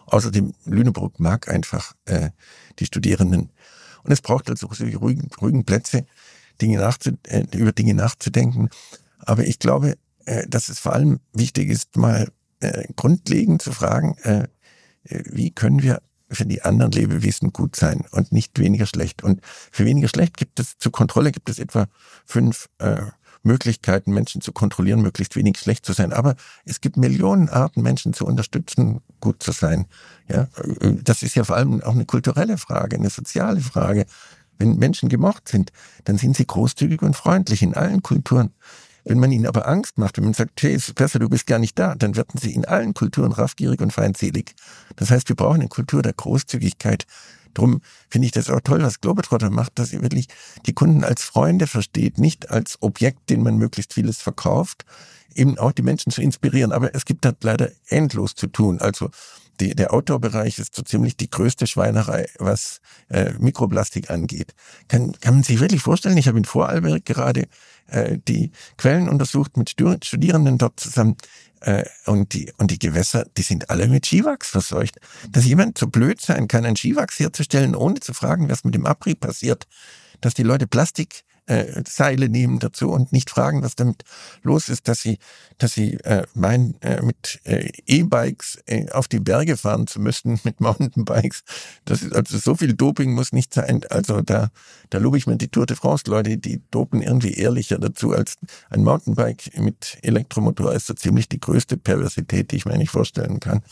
Außerdem, 0.06 0.52
Lüneburg 0.66 1.18
mag 1.18 1.48
einfach 1.48 1.94
äh, 2.04 2.30
die 2.78 2.86
Studierenden. 2.86 3.50
Und 4.02 4.12
es 4.12 4.20
braucht 4.20 4.50
also 4.50 4.68
solche 4.70 4.98
ruhigen, 4.98 5.30
ruhigen 5.40 5.64
Plätze, 5.64 6.06
Dinge 6.60 6.78
nachzu 6.78 7.12
äh, 7.24 7.44
über 7.54 7.72
Dinge 7.72 7.94
nachzudenken. 7.94 8.68
Aber 9.18 9.44
ich 9.44 9.58
glaube, 9.58 9.96
äh, 10.26 10.46
dass 10.46 10.68
es 10.68 10.78
vor 10.78 10.92
allem 10.92 11.20
wichtig 11.32 11.70
ist, 11.70 11.96
mal 11.96 12.28
äh, 12.60 12.84
grundlegend 12.96 13.62
zu 13.62 13.72
fragen, 13.72 14.16
äh, 14.22 14.46
wie 15.04 15.50
können 15.50 15.82
wir 15.82 16.00
für 16.30 16.46
die 16.46 16.62
anderen 16.62 16.92
Lebewesen 16.92 17.52
gut 17.52 17.76
sein 17.76 18.04
und 18.10 18.32
nicht 18.32 18.58
weniger 18.58 18.86
schlecht. 18.86 19.22
Und 19.22 19.40
für 19.44 19.84
weniger 19.84 20.08
schlecht 20.08 20.36
gibt 20.36 20.58
es, 20.60 20.78
zur 20.78 20.92
Kontrolle 20.92 21.32
gibt 21.32 21.48
es 21.48 21.58
etwa 21.58 21.86
fünf 22.26 22.68
äh, 22.78 23.02
Möglichkeiten, 23.42 24.12
Menschen 24.12 24.40
zu 24.40 24.52
kontrollieren, 24.52 25.02
möglichst 25.02 25.36
wenig 25.36 25.58
schlecht 25.58 25.84
zu 25.84 25.92
sein. 25.92 26.12
Aber 26.12 26.34
es 26.64 26.80
gibt 26.80 26.96
Millionen 26.96 27.48
Arten, 27.48 27.82
Menschen 27.82 28.14
zu 28.14 28.26
unterstützen, 28.26 29.00
gut 29.20 29.42
zu 29.42 29.52
sein. 29.52 29.86
Ja, 30.28 30.48
äh, 30.80 30.94
das 31.02 31.22
ist 31.22 31.34
ja 31.34 31.44
vor 31.44 31.56
allem 31.56 31.82
auch 31.82 31.94
eine 31.94 32.06
kulturelle 32.06 32.58
Frage, 32.58 32.96
eine 32.96 33.10
soziale 33.10 33.60
Frage. 33.60 34.06
Wenn 34.58 34.76
Menschen 34.76 35.08
gemocht 35.08 35.48
sind, 35.48 35.72
dann 36.04 36.16
sind 36.16 36.36
sie 36.36 36.46
großzügig 36.46 37.02
und 37.02 37.16
freundlich 37.16 37.62
in 37.62 37.74
allen 37.74 38.02
Kulturen. 38.02 38.50
Wenn 39.04 39.18
man 39.18 39.30
ihnen 39.32 39.46
aber 39.46 39.68
Angst 39.68 39.98
macht, 39.98 40.16
wenn 40.16 40.24
man 40.24 40.34
sagt, 40.34 40.62
hey, 40.62 40.74
ist 40.74 40.94
besser, 40.94 41.18
du 41.18 41.28
bist 41.28 41.46
gar 41.46 41.58
nicht 41.58 41.78
da, 41.78 41.94
dann 41.94 42.16
werden 42.16 42.38
sie 42.40 42.54
in 42.54 42.64
allen 42.64 42.94
Kulturen 42.94 43.32
raffgierig 43.32 43.80
und 43.80 43.92
feindselig. 43.92 44.54
Das 44.96 45.10
heißt, 45.10 45.28
wir 45.28 45.36
brauchen 45.36 45.60
eine 45.60 45.68
Kultur 45.68 46.02
der 46.02 46.14
Großzügigkeit. 46.14 47.04
Drum 47.52 47.82
finde 48.08 48.26
ich 48.26 48.32
das 48.32 48.50
auch 48.50 48.60
toll, 48.60 48.82
was 48.82 49.00
Globetrotter 49.00 49.50
macht, 49.50 49.78
dass 49.78 49.90
sie 49.90 50.02
wirklich 50.02 50.28
die 50.66 50.72
Kunden 50.72 51.04
als 51.04 51.22
Freunde 51.22 51.66
versteht, 51.66 52.18
nicht 52.18 52.50
als 52.50 52.78
Objekt, 52.80 53.30
den 53.30 53.42
man 53.42 53.58
möglichst 53.58 53.94
vieles 53.94 54.20
verkauft, 54.20 54.84
eben 55.34 55.58
auch 55.58 55.72
die 55.72 55.82
Menschen 55.82 56.10
zu 56.10 56.22
inspirieren. 56.22 56.72
Aber 56.72 56.94
es 56.94 57.04
gibt 57.04 57.24
da 57.24 57.32
leider 57.42 57.70
endlos 57.88 58.34
zu 58.34 58.46
tun. 58.46 58.80
Also 58.80 59.10
die, 59.60 59.74
der 59.74 59.92
Outdoor-Bereich 59.92 60.58
ist 60.58 60.74
so 60.74 60.82
ziemlich 60.82 61.16
die 61.16 61.30
größte 61.30 61.66
Schweinerei, 61.66 62.26
was 62.38 62.80
äh, 63.08 63.32
Mikroplastik 63.38 64.10
angeht. 64.10 64.54
Kann, 64.88 65.12
kann 65.20 65.34
man 65.34 65.42
sich 65.42 65.60
wirklich 65.60 65.82
vorstellen, 65.82 66.16
ich 66.16 66.28
habe 66.28 66.38
in 66.38 66.44
Vorarlberg 66.44 67.04
gerade 67.04 67.46
äh, 67.88 68.18
die 68.26 68.50
Quellen 68.76 69.08
untersucht 69.08 69.56
mit 69.56 69.70
Studierenden 69.70 70.58
dort 70.58 70.80
zusammen 70.80 71.16
äh, 71.60 71.84
und, 72.06 72.34
die, 72.34 72.52
und 72.58 72.70
die 72.70 72.78
Gewässer, 72.78 73.26
die 73.36 73.42
sind 73.42 73.70
alle 73.70 73.88
mit 73.88 74.06
Skiwachs 74.06 74.48
verseucht. 74.48 74.98
Dass 75.30 75.44
jemand 75.44 75.78
so 75.78 75.86
blöd 75.86 76.20
sein 76.20 76.48
kann, 76.48 76.64
ein 76.64 76.76
Skiwachs 76.76 77.18
herzustellen, 77.18 77.74
ohne 77.74 78.00
zu 78.00 78.12
fragen, 78.14 78.48
was 78.48 78.64
mit 78.64 78.74
dem 78.74 78.86
Abrieb 78.86 79.20
passiert, 79.20 79.66
dass 80.20 80.34
die 80.34 80.42
Leute 80.42 80.66
Plastik 80.66 81.24
äh, 81.46 81.82
Seile 81.86 82.28
nehmen 82.28 82.58
dazu 82.58 82.90
und 82.90 83.12
nicht 83.12 83.30
fragen, 83.30 83.62
was 83.62 83.76
damit 83.76 84.04
los 84.42 84.68
ist, 84.68 84.88
dass 84.88 85.00
sie, 85.00 85.18
dass 85.58 85.72
sie 85.72 85.94
äh, 86.04 86.24
meinen, 86.34 86.80
äh, 86.80 87.02
mit 87.02 87.40
äh, 87.44 87.70
E-Bikes 87.86 88.62
äh, 88.66 88.90
auf 88.90 89.08
die 89.08 89.20
Berge 89.20 89.56
fahren 89.56 89.86
zu 89.86 90.00
müssen, 90.00 90.40
mit 90.44 90.60
Mountainbikes. 90.60 91.42
Das 91.84 92.02
ist 92.02 92.14
also 92.14 92.38
so 92.38 92.54
viel 92.54 92.74
Doping 92.74 93.12
muss 93.12 93.32
nicht 93.32 93.52
sein. 93.52 93.82
Also 93.90 94.20
da, 94.20 94.48
da 94.90 94.98
lobe 94.98 95.18
ich 95.18 95.26
mir 95.26 95.36
die 95.36 95.48
Tour 95.48 95.66
de 95.66 95.76
France 95.76 96.04
Leute, 96.06 96.38
die 96.38 96.62
dopen 96.70 97.02
irgendwie 97.02 97.34
ehrlicher 97.34 97.78
dazu 97.78 98.12
als 98.12 98.36
ein 98.70 98.82
Mountainbike 98.82 99.58
mit 99.58 99.98
Elektromotor 100.02 100.72
ist 100.72 100.86
so 100.86 100.94
ziemlich 100.94 101.28
die 101.28 101.40
größte 101.40 101.76
Perversität, 101.76 102.50
die 102.50 102.56
ich 102.56 102.66
mir 102.66 102.78
nicht 102.78 102.90
vorstellen 102.90 103.40
kann. 103.40 103.62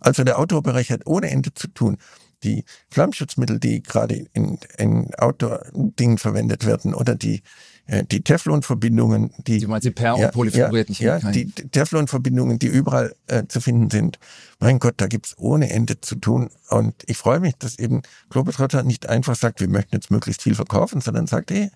Also 0.00 0.22
der 0.22 0.38
Outdoor-Bereich 0.38 0.92
hat 0.92 1.06
ohne 1.06 1.30
Ende 1.30 1.52
zu 1.52 1.68
tun 1.68 1.98
die 2.42 2.64
Flammschutzmittel, 2.90 3.58
die 3.58 3.82
gerade 3.82 4.26
in, 4.32 4.58
in 4.76 5.14
Outdoor-Dingen 5.14 6.18
verwendet 6.18 6.66
werden 6.66 6.94
oder 6.94 7.14
die, 7.14 7.42
äh, 7.86 8.04
die 8.04 8.22
Teflon-Verbindungen, 8.22 9.32
die. 9.38 9.58
Du 9.58 9.68
meinst 9.68 9.86
die 9.86 9.90
per- 9.90 10.16
und 10.16 10.30
polyfluorierten 10.32 10.94
ja, 10.98 11.18
ja, 11.18 11.30
die 11.30 11.46
Teflon-Verbindungen, 11.50 12.58
die 12.58 12.66
überall 12.66 13.14
äh, 13.26 13.44
zu 13.48 13.60
finden 13.60 13.90
sind. 13.90 14.18
Mein 14.60 14.78
Gott, 14.78 14.94
da 14.98 15.06
gibt's 15.06 15.36
ohne 15.38 15.70
Ende 15.70 16.00
zu 16.00 16.16
tun. 16.16 16.50
Und 16.70 16.94
ich 17.06 17.16
freue 17.16 17.40
mich, 17.40 17.54
dass 17.56 17.78
eben 17.78 18.02
Globetrotter 18.30 18.82
nicht 18.82 19.08
einfach 19.08 19.36
sagt, 19.36 19.60
wir 19.60 19.68
möchten 19.68 19.96
jetzt 19.96 20.10
möglichst 20.10 20.42
viel 20.42 20.54
verkaufen, 20.54 21.00
sondern 21.00 21.26
sagt, 21.26 21.50
hey, 21.50 21.70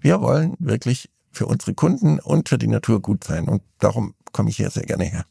wir 0.00 0.20
wollen 0.20 0.54
wirklich 0.58 1.10
für 1.30 1.46
unsere 1.46 1.74
Kunden 1.74 2.20
und 2.20 2.48
für 2.48 2.58
die 2.58 2.68
Natur 2.68 3.00
gut 3.00 3.24
sein. 3.24 3.48
Und 3.48 3.62
darum 3.78 4.14
komme 4.32 4.50
ich 4.50 4.56
hier 4.56 4.70
sehr 4.70 4.84
gerne 4.84 5.04
her. 5.04 5.24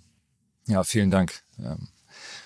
Ja, 0.68 0.84
vielen 0.84 1.12
Dank 1.12 1.44
ähm, 1.60 1.90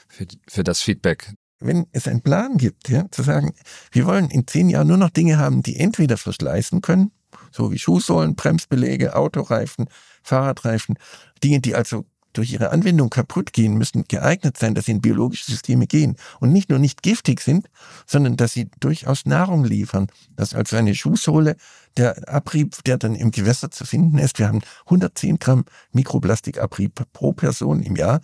für, 0.08 0.26
für 0.48 0.64
das 0.64 0.82
Feedback 0.82 1.34
wenn 1.60 1.88
es 1.92 2.08
einen 2.08 2.22
Plan 2.22 2.58
gibt, 2.58 2.90
ja, 2.90 3.06
zu 3.12 3.24
sagen, 3.24 3.54
wir 3.92 4.06
wollen 4.06 4.30
in 4.30 4.48
zehn 4.48 4.70
Jahren 4.70 4.88
nur 4.88 4.98
noch 4.98 5.10
Dinge 5.10 5.38
haben, 5.38 5.64
die 5.64 5.78
entweder 5.78 6.18
verschleißen 6.18 6.82
können, 6.82 7.12
so 7.52 7.72
wie 7.72 7.80
Schuhsohlen, 7.80 8.36
Bremsbelege, 8.36 9.16
Autoreifen, 9.16 9.88
Fahrradreifen, 10.24 10.98
Dinge, 11.44 11.60
die 11.60 11.76
also 11.76 12.06
durch 12.38 12.54
ihre 12.54 12.70
Anwendung 12.70 13.10
kaputt 13.10 13.52
gehen, 13.52 13.78
müssen 13.78 14.04
geeignet 14.08 14.58
sein, 14.58 14.76
dass 14.76 14.86
sie 14.86 14.92
in 14.92 15.02
biologische 15.02 15.52
Systeme 15.52 15.88
gehen 15.88 16.18
und 16.40 16.54
nicht 16.54 16.70
nur 16.70 16.78
nicht 16.78 17.02
giftig 17.02 17.42
sind, 17.42 17.68
sondern 18.06 18.38
dass 18.38 18.54
sie 18.54 18.70
durchaus 18.80 19.26
Nahrung 19.26 19.66
liefern. 19.66 20.08
Dass 20.36 20.54
also 20.54 20.76
eine 20.76 20.94
Schuhsohle, 20.94 21.56
der 21.96 22.30
Abrieb, 22.30 22.84
der 22.86 22.98
dann 22.98 23.16
im 23.16 23.32
Gewässer 23.32 23.72
zu 23.72 23.86
finden 23.86 24.20
ist, 24.20 24.38
wir 24.38 24.48
haben 24.48 24.62
110 24.86 25.40
Gramm 25.40 25.66
Mikroplastikabrieb 25.94 27.12
pro 27.12 27.34
Person 27.34 27.82
im 27.82 27.96
Jahr, 27.96 28.22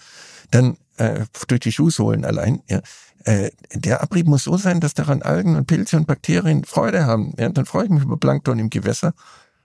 dann 0.52 0.78
äh, 0.98 1.26
durch 1.48 1.62
die 1.62 1.72
Schuhsohlen 1.72 2.24
allein, 2.24 2.62
ja, 2.70 2.82
äh, 3.26 3.52
der 3.74 4.02
Abrieb 4.02 4.28
muss 4.28 4.44
so 4.44 4.58
sein, 4.58 4.80
dass 4.80 4.94
daran 4.94 5.22
Algen 5.22 5.56
und 5.56 5.68
Pilze 5.68 5.98
und 5.98 6.08
Bakterien 6.08 6.64
Freude 6.64 7.06
haben. 7.06 7.34
Ja, 7.38 7.50
dann 7.50 7.66
freue 7.66 7.86
ich 7.86 7.90
mich 7.90 8.04
über 8.04 8.18
Plankton 8.18 8.60
im 8.60 8.70
Gewässer. 8.70 9.14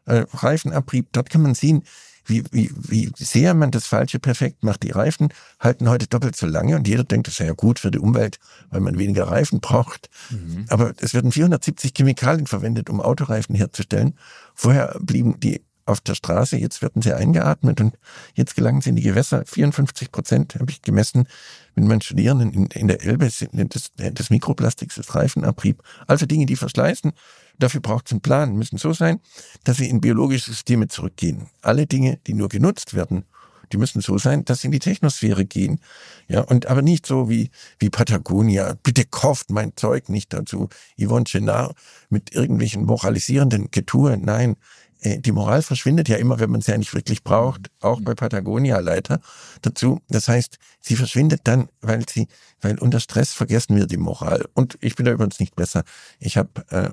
Äh, 0.07 0.25
Reifenabrieb, 0.33 1.09
dort 1.13 1.31
kann 1.31 1.43
man 1.43 1.55
sehen, 1.55 1.83
wie, 2.29 2.45
wie, 2.51 2.71
wie 2.77 3.11
sehr 3.17 3.55
man 3.55 3.71
das 3.71 3.87
Falsche 3.87 4.19
perfekt 4.19 4.63
macht. 4.63 4.83
Die 4.83 4.91
Reifen 4.91 5.29
halten 5.59 5.89
heute 5.89 6.07
doppelt 6.07 6.37
so 6.37 6.47
lange 6.47 6.77
und 6.77 6.87
jeder 6.87 7.05
denkt, 7.05 7.27
das 7.27 7.37
sei 7.37 7.47
ja 7.47 7.53
gut 7.53 7.79
für 7.79 7.91
die 7.91 7.99
Umwelt, 7.99 8.39
weil 8.71 8.81
man 8.81 8.99
weniger 8.99 9.25
Reifen 9.25 9.61
braucht. 9.61 10.11
Mhm. 10.31 10.67
Aber 10.69 10.93
es 11.01 11.15
werden 11.15 11.33
470 11.33 11.93
Chemikalien 11.97 12.47
verwendet, 12.47 12.91
um 12.91 13.01
Autoreifen 13.01 13.55
herzustellen. 13.55 14.15
Vorher 14.55 14.97
blieben 15.01 15.41
die 15.41 15.63
auf 15.89 16.01
der 16.01 16.15
Straße, 16.15 16.57
jetzt 16.57 16.83
werden 16.83 17.03
sie 17.03 17.15
eingeatmet 17.15 17.81
und 17.81 17.99
jetzt 18.35 18.55
gelangen 18.55 18.81
sie 18.81 18.91
in 18.91 18.97
die 18.97 19.03
Gewässer. 19.03 19.45
54 19.47 20.13
Prozent 20.13 20.55
habe 20.57 20.71
ich 20.71 20.83
gemessen 20.83 21.27
mit 21.75 21.85
meinen 21.85 22.01
Studierenden 22.01 22.53
in, 22.53 22.67
in 22.67 22.89
der 22.89 23.03
Elbe 23.03 23.27
des, 23.27 23.91
des 23.93 24.31
Mikroplastiks, 24.31 24.97
des 24.97 25.15
Reifenabrieb. 25.15 25.83
Also 26.07 26.27
Dinge, 26.27 26.47
die 26.47 26.57
verschleißen. 26.57 27.13
Dafür 27.59 27.81
braucht 27.81 28.07
es 28.07 28.13
einen 28.13 28.21
Plan, 28.21 28.55
müssen 28.55 28.79
so 28.79 28.93
sein, 28.93 29.21
dass 29.65 29.79
sie 29.79 29.89
in 29.89 30.01
biologische 30.01 30.51
Systeme 30.51 30.89
zurückgehen. 30.89 31.49
Alle 31.63 31.87
Dinge, 31.87 32.19
die 32.27 32.35
nur 32.35 32.49
genutzt 32.49 32.95
werden, 32.95 33.25
die 33.73 33.77
müssen 33.77 34.01
so 34.01 34.19
sein, 34.19 34.45
dass 34.45 34.61
sie 34.61 34.69
in 34.69 34.73
die 34.73 34.79
Technosphäre 34.79 35.45
gehen. 35.45 35.81
Ja, 36.27 36.41
und 36.43 36.67
aber 36.67 36.83
nicht 36.83 37.07
so 37.07 37.29
wie, 37.29 37.51
wie 37.79 37.91
Patagonia. 37.91 38.77
Bitte 38.83 39.05
kauft 39.05 39.51
mein 39.51 39.73
Zeug 39.77 40.09
nicht 40.09 40.33
dazu. 40.33 40.69
Yvonne 40.99 41.25
Chenard 41.25 41.77
mit 42.09 42.35
irgendwelchen 42.35 42.85
moralisierenden 42.85 43.71
Getue. 43.71 44.17
Nein, 44.17 44.57
die 45.05 45.33
Moral 45.33 45.63
verschwindet 45.63 46.09
ja 46.09 46.17
immer, 46.17 46.41
wenn 46.41 46.51
man 46.51 46.61
sie 46.61 46.73
eigentlich 46.73 46.95
wirklich 46.95 47.23
braucht, 47.23 47.71
auch 47.81 48.01
bei 48.01 48.15
Patagonia 48.15 48.79
Leiter 48.81 49.21
dazu. 49.63 50.01
Das 50.09 50.29
heißt, 50.29 50.59
sie 50.81 50.97
verschwindet 50.97 51.43
dann, 51.45 51.69
weil 51.81 52.05
sie, 52.09 52.27
weil 52.61 52.79
unter 52.79 53.01
Stress 53.01 53.33
vergessen 53.33 53.77
wir 53.77 53.87
die 53.87 53.97
Moral. 53.97 54.47
Und 54.55 54.77
ich 54.81 54.97
bin 54.97 55.07
da 55.07 55.13
übrigens 55.13 55.39
nicht 55.39 55.55
besser. 55.55 55.85
Ich 56.19 56.37
habe 56.37 56.51
äh, 56.71 56.91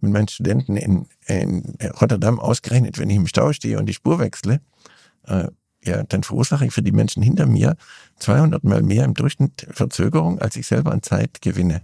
mit 0.00 0.12
meinen 0.12 0.28
Studenten 0.28 0.76
in, 0.76 1.06
in 1.26 1.76
Rotterdam 2.00 2.40
ausgerechnet, 2.40 2.98
wenn 2.98 3.10
ich 3.10 3.16
im 3.16 3.26
Stau 3.26 3.52
stehe 3.52 3.78
und 3.78 3.86
die 3.86 3.94
Spur 3.94 4.18
wechsle, 4.18 4.60
äh, 5.26 5.48
ja, 5.84 6.02
dann 6.02 6.22
verursache 6.22 6.66
ich 6.66 6.72
für 6.72 6.82
die 6.82 6.92
Menschen 6.92 7.22
hinter 7.22 7.46
mir 7.46 7.76
200 8.18 8.64
mal 8.64 8.82
mehr 8.82 9.04
im 9.04 9.14
Durchschnitt 9.14 9.66
Verzögerung, 9.70 10.38
als 10.38 10.56
ich 10.56 10.66
selber 10.66 10.92
an 10.92 11.02
Zeit 11.02 11.42
gewinne. 11.42 11.82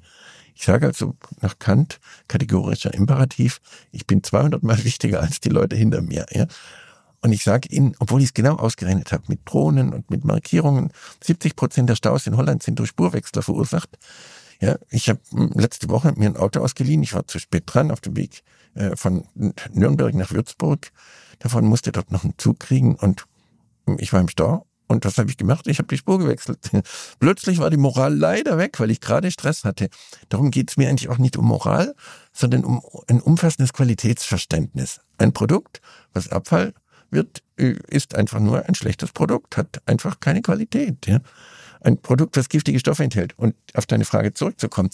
Ich 0.61 0.66
sage 0.66 0.88
also 0.88 1.16
nach 1.40 1.59
Kant, 1.59 2.01
kategorischer 2.29 2.92
Imperativ, 2.92 3.62
ich 3.92 4.07
bin 4.07 4.23
200 4.23 4.62
mal 4.62 4.77
wichtiger 4.85 5.23
als 5.23 5.40
die 5.40 5.49
Leute 5.49 5.75
hinter 5.75 6.03
mir. 6.03 6.27
Ja? 6.33 6.49
Und 7.23 7.33
ich 7.33 7.44
sage 7.44 7.70
Ihnen, 7.70 7.96
obwohl 7.99 8.20
ich 8.20 8.27
es 8.27 8.35
genau 8.35 8.57
ausgerechnet 8.57 9.11
habe, 9.11 9.25
mit 9.29 9.40
Drohnen 9.46 9.94
und 9.94 10.11
mit 10.11 10.23
Markierungen, 10.23 10.92
70 11.25 11.57
Prozent 11.57 11.88
der 11.88 11.96
Staus 11.96 12.27
in 12.27 12.37
Holland 12.37 12.62
sind 12.62 12.79
durch 12.79 12.90
Spurwechsler 12.90 13.40
verursacht. 13.40 13.88
Ja, 14.61 14.77
ich 14.90 15.09
habe 15.09 15.20
hm, 15.31 15.51
letzte 15.55 15.88
Woche 15.88 16.12
mir 16.16 16.29
ein 16.29 16.37
Auto 16.37 16.61
ausgeliehen. 16.61 17.03
Ich 17.03 17.14
war 17.14 17.27
zu 17.27 17.38
spät 17.38 17.62
dran 17.64 17.90
auf 17.90 18.03
dem 18.03 18.14
Weg 18.16 18.42
äh, 18.75 18.94
von 18.96 19.25
Nürnberg 19.73 20.14
nach 20.14 20.31
Würzburg. 20.31 20.92
Davon 21.38 21.64
musste 21.64 21.90
dort 21.90 22.12
noch 22.12 22.25
einen 22.25 22.35
Zug 22.37 22.61
kriegen 22.61 22.96
und 22.96 23.25
hm, 23.87 23.96
ich 23.99 24.12
war 24.12 24.20
im 24.20 24.29
Stau 24.29 24.66
und 24.90 25.05
was 25.05 25.18
habe 25.18 25.31
ich 25.31 25.37
gemacht? 25.37 25.68
Ich 25.68 25.79
habe 25.79 25.87
die 25.87 25.96
Spur 25.96 26.18
gewechselt. 26.18 26.68
Plötzlich 27.20 27.59
war 27.59 27.70
die 27.70 27.76
Moral 27.76 28.12
leider 28.12 28.59
weg, 28.59 28.81
weil 28.81 28.90
ich 28.90 29.00
gerade 29.00 29.31
Stress 29.31 29.62
hatte. 29.62 29.88
Darum 30.29 30.50
geht 30.50 30.70
es 30.70 30.76
mir 30.76 30.88
eigentlich 30.88 31.09
auch 31.09 31.18
nicht 31.18 31.37
um 31.37 31.46
Moral, 31.46 31.94
sondern 32.33 32.64
um 32.64 32.83
ein 33.07 33.20
umfassendes 33.20 33.72
Qualitätsverständnis. 33.72 35.00
Ein 35.16 35.33
Produkt, 35.33 35.81
was 36.12 36.29
Abfall 36.31 36.74
wird, 37.12 37.44
äh, 37.57 37.76
ist 37.87 38.16
einfach 38.16 38.40
nur 38.40 38.66
ein 38.66 38.74
schlechtes 38.74 39.12
Produkt, 39.12 39.57
hat 39.57 39.81
einfach 39.87 40.18
keine 40.18 40.42
Qualität. 40.42 41.07
Ja? 41.07 41.20
Ein 41.83 41.98
Produkt, 41.98 42.37
was 42.37 42.48
giftige 42.48 42.81
Stoffe 42.81 43.05
enthält. 43.05 43.38
Und 43.38 43.55
auf 43.74 43.87
deine 43.87 44.05
Frage 44.05 44.35
zurückzukommen. 44.35 44.90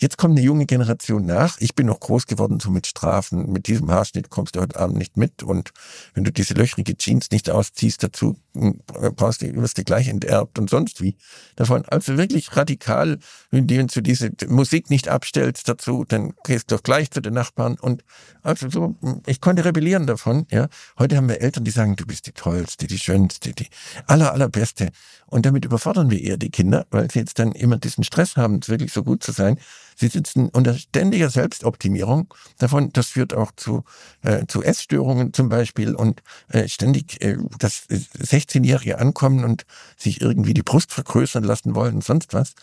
Jetzt 0.00 0.16
kommt 0.16 0.32
eine 0.32 0.40
junge 0.40 0.64
Generation 0.64 1.26
nach. 1.26 1.58
Ich 1.60 1.74
bin 1.74 1.86
noch 1.86 2.00
groß 2.00 2.26
geworden, 2.26 2.58
so 2.58 2.70
mit 2.70 2.86
Strafen. 2.86 3.52
Mit 3.52 3.66
diesem 3.66 3.90
Haarschnitt 3.90 4.30
kommst 4.30 4.56
du 4.56 4.60
heute 4.60 4.80
Abend 4.80 4.96
nicht 4.96 5.18
mit. 5.18 5.42
Und 5.42 5.72
wenn 6.14 6.24
du 6.24 6.32
diese 6.32 6.54
löchrige 6.54 6.96
Jeans 6.96 7.30
nicht 7.30 7.50
ausziehst, 7.50 8.02
dazu 8.02 8.34
hm, 8.54 8.80
brauchst 8.86 9.42
du, 9.42 9.54
wirst 9.56 9.76
du 9.76 9.84
gleich 9.84 10.08
enterbt 10.08 10.58
und 10.58 10.70
sonst 10.70 11.02
wie. 11.02 11.16
Davon, 11.56 11.84
also 11.84 12.16
wirklich 12.16 12.56
radikal, 12.56 13.18
indem 13.50 13.88
du 13.88 14.00
diese 14.00 14.30
Musik 14.48 14.88
nicht 14.88 15.08
abstellst 15.08 15.68
dazu, 15.68 16.06
dann 16.08 16.32
gehst 16.44 16.70
du 16.70 16.76
doch 16.76 16.82
gleich 16.82 17.10
zu 17.10 17.20
den 17.20 17.34
Nachbarn. 17.34 17.76
Und 17.78 18.02
also 18.42 18.70
so, 18.70 18.96
hm, 19.02 19.20
ich 19.26 19.42
konnte 19.42 19.66
rebellieren 19.66 20.06
davon, 20.06 20.46
ja. 20.50 20.68
Heute 20.98 21.18
haben 21.18 21.28
wir 21.28 21.42
Eltern, 21.42 21.64
die 21.64 21.72
sagen, 21.72 21.96
du 21.96 22.06
bist 22.06 22.26
die 22.26 22.32
tollste, 22.32 22.86
die 22.86 22.98
schönste, 22.98 23.52
die 23.52 23.66
aller, 24.06 24.32
allerbeste. 24.32 24.92
Und 25.30 25.46
damit 25.46 25.64
überfordern 25.64 26.10
wir 26.10 26.20
eher 26.20 26.36
die 26.36 26.50
Kinder, 26.50 26.86
weil 26.90 27.10
sie 27.10 27.20
jetzt 27.20 27.38
dann 27.38 27.52
immer 27.52 27.78
diesen 27.78 28.04
Stress 28.04 28.36
haben, 28.36 28.60
wirklich 28.66 28.92
so 28.92 29.02
gut 29.02 29.22
zu 29.22 29.32
sein. 29.32 29.58
Sie 29.96 30.08
sitzen 30.08 30.48
unter 30.48 30.74
ständiger 30.74 31.30
Selbstoptimierung 31.30 32.32
davon. 32.58 32.92
Das 32.92 33.08
führt 33.08 33.32
auch 33.34 33.52
zu, 33.54 33.84
äh, 34.22 34.46
zu 34.46 34.62
Essstörungen 34.62 35.32
zum 35.32 35.48
Beispiel 35.48 35.94
und 35.94 36.22
äh, 36.48 36.68
ständig 36.68 37.22
äh, 37.22 37.36
das 37.58 37.88
16-Jährige 37.88 38.98
ankommen 38.98 39.44
und 39.44 39.64
sich 39.96 40.20
irgendwie 40.20 40.54
die 40.54 40.62
Brust 40.62 40.92
vergrößern 40.92 41.44
lassen 41.44 41.74
wollen 41.74 41.96
und 41.96 42.04
sonst 42.04 42.34
was. 42.34 42.54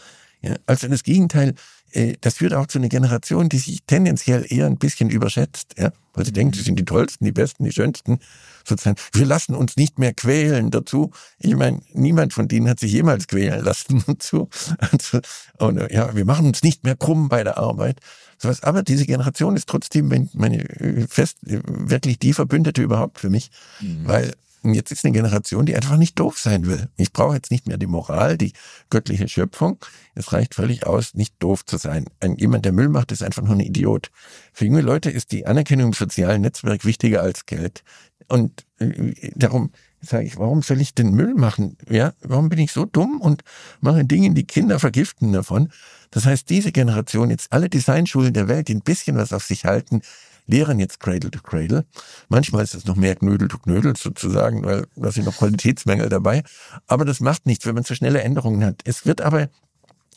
Ja, 0.48 0.56
also 0.66 0.88
das 0.88 1.04
Gegenteil, 1.04 1.56
äh, 1.92 2.14
das 2.22 2.36
führt 2.36 2.54
auch 2.54 2.68
zu 2.68 2.78
einer 2.78 2.88
Generation, 2.88 3.50
die 3.50 3.58
sich 3.58 3.84
tendenziell 3.86 4.46
eher 4.48 4.66
ein 4.66 4.78
bisschen 4.78 5.10
überschätzt, 5.10 5.76
ja, 5.78 5.92
weil 6.14 6.26
sie 6.26 6.32
denkt, 6.32 6.56
sie 6.56 6.62
sind 6.62 6.80
die 6.80 6.86
tollsten, 6.86 7.26
die 7.26 7.34
besten, 7.34 7.66
die 7.66 7.72
schönsten, 7.74 8.20
sozusagen. 8.66 8.98
Wir 9.12 9.26
lassen 9.26 9.56
uns 9.56 9.76
nicht 9.76 10.00
mehr 10.00 10.14
quälen 10.14 10.72
dazu. 10.72 11.12
Ich 11.38 11.56
meine, 11.56 11.82
niemand 11.94 12.34
von 12.34 12.48
denen 12.48 12.70
hat 12.70 12.80
sich 12.80 12.94
jemals 12.94 13.28
quälen 13.28 13.64
lassen 13.64 14.04
dazu. 14.08 14.50
Also, 14.78 15.20
und, 15.58 15.92
ja, 15.92 16.16
wir 16.16 16.26
machen 16.26 16.46
uns 16.46 16.64
nicht 16.64 16.86
mehr 16.86 16.96
krumm 16.96 17.28
bei 17.28 17.44
der 17.44 17.58
Arbeit. 17.58 18.00
Sowas. 18.38 18.64
Aber 18.64 18.84
diese 18.84 19.06
Generation 19.06 19.58
ist 19.58 19.68
trotzdem 19.68 20.30
meine 20.34 20.64
äh, 20.64 21.08
fest 21.08 21.40
wirklich 21.42 22.20
die 22.20 22.34
Verbündete 22.34 22.82
überhaupt 22.82 23.20
für 23.20 23.30
mich, 23.30 23.50
mhm. 23.82 24.08
weil 24.08 24.34
jetzt 24.64 24.92
ist 24.92 25.06
eine 25.06 25.14
Generation, 25.14 25.66
die 25.66 25.76
einfach 25.76 25.98
nicht 25.98 26.20
doof 26.20 26.40
sein 26.40 26.66
will. 26.66 26.90
Ich 26.98 27.14
brauche 27.14 27.36
jetzt 27.36 27.52
nicht 27.52 27.68
mehr 27.68 27.78
die 27.78 27.88
Moral, 27.88 28.38
die 28.38 28.54
göttliche 28.90 29.28
Schöpfung. 29.28 29.78
Es 30.16 30.34
reicht 30.34 30.56
völlig 30.56 30.86
aus, 30.86 31.14
nicht 31.14 31.36
doof 31.40 31.66
zu 31.66 31.78
sein. 31.78 32.06
Ein, 32.20 32.36
jemand, 32.38 32.66
der 32.66 32.74
Müll 32.74 32.90
macht, 32.90 33.12
ist 33.12 33.24
einfach 33.24 33.44
nur 33.44 33.54
ein 33.54 33.60
Idiot. 33.60 34.12
Für 34.54 34.66
junge 34.66 34.82
Leute 34.82 35.10
ist 35.10 35.32
die 35.32 35.46
Anerkennung 35.46 35.88
im 35.88 35.94
sozialen 35.94 36.42
Netzwerk 36.42 36.86
wichtiger 36.86 37.22
als 37.22 37.46
Geld. 37.46 37.84
Und 38.28 38.66
äh, 38.80 39.32
darum 39.36 39.72
sage 40.02 40.26
ich, 40.26 40.38
warum 40.38 40.62
soll 40.62 40.82
ich 40.82 40.94
den 40.94 41.12
Müll 41.12 41.34
machen? 41.36 41.78
Ja, 41.90 42.14
warum 42.22 42.50
bin 42.50 42.60
ich 42.60 42.72
so 42.72 42.86
dumm 42.86 43.22
und 43.22 43.44
mache 43.82 44.06
Dinge, 44.06 44.34
die 44.34 44.46
Kinder 44.46 44.80
vergiften 44.80 45.34
davon? 45.34 45.70
Das 46.12 46.26
heißt, 46.26 46.50
diese 46.50 46.72
Generation, 46.72 47.30
jetzt 47.30 47.52
alle 47.52 47.70
Designschulen 47.70 48.34
der 48.34 48.48
Welt, 48.48 48.68
die 48.68 48.76
ein 48.76 48.82
bisschen 48.82 49.18
was 49.18 49.34
auf 49.34 49.44
sich 49.44 49.66
halten, 49.66 50.02
lehren 50.48 50.80
jetzt 50.80 51.00
Cradle 51.00 51.30
to 51.30 51.40
Cradle. 51.42 51.86
Manchmal 52.30 52.64
ist 52.64 52.74
es 52.74 52.86
noch 52.86 52.96
mehr 52.96 53.16
Knödel 53.16 53.48
to 53.48 53.60
Knödel 53.60 53.96
sozusagen, 53.96 54.64
weil 54.66 54.88
da 54.96 55.12
sind 55.12 55.26
noch 55.26 55.38
Qualitätsmängel 55.38 56.10
dabei. 56.10 56.44
Aber 56.88 57.06
das 57.06 57.20
macht 57.20 57.46
nichts, 57.46 57.66
wenn 57.66 57.76
man 57.76 57.86
zu 57.86 57.96
schnelle 57.96 58.22
Änderungen 58.22 58.64
hat. 58.64 58.82
Es 58.86 59.06
wird 59.06 59.22
aber 59.22 59.50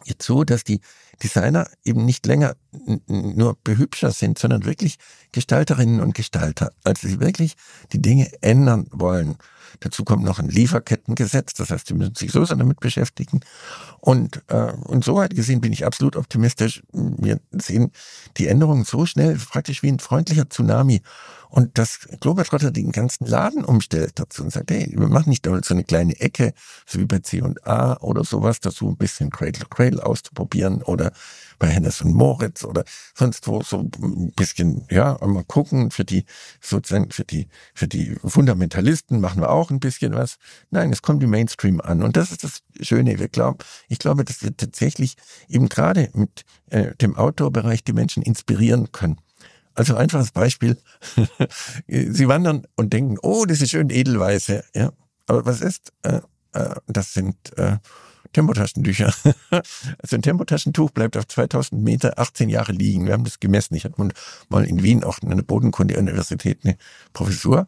jetzt 0.05 0.25
so, 0.25 0.45
dass 0.45 0.65
die 0.65 0.81
Designer 1.23 1.69
eben 1.85 2.05
nicht 2.05 2.25
länger 2.27 2.57
nur 3.07 3.59
behübscher 3.63 4.11
sind, 4.13 4.39
sondern 4.39 4.65
wirklich 4.65 4.97
Gestalterinnen 5.33 6.01
und 6.01 6.15
Gestalter. 6.15 6.73
Also 6.85 7.09
sie 7.09 7.21
wirklich 7.21 7.55
die 7.93 8.01
Dinge 8.01 8.31
ändern 8.41 8.87
wollen. 8.91 9.37
Dazu 9.81 10.05
kommt 10.05 10.25
noch 10.25 10.39
ein 10.39 10.49
Lieferkettengesetz, 10.49 11.55
das 11.55 11.71
heißt, 11.71 11.87
sie 11.87 11.95
müssen 11.95 12.17
sich 12.17 12.33
so 12.33 12.45
damit 12.45 12.81
beschäftigen. 12.81 13.41
Und, 14.01 14.43
äh, 14.49 14.73
und 14.85 15.05
soweit 15.05 15.35
gesehen 15.35 15.61
bin 15.61 15.73
ich 15.73 15.87
absolut 15.87 16.17
optimistisch. 16.17 16.83
Wir 16.93 17.41
sehen 17.53 17.93
die 18.37 18.49
Änderungen 18.49 18.85
so 18.85 19.07
schnell, 19.07 19.37
praktisch 19.37 19.83
wie 19.83 19.89
ein 19.89 20.01
freundlicher 20.01 20.51
Tsunami. 20.51 21.03
Und 21.51 21.79
dass 21.79 22.09
Globetrotter 22.21 22.71
den 22.71 22.93
ganzen 22.93 23.27
Laden 23.27 23.65
umstellt 23.65 24.13
dazu 24.15 24.45
und 24.45 24.53
sagt, 24.53 24.71
hey, 24.71 24.93
wir 24.97 25.09
machen 25.09 25.31
nicht 25.31 25.45
nur 25.47 25.61
so 25.65 25.75
eine 25.75 25.85
kleine 25.85 26.19
Ecke, 26.21 26.53
so 26.87 27.01
wie 27.01 27.07
bei 27.07 27.19
C&A 27.19 27.97
oder 28.01 28.25
sowas, 28.25 28.61
dazu 28.61 28.89
ein 28.89 28.97
bisschen 28.97 29.31
Cradle 29.31 29.67
Cradle 29.69 30.05
auszuprobieren 30.05 30.83
oder 30.83 31.13
bei 31.59 31.69
Hennes 31.69 32.01
und 32.01 32.15
Moritz 32.15 32.65
oder 32.65 32.85
sonst 33.15 33.47
wo 33.47 33.63
so 33.63 33.81
ein 33.81 34.33
bisschen, 34.35 34.87
ja, 34.91 35.19
mal 35.25 35.45
gucken 35.45 35.91
für 35.91 36.05
die, 36.05 36.25
sozusagen 36.61 37.11
für 37.11 37.25
die, 37.25 37.49
für 37.75 37.87
die 37.87 38.17
Fundamentalisten 38.25 39.21
machen 39.21 39.43
wir 39.43 39.51
auch 39.51 39.71
ein 39.71 39.81
bisschen 39.81 40.15
was. 40.15 40.37
Nein, 40.71 40.93
es 40.93 41.03
kommt 41.03 41.23
im 41.23 41.31
Mainstream 41.31 41.81
an. 41.81 42.03
Und 42.03 42.17
das 42.17 42.33
ist 42.33 42.45
das 42.45 42.63
Schöne. 42.81 43.19
Wir 43.19 43.29
glauben, 43.29 43.59
ich 43.89 43.99
glaube, 43.99 44.25
dass 44.25 44.43
wir 44.43 44.57
tatsächlich 44.57 45.17
eben 45.49 45.69
gerade 45.69 46.11
mit 46.15 46.45
äh, 46.71 46.95
dem 46.97 47.17
Outdoor-Bereich 47.17 47.85
die 47.85 47.93
Menschen 47.93 48.23
inspirieren 48.23 48.91
können. 48.93 49.19
Also 49.81 49.97
einfaches 49.97 50.31
Beispiel. 50.31 50.77
Sie 51.89 52.29
wandern 52.29 52.67
und 52.77 52.93
denken, 52.93 53.17
oh, 53.23 53.47
das 53.47 53.63
ist 53.63 53.71
schön 53.71 53.89
edelweiße. 53.89 54.63
Ja, 54.75 54.93
aber 55.27 55.47
was 55.47 55.63
ist? 55.63 55.95
Äh, 56.03 56.21
äh, 56.53 56.75
das 56.87 57.15
sind 57.15 57.57
äh, 57.57 57.79
Tempotaschentücher. 58.35 59.11
also 59.51 60.17
ein 60.17 60.21
Tempotaschentuch 60.21 60.91
bleibt 60.91 61.17
auf 61.17 61.27
2000 61.27 61.83
Meter 61.83 62.19
18 62.19 62.51
Jahre 62.51 62.73
liegen. 62.73 63.07
Wir 63.07 63.15
haben 63.15 63.25
das 63.25 63.41
gemessen. 63.41 63.75
Ich 63.75 63.87
hatte 63.87 64.07
mal 64.51 64.65
in 64.67 64.83
Wien 64.83 65.03
auch 65.03 65.17
an 65.23 65.35
der 65.35 65.45
Bodenkunde-Universität 65.45 66.59
eine 66.63 66.77
Professur. 67.15 67.67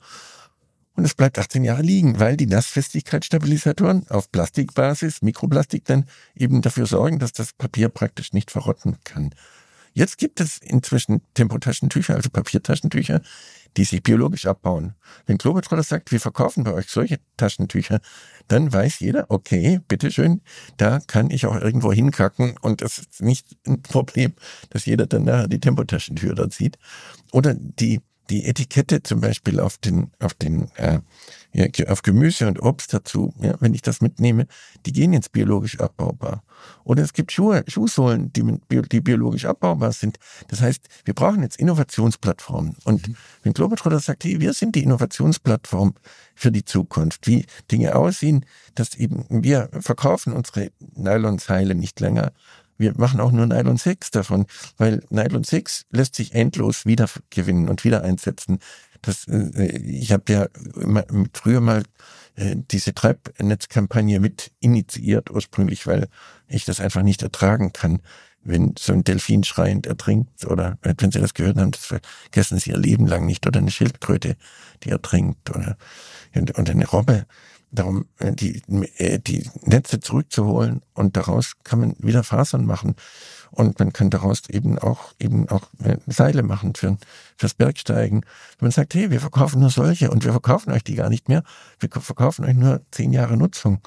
Und 0.94 1.06
es 1.06 1.14
bleibt 1.14 1.38
18 1.38 1.64
Jahre 1.64 1.80
liegen, 1.80 2.20
weil 2.20 2.36
die 2.36 2.44
Nassfestigkeitsstabilisatoren 2.44 4.10
auf 4.10 4.30
Plastikbasis, 4.30 5.22
Mikroplastik 5.22 5.86
dann 5.86 6.04
eben 6.34 6.60
dafür 6.60 6.84
sorgen, 6.84 7.18
dass 7.20 7.32
das 7.32 7.54
Papier 7.54 7.88
praktisch 7.88 8.34
nicht 8.34 8.50
verrotten 8.50 8.98
kann. 9.02 9.34
Jetzt 9.92 10.18
gibt 10.18 10.40
es 10.40 10.58
inzwischen 10.58 11.22
Tempotaschentücher, 11.34 12.14
also 12.14 12.30
Papiertaschentücher, 12.30 13.20
die 13.76 13.84
sich 13.84 14.02
biologisch 14.02 14.46
abbauen. 14.46 14.94
Wenn 15.26 15.38
Globetrotter 15.38 15.82
sagt, 15.82 16.12
wir 16.12 16.20
verkaufen 16.20 16.64
bei 16.64 16.72
euch 16.72 16.88
solche 16.88 17.18
Taschentücher, 17.36 18.00
dann 18.48 18.72
weiß 18.72 19.00
jeder, 19.00 19.26
okay, 19.30 19.80
bitteschön, 19.88 20.42
da 20.76 21.00
kann 21.00 21.30
ich 21.30 21.46
auch 21.46 21.56
irgendwo 21.56 21.92
hinkacken 21.92 22.56
und 22.60 22.82
das 22.82 22.98
ist 22.98 23.22
nicht 23.22 23.56
ein 23.66 23.82
Problem, 23.82 24.34
dass 24.70 24.86
jeder 24.86 25.06
dann 25.06 25.24
nachher 25.24 25.48
die 25.48 25.60
Tempotaschentür 25.60 26.34
dort 26.34 26.52
sieht. 26.52 26.78
Oder 27.32 27.54
die 27.54 28.00
die 28.30 28.46
Etikette 28.46 29.02
zum 29.02 29.20
Beispiel 29.20 29.60
auf 29.60 29.78
den, 29.78 30.10
auf 30.18 30.34
den, 30.34 30.70
äh, 30.76 31.00
ja, 31.52 31.66
auf 31.88 32.02
Gemüse 32.02 32.46
und 32.46 32.62
Obst 32.62 32.94
dazu, 32.94 33.34
ja, 33.40 33.54
wenn 33.60 33.74
ich 33.74 33.82
das 33.82 34.00
mitnehme, 34.00 34.46
die 34.86 34.92
gehen 34.92 35.12
jetzt 35.12 35.32
biologisch 35.32 35.78
abbaubar. 35.80 36.42
Oder 36.84 37.02
es 37.02 37.12
gibt 37.12 37.32
Schuhe, 37.32 37.64
Schuhsohlen, 37.66 38.32
die, 38.32 38.58
die 38.90 39.00
biologisch 39.00 39.44
abbaubar 39.44 39.92
sind. 39.92 40.18
Das 40.48 40.60
heißt, 40.60 40.88
wir 41.04 41.14
brauchen 41.14 41.42
jetzt 41.42 41.56
Innovationsplattformen. 41.56 42.76
Und 42.84 43.06
mhm. 43.06 43.16
wenn 43.42 43.52
Globetrotter 43.52 44.00
sagt, 44.00 44.24
hey, 44.24 44.40
wir 44.40 44.54
sind 44.54 44.76
die 44.76 44.82
Innovationsplattform 44.82 45.94
für 46.34 46.50
die 46.52 46.64
Zukunft, 46.64 47.26
wie 47.26 47.44
Dinge 47.70 47.94
aussehen, 47.96 48.46
dass 48.74 48.94
eben 48.94 49.26
wir 49.28 49.68
verkaufen 49.80 50.32
unsere 50.32 50.70
Nylonseile 50.94 51.74
nicht 51.74 52.00
länger, 52.00 52.32
wir 52.78 52.94
machen 52.96 53.20
auch 53.20 53.30
nur 53.30 53.46
Nylon 53.46 53.76
6 53.76 54.10
davon, 54.10 54.46
weil 54.76 55.04
Nylon 55.08 55.44
6 55.44 55.86
lässt 55.90 56.16
sich 56.16 56.34
endlos 56.34 56.84
wiedergewinnen 56.84 57.68
und 57.68 57.84
wieder 57.84 58.02
einsetzen. 58.02 58.58
Das, 59.02 59.26
äh, 59.28 59.76
ich 59.78 60.12
habe 60.12 60.32
ja 60.32 60.46
früher 61.32 61.60
mal 61.60 61.82
äh, 62.36 62.56
diese 62.70 62.94
Treibnetzkampagne 62.94 64.20
mit 64.20 64.52
initiiert 64.60 65.30
ursprünglich, 65.30 65.86
weil 65.86 66.08
ich 66.48 66.64
das 66.64 66.80
einfach 66.80 67.02
nicht 67.02 67.22
ertragen 67.22 67.72
kann, 67.72 68.00
wenn 68.44 68.74
so 68.78 68.92
ein 68.92 69.04
Delfin 69.04 69.44
schreiend 69.44 69.86
ertrinkt 69.86 70.44
oder 70.46 70.78
wenn 70.82 71.12
Sie 71.12 71.20
das 71.20 71.34
gehört 71.34 71.58
haben, 71.58 71.70
das 71.70 71.84
vergessen 71.84 72.58
Sie 72.58 72.70
Ihr 72.70 72.78
Leben 72.78 73.06
lang 73.06 73.26
nicht 73.26 73.46
oder 73.46 73.60
eine 73.60 73.70
Schildkröte, 73.70 74.36
die 74.82 74.90
ertrinkt 74.90 75.50
oder 75.50 75.76
und 76.34 76.70
eine 76.70 76.86
Robbe 76.86 77.26
darum, 77.72 78.06
äh, 78.18 78.32
die, 78.32 78.62
äh, 78.98 79.18
die 79.18 79.50
Netze 79.62 80.00
zurückzuholen 80.00 80.82
und 80.94 81.16
daraus 81.16 81.54
kann 81.64 81.80
man 81.80 81.94
wieder 81.98 82.22
Fasern 82.22 82.64
machen. 82.66 82.94
Und 83.50 83.78
man 83.78 83.92
kann 83.92 84.08
daraus 84.08 84.48
eben 84.48 84.78
auch, 84.78 85.12
eben 85.18 85.48
auch 85.48 85.62
äh, 85.82 85.96
Seile 86.06 86.42
machen 86.42 86.74
für, 86.74 86.96
fürs 87.36 87.54
Bergsteigen. 87.54 88.20
Wenn 88.58 88.66
man 88.66 88.70
sagt, 88.70 88.94
hey, 88.94 89.10
wir 89.10 89.20
verkaufen 89.20 89.60
nur 89.60 89.70
solche 89.70 90.10
und 90.10 90.24
wir 90.24 90.32
verkaufen 90.32 90.72
euch 90.72 90.84
die 90.84 90.94
gar 90.94 91.10
nicht 91.10 91.28
mehr, 91.28 91.42
wir 91.80 91.90
verkaufen 91.90 92.44
euch 92.44 92.54
nur 92.54 92.80
zehn 92.90 93.12
Jahre 93.12 93.36
Nutzung, 93.36 93.80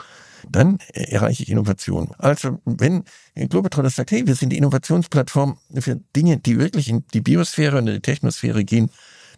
dann 0.52 0.78
erreiche 0.94 1.42
ich 1.44 1.50
Innovation. 1.50 2.12
Also 2.20 2.60
wenn 2.66 3.04
Globetrotter 3.36 3.90
sagt, 3.90 4.12
hey, 4.12 4.28
wir 4.28 4.36
sind 4.36 4.50
die 4.50 4.58
Innovationsplattform 4.58 5.58
für 5.80 5.96
Dinge, 6.16 6.38
die 6.38 6.60
wirklich 6.60 6.90
in 6.90 7.04
die 7.16 7.22
Biosphäre 7.22 7.80
und 7.80 7.88
in 7.88 7.96
die 7.96 8.02
Technosphäre 8.02 8.64
gehen, 8.64 8.92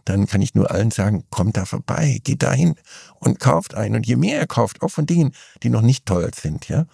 dann 0.07 0.27
kann 0.27 0.41
ich 0.41 0.55
nur 0.55 0.71
allen 0.71 0.91
sagen, 0.91 1.23
kommt 1.29 1.57
da 1.57 1.65
vorbei, 1.65 2.19
geht 2.23 2.43
dahin 2.43 2.75
und 3.19 3.39
kauft 3.39 3.75
ein. 3.75 3.95
Und 3.95 4.07
je 4.07 4.15
mehr 4.15 4.39
er 4.39 4.47
kauft, 4.47 4.81
auch 4.81 4.89
von 4.89 5.05
Dingen, 5.05 5.33
die 5.63 5.69
noch 5.69 5.81
nicht 5.81 6.05
toll 6.05 6.31
sind, 6.33 6.69
ja. 6.69 6.85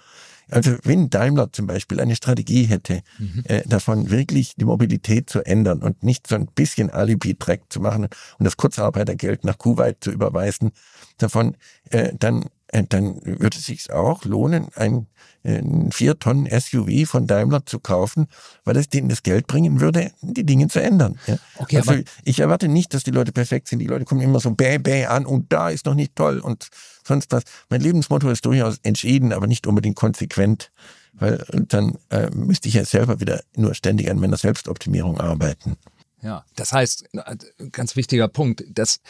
Also 0.49 0.76
wenn 0.84 1.10
Daimler 1.10 1.52
zum 1.54 1.67
Beispiel 1.67 1.99
eine 1.99 2.15
Strategie 2.15 2.65
hätte, 2.65 3.02
mhm. 3.17 3.43
äh, 3.45 3.63
davon 3.65 4.10
wirklich 4.10 4.56
die 4.56 4.65
Mobilität 4.65 5.30
zu 5.30 5.41
ändern 5.41 5.82
und 5.82 6.04
nicht 6.04 6.28
so 6.28 6.36
ein 6.36 6.47
bisschen 6.47 6.89
Alibi-Dreck 6.89 7.63
zu 7.69 7.80
machen 7.80 8.04
und 8.04 8.45
das 8.45 8.58
Kurzarbeitergeld 8.58 9.45
nach 9.45 9.58
Kuwait 9.58 10.04
zu 10.04 10.12
überweisen, 10.12 10.71
davon 11.17 11.56
äh, 11.89 12.12
dann 12.19 12.45
dann 12.89 13.21
würde 13.23 13.57
es 13.57 13.65
sich 13.65 13.91
auch 13.91 14.25
lohnen, 14.25 14.67
ein, 14.75 15.07
ein 15.43 15.91
vier 15.91 16.17
Tonnen 16.17 16.47
SUV 16.47 17.07
von 17.07 17.27
Daimler 17.27 17.65
zu 17.65 17.79
kaufen, 17.79 18.27
weil 18.63 18.77
es 18.77 18.89
denen 18.89 19.09
das 19.09 19.23
Geld 19.23 19.47
bringen 19.47 19.79
würde, 19.79 20.12
die 20.21 20.45
Dinge 20.45 20.67
zu 20.67 20.81
ändern. 20.81 21.19
Ja. 21.27 21.38
Okay, 21.57 21.77
also 21.77 21.95
ich 22.23 22.39
erwarte 22.39 22.67
nicht, 22.67 22.93
dass 22.93 23.03
die 23.03 23.12
Leute 23.12 23.31
perfekt 23.31 23.67
sind. 23.67 23.79
Die 23.79 23.88
Leute 23.88 24.05
kommen 24.05 24.21
immer 24.21 24.39
so 24.39 24.51
bäh 24.51 24.79
bäh 24.79 25.05
an 25.05 25.25
und 25.25 25.53
da 25.53 25.69
ist 25.69 25.86
noch 25.86 25.95
nicht 25.95 26.15
toll 26.15 26.39
und 26.39 26.69
sonst 27.03 27.31
was. 27.31 27.43
Mein 27.69 27.81
Lebensmotto 27.81 28.29
ist 28.29 28.45
durchaus 28.45 28.77
entschieden, 28.83 29.33
aber 29.33 29.47
nicht 29.47 29.67
unbedingt 29.67 29.95
konsequent, 29.95 30.71
weil 31.13 31.45
dann 31.67 31.97
äh, 32.09 32.29
müsste 32.31 32.67
ich 32.67 32.73
ja 32.73 32.86
selber 32.86 33.19
wieder 33.19 33.41
nur 33.55 33.75
ständig 33.75 34.09
an 34.09 34.19
meiner 34.19 34.38
Selbstoptimierung 34.38 35.19
arbeiten. 35.19 35.77
Ja, 36.23 36.45
das 36.55 36.71
heißt, 36.71 37.09
ganz 37.73 37.97
wichtiger 37.97 38.29
Punkt, 38.29 38.63
dass 38.69 39.01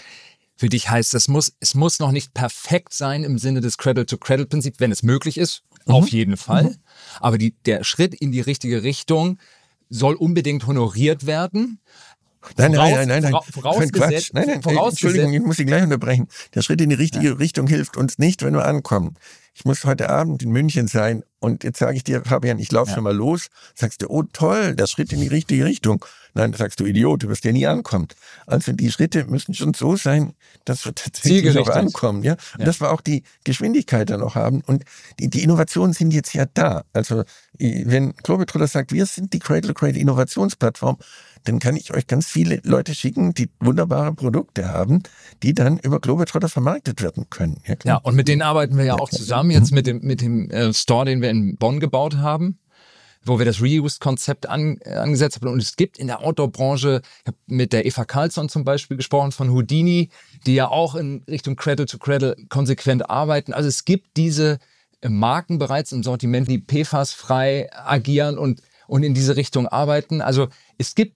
für 0.63 0.69
dich 0.69 0.89
heißt, 0.89 1.13
es 1.13 1.27
muss, 1.27 1.51
es 1.59 1.75
muss 1.75 1.99
noch 1.99 2.13
nicht 2.13 2.33
perfekt 2.33 2.93
sein 2.93 3.25
im 3.25 3.37
Sinne 3.37 3.59
des 3.59 3.77
Cradle-to-Cradle-Prinzip, 3.77 4.75
wenn 4.77 4.93
es 4.93 5.03
möglich 5.03 5.37
ist, 5.37 5.63
mhm. 5.85 5.93
auf 5.93 6.07
jeden 6.07 6.37
Fall. 6.37 6.63
Mhm. 6.63 6.75
Aber 7.19 7.37
die, 7.37 7.53
der 7.65 7.83
Schritt 7.83 8.13
in 8.13 8.31
die 8.31 8.39
richtige 8.39 8.81
Richtung 8.81 9.39
soll 9.89 10.15
unbedingt 10.15 10.65
honoriert 10.65 11.25
werden. 11.25 11.81
Nein, 12.55 12.71
nein, 12.71 12.93
nein, 12.93 13.07
nein, 13.09 13.23
nein. 13.23 13.41
Vorausgesetzt, 13.51 14.33
nein, 14.33 14.45
nein, 14.47 14.61
vorausgesetzt. 14.61 15.03
Entschuldigung, 15.03 15.33
ich 15.33 15.41
muss 15.41 15.57
Sie 15.57 15.65
gleich 15.65 15.83
unterbrechen. 15.83 16.29
Der 16.55 16.61
Schritt 16.61 16.79
in 16.79 16.91
die 16.91 16.95
richtige 16.95 17.27
ja. 17.27 17.33
Richtung 17.33 17.67
hilft 17.67 17.97
uns 17.97 18.17
nicht, 18.17 18.41
wenn 18.41 18.53
wir 18.53 18.65
ankommen. 18.65 19.15
Ich 19.53 19.65
muss 19.65 19.83
heute 19.83 20.09
Abend 20.09 20.43
in 20.43 20.51
München 20.51 20.87
sein 20.87 21.23
und 21.39 21.65
jetzt 21.65 21.79
sage 21.79 21.97
ich 21.97 22.05
dir, 22.05 22.23
Fabian, 22.23 22.57
ich 22.57 22.71
laufe 22.71 22.91
ja. 22.91 22.95
schon 22.95 23.03
mal 23.03 23.13
los. 23.13 23.49
Sagst 23.75 24.01
du, 24.01 24.07
oh 24.07 24.23
toll, 24.31 24.77
der 24.77 24.87
Schritt 24.87 25.11
in 25.11 25.19
die 25.19 25.27
richtige 25.27 25.65
Richtung. 25.65 26.05
Nein, 26.35 26.53
sagst 26.53 26.79
du, 26.79 26.85
Idiot, 26.85 27.23
du 27.23 27.29
wirst 27.29 27.45
ja 27.45 27.51
nie 27.51 27.67
ankommen. 27.67 28.07
Also 28.47 28.71
die 28.71 28.91
Schritte 28.91 29.25
müssen 29.25 29.53
schon 29.53 29.73
so 29.73 29.95
sein, 29.95 30.33
dass 30.65 30.85
wir 30.85 30.95
tatsächlich 30.95 31.57
auch 31.57 31.69
ankommen. 31.69 32.23
Ja? 32.23 32.33
Und 32.53 32.59
ja. 32.59 32.65
dass 32.65 32.81
wir 32.81 32.91
auch 32.91 33.01
die 33.01 33.23
Geschwindigkeit 33.43 34.09
dann 34.09 34.21
noch 34.21 34.35
haben. 34.35 34.61
Und 34.61 34.83
die, 35.19 35.29
die 35.29 35.43
Innovationen 35.43 35.93
sind 35.93 36.11
jetzt 36.11 36.33
ja 36.33 36.45
da. 36.53 36.83
Also 36.93 37.23
wenn 37.59 38.13
Globetrotter 38.15 38.67
sagt, 38.67 38.91
wir 38.91 39.05
sind 39.05 39.33
die 39.33 39.39
Cradle-to-Cradle 39.39 39.99
Innovationsplattform, 39.99 40.97
dann 41.43 41.59
kann 41.59 41.75
ich 41.75 41.93
euch 41.93 42.07
ganz 42.07 42.27
viele 42.27 42.61
Leute 42.63 42.95
schicken, 42.95 43.33
die 43.33 43.49
wunderbare 43.59 44.13
Produkte 44.13 44.69
haben, 44.69 45.03
die 45.43 45.53
dann 45.53 45.77
über 45.77 45.99
Globetrotter 45.99 46.49
vermarktet 46.49 47.01
werden 47.01 47.29
können. 47.29 47.57
Ja, 47.67 47.75
ja 47.83 47.97
und 47.97 48.15
mit 48.15 48.27
denen 48.27 48.41
arbeiten 48.41 48.77
wir 48.77 48.85
ja, 48.85 48.95
ja 48.95 48.99
auch 48.99 49.09
zusammen 49.09 49.51
jetzt 49.51 49.71
mit 49.71 49.85
dem, 49.85 49.99
mit 50.01 50.21
dem 50.21 50.49
äh, 50.49 50.73
Store, 50.73 51.05
den 51.05 51.21
wir 51.21 51.29
in 51.29 51.57
Bonn 51.57 51.79
gebaut 51.79 52.17
haben 52.17 52.59
wo 53.25 53.39
wir 53.39 53.45
das 53.45 53.61
Reuse-Konzept 53.61 54.47
an, 54.47 54.77
äh, 54.81 54.93
angesetzt 54.95 55.37
haben. 55.37 55.47
Und 55.47 55.61
es 55.61 55.75
gibt 55.75 55.97
in 55.97 56.07
der 56.07 56.21
Outdoor-Branche, 56.21 57.01
ich 57.21 57.27
habe 57.27 57.37
mit 57.47 57.73
der 57.73 57.85
Eva 57.85 58.05
Carlsson 58.05 58.49
zum 58.49 58.63
Beispiel 58.63 58.97
gesprochen 58.97 59.31
von 59.31 59.51
Houdini, 59.51 60.09
die 60.45 60.55
ja 60.55 60.67
auch 60.67 60.95
in 60.95 61.23
Richtung 61.29 61.55
Cradle 61.55 61.85
to 61.85 61.97
Cradle 61.97 62.35
konsequent 62.49 63.09
arbeiten. 63.09 63.53
Also 63.53 63.69
es 63.69 63.85
gibt 63.85 64.17
diese 64.17 64.59
Marken 65.05 65.59
bereits 65.59 65.91
im 65.91 66.03
Sortiment, 66.03 66.47
die 66.47 66.59
PFAS-frei 66.59 67.69
agieren 67.73 68.37
und, 68.37 68.61
und 68.87 69.03
in 69.03 69.13
diese 69.13 69.35
Richtung 69.35 69.67
arbeiten. 69.67 70.21
Also 70.21 70.47
es 70.77 70.95
gibt 70.95 71.15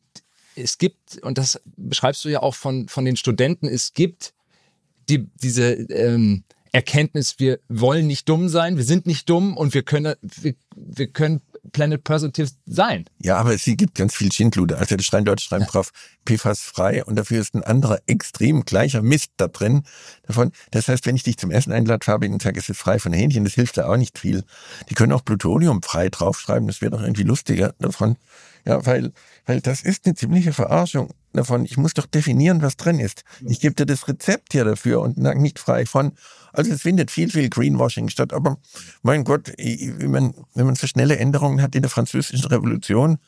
es 0.58 0.78
gibt, 0.78 1.22
und 1.22 1.38
das 1.38 1.62
beschreibst 1.76 2.26
du 2.26 2.30
ja 2.30 2.42
auch 2.42 2.56
von, 2.56 2.88
von 2.88 3.06
den 3.06 3.16
Studenten, 3.16 3.68
es 3.68 3.94
gibt 3.94 4.34
die, 5.08 5.30
diese 5.42 5.74
ähm, 5.74 6.44
Erkenntnis, 6.72 7.40
wir 7.40 7.60
wollen 7.70 8.08
nicht 8.08 8.28
dumm 8.28 8.50
sein, 8.50 8.78
wir 8.78 8.84
sind 8.84 9.06
nicht 9.06 9.30
dumm 9.30 9.56
und 9.56 9.74
wir 9.74 9.84
können, 9.84 10.16
wir, 10.22 10.56
wir 10.76 11.08
können 11.08 11.42
Planet 11.72 12.04
Positive 12.04 12.50
sein. 12.66 13.06
Ja, 13.22 13.38
aber 13.38 13.54
es 13.54 13.64
gibt 13.66 13.96
ganz 13.96 14.16
viel 14.16 14.32
Schindluder. 14.32 14.78
Also 14.78 14.96
das 14.96 15.06
Schrein 15.06 15.26
Deutsch 15.26 15.46
schreiben 15.46 15.66
ja. 15.66 15.70
drauf, 15.70 15.92
PFAS 16.26 16.62
frei 16.62 17.04
und 17.06 17.16
dafür 17.16 17.42
ist 17.42 17.56
ein 17.56 17.64
anderer 17.64 18.00
extrem 18.08 18.66
gleicher 18.66 19.02
Mist 19.02 19.32
da 19.38 19.48
drin. 19.48 19.84
Davon. 20.26 20.52
Das 20.72 20.88
heißt, 20.88 21.06
wenn 21.06 21.16
ich 21.16 21.24
dich 21.24 21.38
zum 21.38 21.52
Essen 21.52 21.72
einlade, 21.72 22.04
Fabian, 22.04 22.34
und 22.34 22.42
sage, 22.42 22.60
es 22.60 22.70
ist 22.70 22.80
frei 22.80 23.00
von 23.00 23.14
Hähnchen, 23.14 23.44
das 23.44 23.54
hilft 23.54 23.78
da 23.78 23.88
auch 23.88 23.98
nicht 23.98 24.18
viel. 24.20 24.44
Die 24.90 24.94
können 24.94 25.12
auch 25.12 25.24
Plutonium 25.24 25.82
frei 25.82 26.10
draufschreiben, 26.10 26.68
das 26.68 26.82
wäre 26.82 26.92
doch 26.92 27.02
irgendwie 27.02 27.24
lustiger 27.24 27.74
davon. 27.80 28.18
Ja, 28.68 28.86
weil, 28.86 29.14
weil 29.46 29.62
das 29.62 29.82
ist 29.82 30.06
eine 30.06 30.16
ziemliche 30.16 30.52
Verarschung 30.52 31.14
davon. 31.32 31.64
Ich 31.64 31.78
muss 31.78 31.94
doch 31.94 32.06
definieren, 32.06 32.62
was 32.62 32.76
drin 32.76 33.00
ist. 33.00 33.24
Ich 33.48 33.62
gebe 33.62 33.76
dir 33.76 33.86
das 33.86 34.10
Rezept 34.10 34.52
hier 34.52 34.66
dafür 34.66 35.00
und 35.00 35.18
nicht 35.18 35.58
frei 35.58 35.86
von. 35.86 36.12
Also 36.52 36.74
es 36.74 36.82
findet 36.82 37.10
viel, 37.10 37.32
viel 37.32 37.50
Greenwashing 37.50 38.10
statt. 38.10 38.34
Aber 38.34 38.58
mein 39.04 39.24
Gott, 39.24 39.54
wenn 39.58 40.12
man, 40.12 40.34
wenn 40.54 40.66
man 40.66 40.76
so 40.76 40.86
schnelle 40.86 41.18
Änderungen 41.18 41.62
hat 41.62 41.76
in 41.76 41.82
der 41.82 41.90
französischen 41.90 42.46
Revolution, 42.48 43.20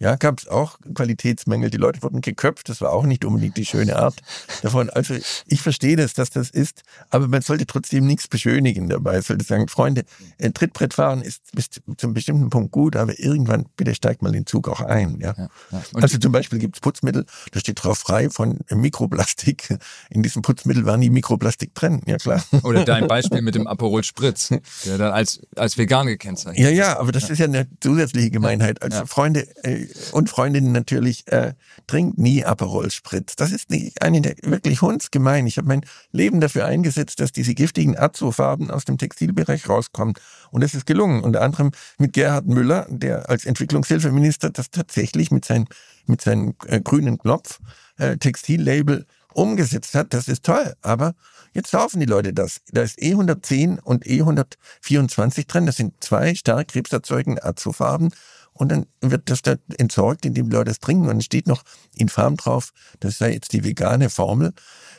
ja, 0.00 0.16
gab 0.16 0.38
es 0.38 0.46
auch 0.48 0.78
Qualitätsmängel. 0.94 1.70
Die 1.70 1.76
Leute 1.76 2.02
wurden 2.02 2.20
geköpft. 2.20 2.68
Das 2.68 2.80
war 2.80 2.92
auch 2.92 3.04
nicht 3.04 3.24
unbedingt 3.24 3.56
die 3.56 3.64
schöne 3.64 3.96
Art 3.96 4.16
davon. 4.62 4.90
Also 4.90 5.14
ich 5.46 5.60
verstehe 5.60 5.96
das, 5.96 6.14
dass 6.14 6.30
das 6.30 6.50
ist, 6.50 6.82
aber 7.10 7.26
man 7.26 7.42
sollte 7.42 7.66
trotzdem 7.66 8.06
nichts 8.06 8.28
beschönigen 8.28 8.88
dabei. 8.88 9.14
Man 9.14 9.22
sollte 9.22 9.44
sagen, 9.44 9.68
Freunde, 9.68 10.04
Trittbrettfahren 10.38 11.22
ist 11.22 11.42
bis 11.52 11.70
zu 11.70 11.80
einem 12.02 12.14
bestimmten 12.14 12.50
Punkt 12.50 12.70
gut, 12.70 12.94
aber 12.96 13.18
irgendwann 13.18 13.66
bitte 13.76 13.94
steigt 13.94 14.22
mal 14.22 14.30
den 14.30 14.46
Zug 14.46 14.68
auch 14.68 14.80
ein. 14.80 15.18
Ja. 15.20 15.34
ja, 15.36 15.48
ja. 15.72 15.82
Also 15.94 16.18
zum 16.18 16.32
Beispiel 16.32 16.58
gibt 16.58 16.76
es 16.76 16.80
Putzmittel, 16.80 17.26
da 17.52 17.60
steht 17.60 17.82
drauf 17.82 17.98
frei 17.98 18.30
von 18.30 18.60
Mikroplastik. 18.70 19.76
In 20.10 20.22
diesem 20.22 20.42
Putzmittel 20.42 20.86
war 20.86 20.96
nie 20.96 21.10
Mikroplastik 21.10 21.74
drin. 21.74 22.02
Ja 22.06 22.18
klar. 22.18 22.42
Oder 22.62 22.84
dein 22.84 23.08
Beispiel 23.08 23.42
mit 23.42 23.54
dem 23.56 23.66
Aperol 23.66 24.04
Spritz, 24.04 24.48
der 24.84 24.98
dann 24.98 25.12
als 25.12 25.40
als 25.56 25.76
vegan 25.76 26.06
gekennzeichnet. 26.06 26.64
Ja, 26.64 26.70
ja, 26.70 26.98
aber 26.98 27.10
das 27.10 27.24
ja. 27.24 27.30
ist 27.30 27.38
ja 27.38 27.46
eine 27.46 27.66
zusätzliche 27.80 28.30
Gemeinheit. 28.30 28.82
Also 28.82 29.04
Freunde 29.06 29.46
äh, 29.64 29.87
und 30.12 30.28
Freundinnen 30.30 30.72
natürlich, 30.72 31.26
äh, 31.28 31.54
trinkt 31.86 32.18
nie 32.18 32.44
Aperol 32.44 32.90
Spritz. 32.90 33.36
Das 33.36 33.52
ist 33.52 33.68
eine 34.00 34.20
der 34.20 34.34
wirklich 34.42 34.82
hundsgemein. 34.82 35.46
Ich 35.46 35.58
habe 35.58 35.68
mein 35.68 35.82
Leben 36.12 36.40
dafür 36.40 36.66
eingesetzt, 36.66 37.20
dass 37.20 37.32
diese 37.32 37.54
giftigen 37.54 37.96
Azo-Farben 37.96 38.70
aus 38.70 38.84
dem 38.84 38.98
Textilbereich 38.98 39.68
rauskommen. 39.68 40.14
Und 40.50 40.62
es 40.62 40.74
ist 40.74 40.86
gelungen. 40.86 41.22
Unter 41.22 41.42
anderem 41.42 41.70
mit 41.98 42.12
Gerhard 42.12 42.46
Müller, 42.46 42.86
der 42.88 43.28
als 43.28 43.44
Entwicklungshilfeminister 43.44 44.50
das 44.50 44.70
tatsächlich 44.70 45.30
mit, 45.30 45.44
sein, 45.44 45.66
mit 46.06 46.20
seinem 46.20 46.54
äh, 46.66 46.80
grünen 46.80 47.18
Knopf 47.18 47.60
äh, 47.96 48.16
Textillabel 48.16 49.06
umgesetzt 49.34 49.94
hat. 49.94 50.14
Das 50.14 50.28
ist 50.28 50.44
toll. 50.44 50.74
Aber 50.82 51.14
Jetzt 51.54 51.72
kaufen 51.72 51.98
die 51.98 52.06
Leute 52.06 52.32
das. 52.32 52.60
Da 52.70 52.82
ist 52.82 52.98
E110 52.98 53.80
und 53.80 54.04
E124 54.04 55.46
drin. 55.48 55.66
Das 55.66 55.76
sind 55.76 55.92
zwei 56.00 56.34
stark 56.34 56.68
krebserzeugende 56.68 57.44
Azofarben 57.44 58.10
und 58.58 58.72
dann 58.72 58.86
wird 59.00 59.30
das 59.30 59.42
da 59.42 59.54
entsorgt, 59.78 60.26
indem 60.26 60.50
die 60.50 60.56
Leute 60.56 60.72
es 60.72 60.80
trinken 60.80 61.08
und 61.08 61.18
es 61.18 61.24
steht 61.24 61.46
noch 61.46 61.62
in 61.94 62.08
Farm 62.08 62.36
drauf, 62.36 62.72
das 62.98 63.18
sei 63.18 63.32
jetzt 63.32 63.52
die 63.52 63.64
vegane 63.64 64.10
Formel, 64.10 64.52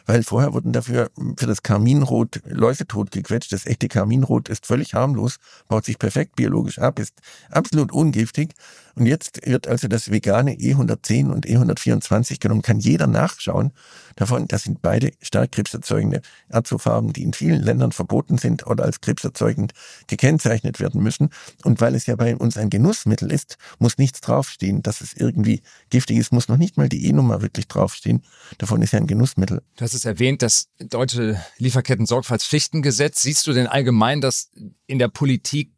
weil 0.05 0.23
vorher 0.23 0.53
wurden 0.53 0.71
dafür 0.71 1.11
für 1.37 1.45
das 1.45 1.61
Karminrot 1.61 2.39
Läuse 2.45 2.87
totgequetscht. 2.87 3.51
Das 3.51 3.65
echte 3.65 3.89
Karminrot 3.89 4.47
ist 4.47 4.65
völlig 4.65 4.93
harmlos, 4.93 5.37
baut 5.67 5.85
sich 5.85 5.99
perfekt 5.99 6.37
biologisch 6.37 6.79
ab, 6.79 6.99
ist 6.99 7.13
absolut 7.51 7.91
ungiftig 7.91 8.53
und 8.99 9.05
jetzt 9.05 9.45
wird 9.47 9.67
also 9.67 9.88
das 9.88 10.12
vegane 10.12 10.55
E110 10.55 11.31
und 11.31 11.45
E124 11.47 12.39
genommen, 12.39 12.62
kann 12.62 12.79
jeder 12.79 13.07
nachschauen 13.07 13.71
davon. 14.17 14.45
Das 14.47 14.63
sind 14.63 14.81
beide 14.81 15.13
stark 15.21 15.53
krebserzeugende 15.53 16.21
Azofarben, 16.49 17.13
die 17.13 17.23
in 17.23 17.31
vielen 17.31 17.62
Ländern 17.62 17.93
verboten 17.93 18.38
sind 18.38 18.67
oder 18.67 18.83
als 18.83 18.99
krebserzeugend 18.99 19.71
gekennzeichnet 20.07 20.81
werden 20.81 21.01
müssen. 21.01 21.29
Und 21.63 21.79
weil 21.79 21.95
es 21.95 22.07
ja 22.07 22.17
bei 22.17 22.35
uns 22.35 22.57
ein 22.57 22.69
Genussmittel 22.69 23.31
ist, 23.31 23.57
muss 23.79 23.97
nichts 23.97 24.19
draufstehen, 24.19 24.83
dass 24.83 24.99
es 24.99 25.13
irgendwie 25.13 25.62
giftig 25.89 26.17
ist, 26.17 26.33
muss 26.33 26.49
noch 26.49 26.57
nicht 26.57 26.75
mal 26.75 26.89
die 26.89 27.05
E-Nummer 27.05 27.41
wirklich 27.41 27.69
draufstehen. 27.69 28.23
Davon 28.57 28.81
ist 28.81 28.91
ja 28.91 28.99
ein 28.99 29.07
Genussmittel. 29.07 29.62
Du 29.77 29.83
hast 29.85 29.93
es 29.93 30.03
erwähnt, 30.03 30.41
das 30.41 30.67
deutsche 30.79 31.41
Lieferketten-Sorgfaltspflichtengesetz. 31.57 33.21
Siehst 33.21 33.47
du 33.47 33.53
denn 33.53 33.67
allgemein, 33.67 34.19
dass 34.19 34.51
in 34.88 34.99
der 34.99 35.07
Politik 35.07 35.71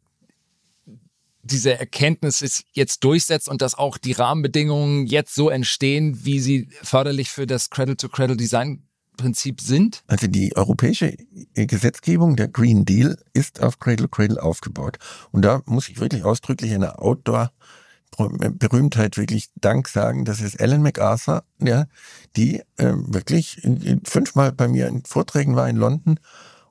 diese 1.42 1.78
Erkenntnis 1.78 2.64
jetzt 2.72 3.04
durchsetzt 3.04 3.48
und 3.48 3.62
dass 3.62 3.74
auch 3.74 3.98
die 3.98 4.12
Rahmenbedingungen 4.12 5.06
jetzt 5.06 5.34
so 5.34 5.50
entstehen, 5.50 6.24
wie 6.24 6.38
sie 6.38 6.68
förderlich 6.82 7.30
für 7.30 7.46
das 7.46 7.70
Cradle-to-Cradle-Design 7.70 8.86
Prinzip 9.16 9.60
sind? 9.60 10.02
Also 10.06 10.26
die 10.26 10.56
europäische 10.56 11.14
Gesetzgebung, 11.54 12.36
der 12.36 12.48
Green 12.48 12.84
Deal, 12.84 13.18
ist 13.34 13.62
auf 13.62 13.78
Cradle 13.78 14.08
Cradle 14.08 14.42
aufgebaut. 14.42 14.98
Und 15.30 15.42
da 15.42 15.62
muss 15.66 15.88
ich 15.88 16.00
wirklich 16.00 16.24
ausdrücklich 16.24 16.72
eine 16.72 16.98
Outdoor 16.98 17.52
Berühmtheit 18.18 19.16
wirklich 19.16 19.48
Dank 19.56 19.88
sagen, 19.88 20.26
das 20.26 20.40
ist 20.40 20.56
Ellen 20.56 20.82
MacArthur, 20.82 21.44
ja, 21.60 21.86
die 22.36 22.60
äh, 22.76 22.92
wirklich 22.94 23.66
fünfmal 24.04 24.52
bei 24.52 24.68
mir 24.68 24.86
in 24.86 25.02
Vorträgen 25.04 25.56
war 25.56 25.66
in 25.68 25.76
London 25.76 26.20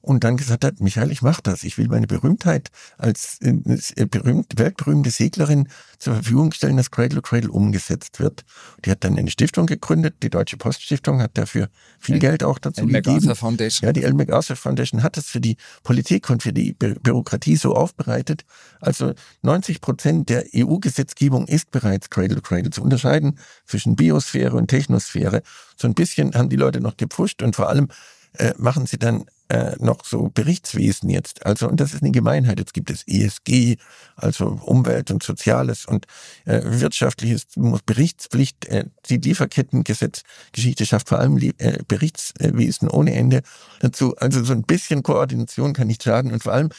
und 0.02 0.24
dann 0.24 0.38
gesagt 0.38 0.66
hat, 0.66 0.82
Michael, 0.82 1.12
ich 1.12 1.22
mache 1.22 1.42
das. 1.44 1.64
Ich 1.64 1.78
will 1.78 1.88
meine 1.88 2.08
Berühmtheit 2.08 2.70
als 2.98 3.38
äh, 3.42 4.06
berühmt, 4.06 4.54
weltberühmte 4.58 5.12
Seglerin 5.12 5.68
zur 6.00 6.16
Verfügung 6.16 6.52
stellen, 6.52 6.78
dass 6.78 6.90
Cradle 6.90 7.16
to 7.18 7.22
Cradle 7.22 7.52
umgesetzt 7.52 8.20
wird. 8.20 8.44
Die 8.84 8.92
hat 8.92 9.04
dann 9.04 9.18
eine 9.18 9.30
Stiftung 9.30 9.68
gegründet, 9.68 10.16
die 10.24 10.30
Deutsche 10.30 10.58
Poststiftung 10.58 11.22
hat 11.22 11.38
dafür 11.38 11.70
viel 12.00 12.16
El 12.16 12.20
Geld 12.20 12.44
auch 12.44 12.58
dazu 12.58 12.82
El 12.82 12.88
gegeben. 12.88 13.16
MacArthur 13.16 13.36
Foundation. 13.36 13.88
Ja, 13.88 13.94
die 13.94 14.04
El 14.04 14.14
MacArthur 14.14 14.56
Foundation 14.56 15.04
hat 15.04 15.18
das 15.18 15.28
für 15.28 15.40
die 15.40 15.58
Politik 15.84 16.30
und 16.30 16.42
für 16.42 16.54
die 16.54 16.74
Bü 16.74 16.96
Bürokratie 16.96 17.56
so 17.56 17.76
aufbereitet. 17.76 18.44
Also 18.80 19.14
90 19.44 19.82
Prozent 19.82 20.30
der 20.30 20.46
EU-Gesetzgebung 20.56 21.48
ist 21.48 21.72
bereits 21.72 22.10
Cradle 22.10 22.36
to 22.36 22.42
Cradle 22.42 22.72
zu 22.72 22.82
unterscheiden 22.82 23.38
zwischen 23.66 23.96
Biosphäre 23.96 24.56
und 24.56 24.68
Technosphäre. 24.68 25.44
So 25.78 25.88
ein 25.88 25.94
bisschen 25.94 26.34
haben 26.34 26.50
die 26.50 26.56
Leute 26.56 26.82
noch 26.82 26.98
gepfuscht 26.98 27.44
und 27.44 27.56
vor 27.56 27.70
allem 27.70 27.90
äh, 28.34 28.54
machen 28.58 28.86
sie 28.86 28.98
dann 28.98 29.26
äh, 29.52 29.76
noch 29.80 30.06
so 30.06 30.30
Berichtswesen 30.34 31.10
jetzt. 31.10 31.46
Also, 31.46 31.68
und 31.68 31.82
das 31.82 31.94
ist 31.94 32.02
eine 32.02 32.12
Gemeinheit. 32.12 32.58
Jetzt 32.58 32.74
gibt 32.74 32.90
es 32.90 33.04
ESG, 33.06 33.76
also 34.16 34.62
Umwelt 34.66 35.12
und 35.12 35.24
Soziales 35.24 35.86
und 35.86 36.06
äh, 36.46 36.62
wirtschaftliches 36.64 37.48
Berichtspflicht. 37.86 38.66
Äh, 38.68 38.86
die 39.10 39.18
Lieferkettengesetzgeschichte 39.18 40.86
schafft 40.86 41.10
vor 41.10 41.20
allem 41.20 41.38
äh, 41.38 41.80
Berichtswesen 41.86 42.90
ohne 42.90 43.14
Ende 43.14 43.42
dazu. 43.82 44.16
Also 44.16 44.42
so 44.46 44.54
ein 44.54 44.64
bisschen 44.64 45.04
Koordination 45.04 45.74
kann 45.74 45.88
nicht 45.88 46.04
schaden 46.04 46.32
und 46.32 46.44
vor 46.44 46.54
allem 46.54 46.70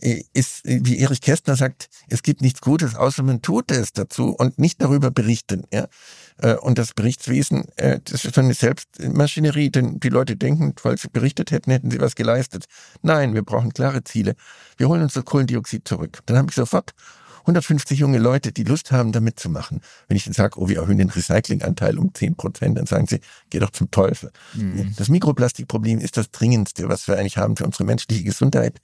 äh, 0.00 0.22
ist, 0.32 0.60
wie 0.64 0.98
Erich 0.98 1.20
Kästner 1.20 1.56
sagt, 1.56 1.88
es 2.08 2.22
gibt 2.22 2.42
nichts 2.42 2.60
Gutes, 2.60 2.94
außer 2.94 3.24
man 3.24 3.42
tut 3.42 3.72
es 3.72 3.92
dazu 3.92 4.36
und 4.38 4.58
nicht 4.58 4.80
darüber 4.80 5.10
berichten. 5.10 5.64
Ja? 5.72 5.88
Äh, 6.42 6.54
und 6.56 6.78
das 6.78 6.94
Berichtswesen, 6.94 7.64
das 7.76 8.24
ist 8.24 8.34
so 8.34 8.40
eine 8.40 8.54
Selbstmaschinerie, 8.54 9.70
denn 9.70 10.00
die 10.00 10.08
Leute 10.08 10.36
denken, 10.36 10.74
weil 10.82 10.98
sie 10.98 11.08
berichtet 11.08 11.50
hätten, 11.50 11.70
hätten 11.70 11.90
sie 11.90 12.00
was 12.00 12.14
geleistet. 12.14 12.66
Nein, 13.02 13.34
wir 13.34 13.42
brauchen 13.42 13.72
klare 13.72 14.04
Ziele. 14.04 14.34
Wir 14.76 14.88
holen 14.88 15.02
uns 15.02 15.14
das 15.14 15.24
Kohlendioxid 15.24 15.86
zurück. 15.86 16.20
Dann 16.26 16.36
habe 16.36 16.48
ich 16.50 16.54
sofort 16.54 16.94
150 17.40 17.98
junge 17.98 18.18
Leute, 18.18 18.52
die 18.52 18.64
Lust 18.64 18.92
haben, 18.92 19.12
da 19.12 19.20
mitzumachen. 19.20 19.80
Wenn 20.08 20.16
ich 20.16 20.24
dann 20.24 20.34
sage, 20.34 20.58
oh, 20.58 20.68
wir 20.68 20.78
erhöhen 20.78 20.98
den 20.98 21.10
Recyclinganteil 21.10 21.98
um 21.98 22.14
10 22.14 22.36
Prozent, 22.36 22.78
dann 22.78 22.86
sagen 22.86 23.06
sie, 23.06 23.20
geh 23.50 23.58
doch 23.58 23.70
zum 23.70 23.90
Teufel. 23.90 24.30
Mhm. 24.54 24.94
Das 24.96 25.08
Mikroplastikproblem 25.08 25.98
ist 25.98 26.16
das 26.16 26.30
dringendste, 26.30 26.88
was 26.88 27.08
wir 27.08 27.18
eigentlich 27.18 27.38
haben 27.38 27.56
für 27.56 27.64
unsere 27.64 27.84
menschliche 27.84 28.24
Gesundheit. 28.24 28.80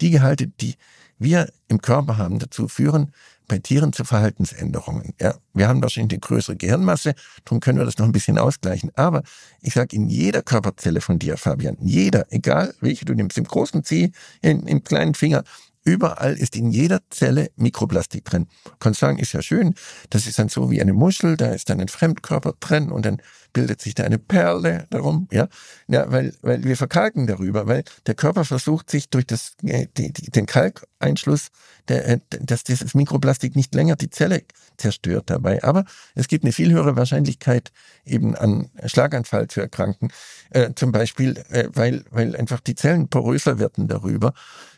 Die 0.00 0.10
Gehalte, 0.10 0.46
die 0.46 0.76
wir 1.18 1.50
im 1.68 1.80
Körper 1.80 2.18
haben, 2.18 2.38
dazu 2.38 2.68
führen, 2.68 3.12
bei 3.48 3.58
Tieren 3.58 3.92
zu 3.92 4.04
Verhaltensänderungen. 4.04 5.14
Ja, 5.20 5.34
wir 5.54 5.68
haben 5.68 5.82
wahrscheinlich 5.82 6.14
eine 6.14 6.20
größere 6.20 6.56
Gehirnmasse, 6.56 7.14
darum 7.44 7.60
können 7.60 7.78
wir 7.78 7.84
das 7.84 7.98
noch 7.98 8.06
ein 8.06 8.12
bisschen 8.12 8.38
ausgleichen. 8.38 8.90
Aber 8.94 9.22
ich 9.60 9.74
sage, 9.74 9.94
in 9.96 10.08
jeder 10.08 10.42
Körperzelle 10.42 11.00
von 11.00 11.18
dir, 11.18 11.36
Fabian, 11.36 11.76
jeder, 11.80 12.26
egal 12.30 12.74
welche 12.80 13.04
du 13.04 13.14
nimmst, 13.14 13.38
im 13.38 13.44
großen 13.44 13.84
Zeh, 13.84 14.12
im, 14.42 14.66
im 14.66 14.82
kleinen 14.84 15.14
Finger, 15.14 15.44
Überall 15.86 16.34
ist 16.34 16.56
in 16.56 16.72
jeder 16.72 17.00
Zelle 17.10 17.52
Mikroplastik 17.54 18.24
drin. 18.24 18.48
Du 18.64 18.72
kannst 18.80 18.98
sagen, 18.98 19.18
ist 19.18 19.32
ja 19.32 19.40
schön. 19.40 19.76
Das 20.10 20.26
ist 20.26 20.36
dann 20.36 20.48
so 20.48 20.68
wie 20.68 20.80
eine 20.80 20.92
Muschel, 20.92 21.36
da 21.36 21.52
ist 21.52 21.70
dann 21.70 21.80
ein 21.80 21.86
Fremdkörper 21.86 22.54
drin 22.58 22.90
und 22.90 23.06
dann 23.06 23.22
bildet 23.52 23.80
sich 23.80 23.94
da 23.94 24.04
eine 24.04 24.18
Perle 24.18 24.86
darum, 24.90 25.28
ja. 25.30 25.48
Ja, 25.86 26.10
weil, 26.12 26.34
weil 26.42 26.62
wir 26.64 26.76
verkalken 26.76 27.26
darüber, 27.26 27.66
weil 27.66 27.84
der 28.06 28.14
Körper 28.14 28.44
versucht 28.44 28.90
sich 28.90 29.08
durch 29.08 29.26
das, 29.26 29.52
äh, 29.62 29.86
die, 29.96 30.12
die, 30.12 30.30
den 30.30 30.44
Kalkeinschluss, 30.44 31.48
der, 31.88 32.06
äh, 32.06 32.18
dass 32.40 32.64
dieses 32.64 32.94
Mikroplastik 32.94 33.56
nicht 33.56 33.74
länger 33.74 33.96
die 33.96 34.10
Zelle 34.10 34.42
zerstört 34.76 35.30
dabei. 35.30 35.64
Aber 35.64 35.86
es 36.14 36.28
gibt 36.28 36.44
eine 36.44 36.52
viel 36.52 36.70
höhere 36.70 36.96
Wahrscheinlichkeit, 36.96 37.72
eben 38.04 38.36
an 38.36 38.68
Schlaganfall 38.84 39.48
zu 39.48 39.60
erkranken. 39.60 40.10
Äh, 40.50 40.74
zum 40.74 40.92
Beispiel, 40.92 41.42
äh, 41.48 41.68
weil, 41.72 42.04
weil 42.10 42.36
einfach 42.36 42.60
die 42.60 42.74
Zellen 42.74 43.08
poröser 43.08 43.58
werden 43.58 43.88
darüber. 43.88 44.34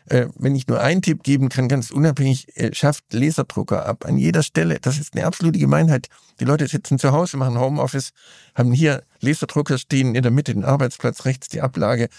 Äh, 0.09 0.27
wenn 0.35 0.55
ich 0.55 0.67
nur 0.67 0.81
einen 0.81 1.01
Tipp 1.01 1.23
geben 1.23 1.49
kann, 1.49 1.67
ganz 1.67 1.91
unabhängig, 1.91 2.57
äh, 2.57 2.73
schafft 2.73 3.13
Laserdrucker 3.13 3.85
ab 3.85 4.05
an 4.05 4.17
jeder 4.17 4.41
Stelle. 4.41 4.79
Das 4.79 4.97
ist 4.97 5.15
eine 5.15 5.25
absolute 5.25 5.59
Gemeinheit. 5.59 6.07
Die 6.39 6.45
Leute 6.45 6.67
sitzen 6.67 6.97
zu 6.97 7.11
Hause, 7.11 7.37
machen 7.37 7.59
Homeoffice, 7.59 8.11
haben 8.55 8.71
hier 8.71 9.03
Laserdrucker 9.21 9.77
stehen, 9.77 10.15
in 10.15 10.23
der 10.23 10.31
Mitte 10.31 10.53
den 10.53 10.65
Arbeitsplatz, 10.65 11.25
rechts 11.25 11.47
die 11.49 11.61
Ablage. 11.61 12.09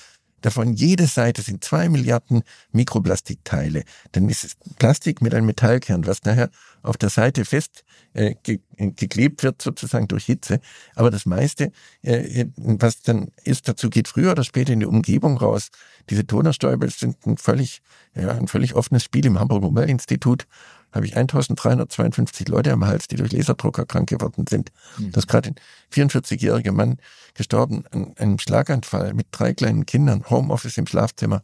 Davon 0.40 0.74
jede 0.74 1.06
Seite 1.06 1.42
sind 1.42 1.64
zwei 1.64 1.88
Milliarden 1.88 2.42
Mikroplastikteile. 2.72 3.84
Dann 4.12 4.28
ist 4.28 4.44
es 4.44 4.56
Plastik 4.78 5.22
mit 5.22 5.34
einem 5.34 5.46
Metallkern, 5.46 6.06
was 6.06 6.22
nachher 6.24 6.50
auf 6.82 6.96
der 6.96 7.10
Seite 7.10 7.44
fest 7.44 7.84
äh, 8.14 8.34
geklebt 8.76 9.42
wird, 9.42 9.60
sozusagen 9.60 10.08
durch 10.08 10.24
Hitze. 10.24 10.60
Aber 10.94 11.10
das 11.10 11.26
meiste, 11.26 11.72
äh, 12.02 12.46
was 12.56 13.02
dann 13.02 13.28
ist, 13.44 13.68
dazu 13.68 13.90
geht 13.90 14.08
früher 14.08 14.32
oder 14.32 14.44
später 14.44 14.72
in 14.72 14.80
die 14.80 14.86
Umgebung 14.86 15.36
raus. 15.36 15.70
Diese 16.08 16.26
Tonerstäube 16.26 16.88
sind 16.90 17.26
ein 17.26 17.36
völlig, 17.36 17.82
ja, 18.14 18.30
ein 18.32 18.48
völlig 18.48 18.74
offenes 18.74 19.04
Spiel 19.04 19.26
im 19.26 19.38
Hamburger 19.38 19.68
Umweltinstitut 19.68 20.46
habe 20.92 21.06
ich 21.06 21.16
1352 21.16 22.48
Leute 22.48 22.72
am 22.72 22.84
Hals, 22.84 23.08
die 23.08 23.16
durch 23.16 23.32
Laserdrucker 23.32 23.86
krank 23.86 24.08
geworden 24.08 24.46
sind. 24.48 24.72
Mhm. 24.98 25.12
Das 25.12 25.24
ist 25.24 25.28
gerade 25.28 25.50
ein 25.50 25.56
44-jähriger 25.92 26.72
Mann 26.72 26.98
gestorben 27.34 27.84
an 27.90 28.14
einem 28.16 28.38
Schlaganfall 28.38 29.14
mit 29.14 29.26
drei 29.30 29.52
kleinen 29.52 29.86
Kindern, 29.86 30.24
Homeoffice 30.28 30.78
im 30.78 30.86
Schlafzimmer 30.86 31.42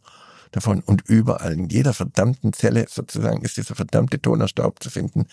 davon 0.51 0.81
und 0.81 1.03
überall, 1.07 1.53
in 1.53 1.69
jeder 1.69 1.93
verdammten 1.93 2.53
Zelle 2.53 2.85
sozusagen 2.89 3.41
ist 3.41 3.57
dieser 3.57 3.75
verdammte 3.75 4.21
Tonerstaub 4.21 4.81
zu 4.81 4.89
finden 4.89 5.25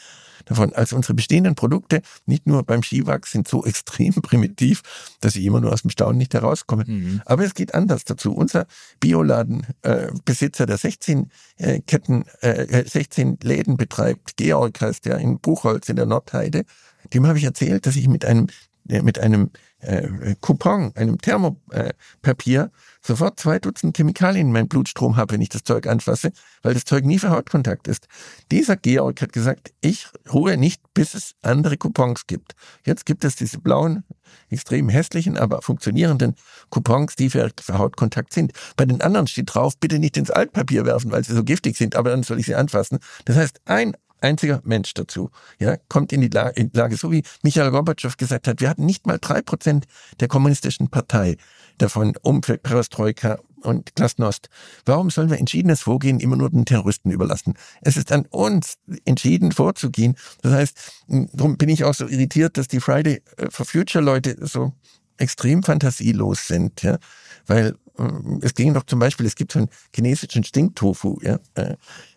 davon. 0.44 0.72
Also 0.72 0.96
unsere 0.96 1.14
bestehenden 1.14 1.54
Produkte, 1.54 2.02
nicht 2.26 2.46
nur 2.46 2.62
beim 2.62 2.82
Skiwachs, 2.82 3.32
sind 3.32 3.48
so 3.48 3.64
extrem 3.66 4.14
primitiv, 4.14 4.82
dass 5.20 5.36
ich 5.36 5.44
immer 5.44 5.60
nur 5.60 5.72
aus 5.72 5.82
dem 5.82 5.90
Staunen 5.90 6.18
nicht 6.18 6.34
herauskomme. 6.34 6.84
Mhm. 6.86 7.22
Aber 7.24 7.44
es 7.44 7.54
geht 7.54 7.74
anders 7.74 8.04
dazu. 8.04 8.34
Unser 8.34 8.66
Bioladenbesitzer, 9.00 10.64
äh, 10.64 10.66
der 10.66 10.76
16 10.76 11.30
äh, 11.56 11.80
Ketten, 11.80 12.24
äh, 12.40 12.84
16 12.86 13.38
Läden 13.42 13.76
betreibt, 13.76 14.36
Georg 14.36 14.80
heißt 14.80 15.06
der 15.06 15.18
in 15.18 15.38
Buchholz 15.38 15.88
in 15.88 15.96
der 15.96 16.06
Nordheide, 16.06 16.64
dem 17.12 17.26
habe 17.26 17.38
ich 17.38 17.44
erzählt, 17.44 17.86
dass 17.86 17.96
ich 17.96 18.08
mit 18.08 18.24
einem 18.24 18.46
äh, 18.88 19.02
mit 19.02 19.18
einem 19.18 19.50
äh, 19.84 20.34
Coupon, 20.40 20.92
einem 20.94 21.18
Thermopapier, 21.18 22.70
sofort 23.02 23.38
zwei 23.38 23.58
Dutzend 23.58 23.96
Chemikalien 23.96 24.48
in 24.48 24.52
meinem 24.52 24.68
Blutstrom 24.68 25.16
habe, 25.16 25.34
wenn 25.34 25.42
ich 25.42 25.50
das 25.50 25.62
Zeug 25.62 25.86
anfasse, 25.86 26.32
weil 26.62 26.74
das 26.74 26.84
Zeug 26.84 27.04
nie 27.04 27.18
für 27.18 27.30
Hautkontakt 27.30 27.88
ist. 27.88 28.08
Dieser 28.50 28.76
Georg 28.76 29.20
hat 29.20 29.32
gesagt, 29.32 29.72
ich 29.80 30.08
ruhe 30.32 30.56
nicht, 30.56 30.82
bis 30.94 31.14
es 31.14 31.34
andere 31.42 31.76
Coupons 31.76 32.26
gibt. 32.26 32.54
Jetzt 32.84 33.06
gibt 33.06 33.24
es 33.24 33.36
diese 33.36 33.58
blauen, 33.58 34.04
extrem 34.50 34.88
hässlichen, 34.88 35.36
aber 35.36 35.62
funktionierenden 35.62 36.34
Coupons, 36.70 37.14
die 37.16 37.30
für, 37.30 37.50
für 37.60 37.78
Hautkontakt 37.78 38.32
sind. 38.32 38.52
Bei 38.76 38.84
den 38.84 39.00
anderen 39.00 39.26
steht 39.26 39.54
drauf, 39.54 39.74
bitte 39.78 39.98
nicht 39.98 40.16
ins 40.16 40.30
Altpapier 40.30 40.86
werfen, 40.86 41.10
weil 41.10 41.24
sie 41.24 41.34
so 41.34 41.44
giftig 41.44 41.76
sind, 41.76 41.96
aber 41.96 42.10
dann 42.10 42.22
soll 42.22 42.38
ich 42.38 42.46
sie 42.46 42.54
anfassen. 42.54 42.98
Das 43.24 43.36
heißt, 43.36 43.60
ein 43.66 43.96
einziger 44.24 44.60
Mensch 44.64 44.94
dazu, 44.94 45.30
ja, 45.58 45.76
kommt 45.88 46.12
in 46.12 46.20
die 46.20 46.28
Lage, 46.28 46.96
so 46.96 47.12
wie 47.12 47.22
Michael 47.42 47.70
Gorbatschow 47.70 48.16
gesagt 48.16 48.48
hat, 48.48 48.60
wir 48.60 48.68
hatten 48.68 48.86
nicht 48.86 49.06
mal 49.06 49.18
drei 49.20 49.42
Prozent 49.42 49.86
der 50.20 50.28
kommunistischen 50.28 50.88
Partei 50.88 51.36
davon 51.78 52.14
um 52.22 52.40
Perestroika 52.40 53.38
und 53.62 53.94
Glasnost. 53.94 54.48
Warum 54.84 55.10
sollen 55.10 55.30
wir 55.30 55.38
entschiedenes 55.38 55.80
Vorgehen 55.82 56.20
immer 56.20 56.36
nur 56.36 56.50
den 56.50 56.66
Terroristen 56.66 57.10
überlassen? 57.10 57.54
Es 57.80 57.96
ist 57.96 58.12
an 58.12 58.26
uns, 58.26 58.78
entschieden 59.04 59.52
vorzugehen. 59.52 60.16
Das 60.42 60.52
heißt, 60.52 60.92
darum 61.32 61.56
bin 61.56 61.68
ich 61.68 61.84
auch 61.84 61.94
so 61.94 62.06
irritiert, 62.06 62.58
dass 62.58 62.68
die 62.68 62.80
Friday 62.80 63.22
for 63.50 63.64
Future 63.64 64.04
Leute 64.04 64.36
so 64.40 64.72
extrem 65.16 65.62
fantasielos 65.62 66.46
sind, 66.48 66.82
ja, 66.82 66.98
weil 67.46 67.76
äh, 67.98 68.04
es 68.42 68.54
ging 68.54 68.74
doch 68.74 68.84
zum 68.84 68.98
Beispiel, 68.98 69.26
es 69.26 69.36
gibt 69.36 69.52
so 69.52 69.60
einen 69.60 69.68
chinesischen 69.94 70.44
Stinktofu, 70.44 71.18
ja, 71.22 71.38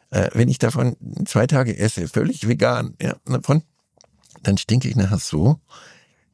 äh, 0.10 0.30
wenn 0.34 0.50
ich 0.50 0.60
davon 0.60 0.96
zwei 1.26 1.48
Tage 1.48 1.78
esse, 1.78 2.08
völlig 2.08 2.48
vegan, 2.48 2.96
ja, 3.02 3.16
davon, 3.26 3.64
dann 4.44 4.58
stinke 4.58 4.88
ich 4.88 4.96
nachher 4.96 5.20
so, 5.20 5.60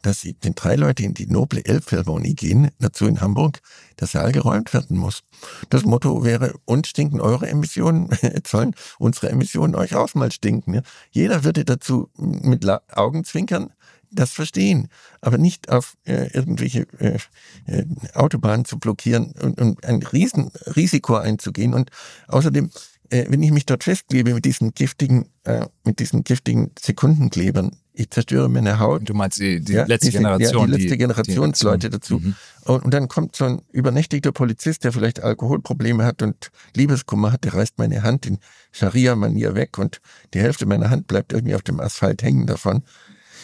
dass 0.04 0.20
sie 0.22 0.34
den 0.34 0.54
drei 0.54 0.76
Leute 0.76 1.04
in 1.04 1.14
die 1.14 1.28
noble 1.28 1.66
Elbphilharmonie 1.66 2.36
gehen, 2.36 2.70
dazu 2.80 3.08
in 3.08 3.22
Hamburg, 3.22 3.62
der 4.00 4.08
Saal 4.08 4.32
geräumt 4.34 4.74
werden 4.74 4.98
muss. 4.98 5.24
Das 5.70 5.86
Motto 5.86 6.24
wäre, 6.24 6.54
uns 6.66 6.90
stinken 6.90 7.22
eure 7.22 7.48
Emissionen, 7.48 8.10
jetzt 8.22 8.50
sollen 8.52 8.76
unsere 9.00 9.30
Emissionen 9.30 9.76
euch 9.76 9.96
auch 9.96 10.14
mal 10.14 10.32
stinken. 10.32 10.76
Ja. 10.76 10.82
Jeder 11.12 11.44
würde 11.44 11.64
dazu 11.64 12.10
mit 12.18 12.68
Augenzwinkern 12.92 13.72
das 14.12 14.32
verstehen, 14.32 14.90
aber 15.22 15.38
nicht 15.38 15.70
auf 15.70 15.96
äh, 16.06 16.28
irgendwelche 16.34 16.82
äh, 17.00 17.18
äh, 17.66 17.86
Autobahnen 18.14 18.66
zu 18.66 18.78
blockieren 18.78 19.34
und, 19.42 19.60
und 19.60 19.84
ein 19.84 20.04
Riesenrisiko 20.04 21.16
einzugehen. 21.16 21.74
Und 21.74 21.90
außerdem 22.28 22.70
äh, 23.14 23.26
wenn 23.30 23.44
ich 23.44 23.52
mich 23.52 23.66
dort 23.66 23.84
festklebe 23.84 24.34
mit 24.34 24.44
diesen 24.44 24.74
giftigen, 24.74 25.30
äh, 25.44 25.68
mit 25.84 26.00
diesen 26.00 26.24
giftigen 26.24 26.72
Sekundenklebern, 26.80 27.72
ich 27.94 28.10
zerstöre 28.10 28.50
meine 28.50 28.80
Haut. 28.80 29.08
Du 29.08 29.14
meinst 29.14 29.40
die, 29.40 29.62
die 29.64 29.74
ja, 29.74 29.86
letzte 29.86 30.08
diese, 30.08 30.18
Generation? 30.18 30.62
Ja, 30.62 30.76
die 30.76 30.82
letzte 30.82 30.98
Generationsleute 30.98 31.92
dazu. 31.92 32.18
Mhm. 32.18 32.36
Und, 32.66 32.86
und, 32.86 32.94
dann 32.94 33.08
kommt 33.08 33.36
so 33.36 33.46
ein 33.46 33.62
übernächtigter 33.72 34.32
Polizist, 34.32 34.84
der 34.84 34.92
vielleicht 34.92 35.22
Alkoholprobleme 35.22 36.04
hat 36.04 36.24
und 36.24 36.50
Liebeskummer 36.76 37.32
hat, 37.32 37.44
der 37.44 37.54
reißt 37.54 37.78
meine 37.78 38.02
Hand 38.02 38.26
in 38.26 38.40
Scharia-Manier 38.72 39.54
weg 39.54 39.78
und 39.78 40.02
die 40.34 40.40
Hälfte 40.40 40.66
meiner 40.66 40.90
Hand 40.90 41.06
bleibt 41.06 41.34
irgendwie 41.34 41.54
auf 41.54 41.62
dem 41.62 41.80
Asphalt 41.80 42.24
hängen 42.24 42.48
davon. 42.48 42.82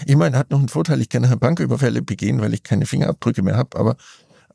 Ich 0.08 0.16
meine, 0.16 0.36
hat 0.38 0.50
noch 0.50 0.60
einen 0.60 0.70
Vorteil, 0.70 1.00
ich 1.02 1.10
kann 1.10 1.28
Banküberfälle 1.40 2.02
begehen, 2.02 2.42
weil 2.42 2.54
ich 2.56 2.64
keine 2.64 2.88
Fingerabdrücke 2.88 3.44
mehr 3.44 3.58
habe, 3.58 3.78
aber 3.78 3.98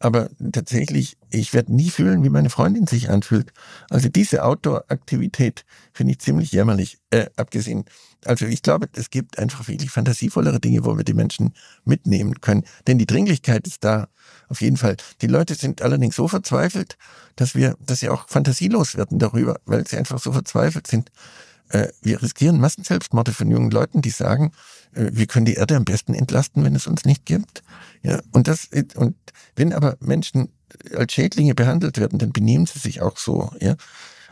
aber 0.04 0.28
tatsächlich, 0.52 1.16
ich 1.30 1.54
werde 1.54 1.74
nie 1.74 1.88
fühlen, 1.88 2.22
wie 2.22 2.28
meine 2.28 2.50
Freundin 2.50 2.86
sich 2.86 3.08
anfühlt. 3.08 3.54
Also 3.88 4.10
diese 4.10 4.44
Outdoor-Aktivität 4.44 5.64
finde 5.94 6.12
ich 6.12 6.18
ziemlich 6.18 6.52
jämmerlich, 6.52 6.98
äh, 7.08 7.30
abgesehen. 7.36 7.86
Also 8.26 8.44
ich 8.44 8.60
glaube, 8.60 8.90
es 8.94 9.08
gibt 9.08 9.38
einfach 9.38 9.66
wirklich 9.66 9.90
fantasievollere 9.90 10.60
Dinge, 10.60 10.84
wo 10.84 10.98
wir 10.98 11.04
die 11.04 11.14
Menschen 11.14 11.54
mitnehmen 11.86 12.42
können. 12.42 12.64
Denn 12.86 12.98
die 12.98 13.06
Dringlichkeit 13.06 13.66
ist 13.66 13.82
da, 13.82 14.08
auf 14.50 14.60
jeden 14.60 14.76
Fall. 14.76 14.98
Die 15.22 15.26
Leute 15.26 15.54
sind 15.54 15.80
allerdings 15.80 16.16
so 16.16 16.28
verzweifelt, 16.28 16.98
dass 17.36 17.54
wir, 17.54 17.74
dass 17.80 18.00
sie 18.00 18.10
auch 18.10 18.28
fantasielos 18.28 18.96
werden 18.96 19.18
darüber, 19.18 19.58
weil 19.64 19.86
sie 19.86 19.96
einfach 19.96 20.18
so 20.18 20.32
verzweifelt 20.32 20.86
sind. 20.86 21.10
Äh, 21.74 21.88
wir 22.02 22.22
riskieren 22.22 22.60
Massenselbstmorde 22.60 23.32
von 23.32 23.50
jungen 23.50 23.72
Leuten, 23.72 24.00
die 24.00 24.10
sagen, 24.10 24.52
äh, 24.92 25.10
wir 25.12 25.26
können 25.26 25.44
die 25.44 25.54
Erde 25.54 25.74
am 25.74 25.84
besten 25.84 26.14
entlasten, 26.14 26.62
wenn 26.62 26.76
es 26.76 26.86
uns 26.86 27.04
nicht 27.04 27.26
gibt. 27.26 27.64
Ja, 28.02 28.20
und 28.30 28.46
das, 28.46 28.68
und 28.94 29.16
wenn 29.56 29.72
aber 29.72 29.96
Menschen 29.98 30.50
als 30.94 31.12
Schädlinge 31.12 31.56
behandelt 31.56 31.98
werden, 31.98 32.20
dann 32.20 32.32
benehmen 32.32 32.66
sie 32.66 32.78
sich 32.78 33.02
auch 33.02 33.18
so, 33.18 33.50
ja. 33.60 33.74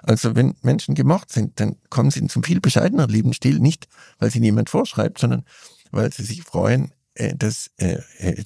Also 0.04 0.34
wenn 0.36 0.54
Menschen 0.62 0.94
gemocht 0.94 1.30
sind, 1.32 1.58
dann 1.60 1.76
kommen 1.88 2.10
sie 2.10 2.26
zum 2.26 2.42
viel 2.42 2.60
bescheideneren 2.60 3.10
Lebensstil, 3.10 3.58
nicht 3.58 3.88
weil 4.18 4.30
sie 4.30 4.40
niemand 4.40 4.70
vorschreibt, 4.70 5.18
sondern 5.18 5.44
weil 5.90 6.12
sie 6.12 6.24
sich 6.24 6.42
freuen, 6.42 6.92
äh, 7.14 7.34
dass, 7.36 7.70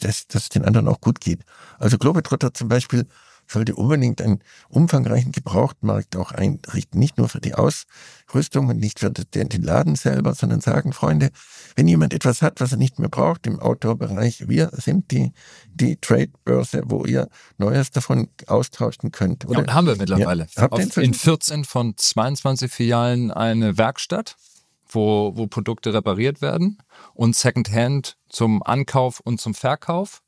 dass, 0.00 0.26
dass 0.26 0.42
es 0.44 0.48
den 0.48 0.64
anderen 0.64 0.88
auch 0.88 1.00
gut 1.02 1.20
geht. 1.20 1.44
Also 1.78 1.98
Globetrotter 1.98 2.54
zum 2.54 2.68
Beispiel 2.68 3.06
sollte 3.46 3.74
unbedingt 3.74 4.20
einen 4.20 4.40
umfangreichen 4.68 5.32
Gebrauchtmarkt 5.32 6.16
auch 6.16 6.32
einrichten. 6.32 6.98
Nicht 6.98 7.18
nur 7.18 7.28
für 7.28 7.40
die 7.40 7.54
Ausrüstung 7.54 8.68
und 8.68 8.78
nicht 8.78 9.00
für 9.00 9.10
den 9.10 9.62
Laden 9.62 9.96
selber, 9.96 10.34
sondern 10.34 10.60
sagen, 10.60 10.92
Freunde, 10.92 11.30
wenn 11.74 11.88
jemand 11.88 12.14
etwas 12.14 12.42
hat, 12.42 12.60
was 12.60 12.72
er 12.72 12.78
nicht 12.78 12.98
mehr 12.98 13.08
braucht 13.08 13.46
im 13.46 13.58
Outdoor-Bereich, 13.60 14.48
wir 14.48 14.70
sind 14.72 15.10
die, 15.10 15.32
die 15.68 15.96
Trade-Börse, 15.96 16.82
wo 16.86 17.04
ihr 17.04 17.28
Neues 17.58 17.90
davon 17.90 18.28
austauschen 18.46 19.12
könnt. 19.12 19.46
Oder? 19.46 19.66
Ja, 19.66 19.74
haben 19.74 19.86
wir 19.86 19.96
mittlerweile. 19.96 20.46
Ja, 20.56 20.68
Auf, 20.68 20.96
in 20.96 21.14
14 21.14 21.64
von 21.64 21.96
22 21.96 22.70
Filialen 22.72 23.30
eine 23.30 23.78
Werkstatt 23.78 24.36
wo, 24.88 25.32
wo 25.36 25.46
Produkte 25.46 25.92
repariert 25.94 26.40
werden 26.40 26.78
und 27.14 27.36
Secondhand 27.36 28.16
zum 28.28 28.62
Ankauf 28.62 29.20
und 29.20 29.40
zum 29.40 29.54
Verkauf. 29.54 30.22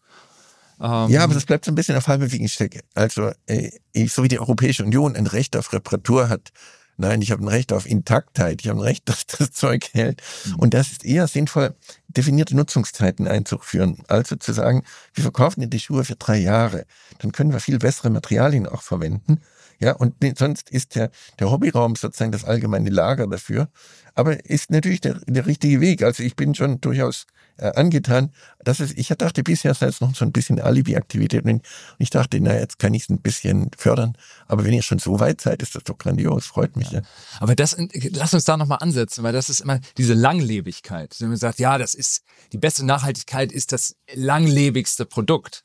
Ähm, 0.80 1.10
ja, 1.10 1.24
aber 1.24 1.34
das 1.34 1.46
bleibt 1.46 1.64
so 1.64 1.72
ein 1.72 1.74
bisschen 1.74 1.96
auf 1.96 2.08
halbe 2.08 2.30
Wegen 2.30 2.48
stecken. 2.48 2.80
Also, 2.94 3.32
äh, 3.46 3.70
so 4.06 4.22
wie 4.22 4.28
die 4.28 4.38
Europäische 4.38 4.84
Union 4.84 5.16
ein 5.16 5.26
Recht 5.26 5.56
auf 5.56 5.72
Reparatur 5.72 6.28
hat, 6.28 6.52
Nein, 7.00 7.22
ich 7.22 7.30
habe 7.30 7.44
ein 7.44 7.48
Recht 7.48 7.72
auf 7.72 7.86
Intaktheit. 7.86 8.60
Ich 8.60 8.68
habe 8.68 8.80
ein 8.80 8.82
Recht, 8.82 9.02
dass 9.08 9.24
das 9.24 9.52
Zeug 9.52 9.88
hält. 9.92 10.20
Mhm. 10.44 10.54
Und 10.56 10.74
das 10.74 10.90
ist 10.90 11.04
eher 11.04 11.28
sinnvoll, 11.28 11.74
definierte 12.08 12.56
Nutzungszeiten 12.56 13.28
einzuführen. 13.28 13.98
Also 14.08 14.34
zu 14.34 14.52
sagen, 14.52 14.82
wir 15.14 15.22
verkaufen 15.22 15.60
dir 15.60 15.68
die 15.68 15.78
Schuhe 15.78 16.04
für 16.04 16.16
drei 16.16 16.38
Jahre. 16.38 16.86
Dann 17.20 17.30
können 17.30 17.52
wir 17.52 17.60
viel 17.60 17.78
bessere 17.78 18.10
Materialien 18.10 18.66
auch 18.66 18.82
verwenden. 18.82 19.40
Ja, 19.78 19.92
und 19.92 20.16
sonst 20.36 20.70
ist 20.70 20.96
der, 20.96 21.12
der 21.38 21.52
Hobbyraum 21.52 21.94
sozusagen 21.94 22.32
das 22.32 22.44
allgemeine 22.44 22.90
Lager 22.90 23.28
dafür. 23.28 23.68
Aber 24.16 24.44
ist 24.44 24.72
natürlich 24.72 25.00
der, 25.00 25.20
der 25.24 25.46
richtige 25.46 25.80
Weg. 25.80 26.02
Also 26.02 26.24
ich 26.24 26.34
bin 26.34 26.56
schon 26.56 26.80
durchaus 26.80 27.26
äh, 27.58 27.72
angetan. 27.74 28.32
Das 28.60 28.80
ist, 28.80 28.96
ich 28.96 29.08
dachte 29.08 29.42
bisher 29.42 29.74
sei 29.74 29.86
es 29.86 30.00
noch 30.00 30.14
so 30.14 30.24
ein 30.24 30.32
bisschen 30.32 30.60
Alibi-Aktivität 30.60 31.44
und 31.44 31.62
ich 31.98 32.10
dachte, 32.10 32.40
na 32.40 32.54
jetzt 32.54 32.78
kann 32.78 32.94
ich 32.94 33.02
es 33.02 33.08
ein 33.08 33.20
bisschen 33.20 33.70
fördern. 33.76 34.16
Aber 34.46 34.64
wenn 34.64 34.72
ihr 34.72 34.82
schon 34.82 34.98
so 34.98 35.20
weit 35.20 35.40
seid, 35.40 35.62
ist 35.62 35.74
das 35.74 35.84
doch 35.84 35.98
grandios, 35.98 36.46
freut 36.46 36.76
mich. 36.76 36.90
Ja. 36.90 37.00
ja. 37.00 37.06
Aber 37.40 37.54
das, 37.54 37.76
lass 38.10 38.34
uns 38.34 38.44
da 38.44 38.56
nochmal 38.56 38.78
ansetzen, 38.80 39.22
weil 39.22 39.32
das 39.32 39.50
ist 39.50 39.60
immer 39.60 39.80
diese 39.96 40.14
Langlebigkeit. 40.14 41.16
Wenn 41.18 41.28
man 41.28 41.36
sagt, 41.36 41.58
ja, 41.58 41.78
das 41.78 41.94
ist, 41.94 42.22
die 42.52 42.58
beste 42.58 42.84
Nachhaltigkeit 42.84 43.52
ist 43.52 43.72
das 43.72 43.96
langlebigste 44.14 45.04
Produkt. 45.04 45.64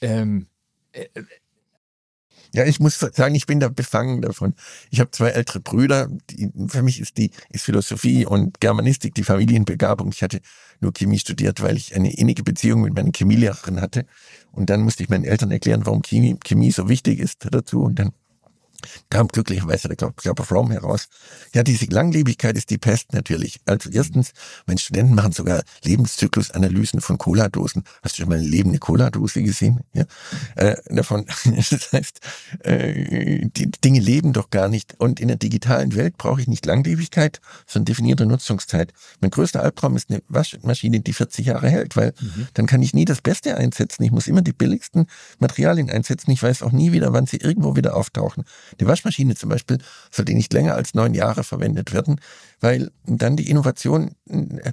Ähm, 0.00 0.48
äh, 0.92 1.06
ja, 2.54 2.64
ich 2.64 2.80
muss 2.80 2.98
sagen, 2.98 3.34
ich 3.34 3.46
bin 3.46 3.60
da 3.60 3.68
befangen 3.68 4.20
davon. 4.20 4.54
Ich 4.90 5.00
habe 5.00 5.10
zwei 5.10 5.28
ältere 5.28 5.60
Brüder. 5.60 6.08
Die, 6.30 6.50
für 6.68 6.82
mich 6.82 7.00
ist 7.00 7.16
die 7.16 7.30
ist 7.50 7.64
Philosophie 7.64 8.26
und 8.26 8.60
Germanistik 8.60 9.14
die 9.14 9.24
Familienbegabung. 9.24 10.10
Ich 10.12 10.22
hatte 10.22 10.40
nur 10.80 10.92
Chemie 10.92 11.18
studiert, 11.18 11.62
weil 11.62 11.76
ich 11.76 11.94
eine 11.94 12.14
innige 12.14 12.42
Beziehung 12.42 12.82
mit 12.82 12.94
meiner 12.94 13.10
Chemielehrerin 13.14 13.80
hatte. 13.80 14.06
Und 14.50 14.68
dann 14.68 14.82
musste 14.82 15.02
ich 15.02 15.08
meinen 15.08 15.24
Eltern 15.24 15.50
erklären, 15.50 15.86
warum 15.86 16.02
Chemie, 16.02 16.36
Chemie 16.44 16.72
so 16.72 16.88
wichtig 16.88 17.20
ist 17.20 17.46
dazu. 17.50 17.82
Und 17.82 17.98
dann 17.98 18.12
kam 19.10 19.28
glücklicherweise 19.28 19.88
der 19.88 19.96
Körper 19.96 20.44
Fromm 20.44 20.70
heraus. 20.70 21.08
Ja, 21.54 21.62
diese 21.62 21.86
Langlebigkeit 21.86 22.56
ist 22.56 22.70
die 22.70 22.78
Pest 22.78 23.12
natürlich. 23.12 23.60
Also 23.66 23.90
erstens, 23.90 24.32
meine 24.66 24.78
Studenten 24.78 25.14
machen 25.14 25.32
sogar 25.32 25.62
Lebenszyklusanalysen 25.84 27.00
von 27.00 27.18
Cola-Dosen. 27.18 27.84
Hast 28.02 28.16
du 28.16 28.22
schon 28.22 28.28
mal 28.28 28.38
eine 28.38 28.46
lebende 28.46 28.78
Cola-Dose 28.78 29.42
gesehen? 29.42 29.80
Ja, 29.92 30.04
äh, 30.56 30.76
davon. 30.86 31.26
das 31.44 31.92
heißt, 31.92 32.20
äh, 32.60 33.46
die 33.48 33.70
Dinge 33.70 34.00
leben 34.00 34.32
doch 34.32 34.50
gar 34.50 34.68
nicht. 34.68 34.94
Und 34.98 35.20
in 35.20 35.28
der 35.28 35.36
digitalen 35.36 35.94
Welt 35.94 36.16
brauche 36.18 36.40
ich 36.40 36.48
nicht 36.48 36.66
Langlebigkeit, 36.66 37.40
sondern 37.66 37.86
definierte 37.86 38.26
Nutzungszeit. 38.26 38.92
Mein 39.20 39.30
größter 39.30 39.62
Albtraum 39.62 39.96
ist 39.96 40.10
eine 40.10 40.22
Waschmaschine, 40.28 41.00
die 41.00 41.12
40 41.12 41.46
Jahre 41.46 41.68
hält, 41.68 41.96
weil 41.96 42.14
mhm. 42.20 42.48
dann 42.54 42.66
kann 42.66 42.82
ich 42.82 42.94
nie 42.94 43.04
das 43.04 43.20
Beste 43.20 43.56
einsetzen. 43.56 44.02
Ich 44.02 44.10
muss 44.10 44.26
immer 44.26 44.42
die 44.42 44.52
billigsten 44.52 45.06
Materialien 45.38 45.90
einsetzen. 45.90 46.30
Ich 46.30 46.42
weiß 46.42 46.62
auch 46.62 46.72
nie 46.72 46.92
wieder, 46.92 47.12
wann 47.12 47.26
sie 47.26 47.38
irgendwo 47.38 47.76
wieder 47.76 47.96
auftauchen. 47.96 48.44
Die 48.80 48.86
Waschmaschine 48.86 49.34
zum 49.34 49.48
Beispiel 49.48 49.78
sollte 50.10 50.34
nicht 50.34 50.52
länger 50.52 50.74
als 50.74 50.94
neun 50.94 51.14
Jahre 51.14 51.44
verwendet 51.44 51.92
werden, 51.92 52.20
weil 52.60 52.90
dann 53.04 53.36
die 53.36 53.50
Innovation 53.50 54.12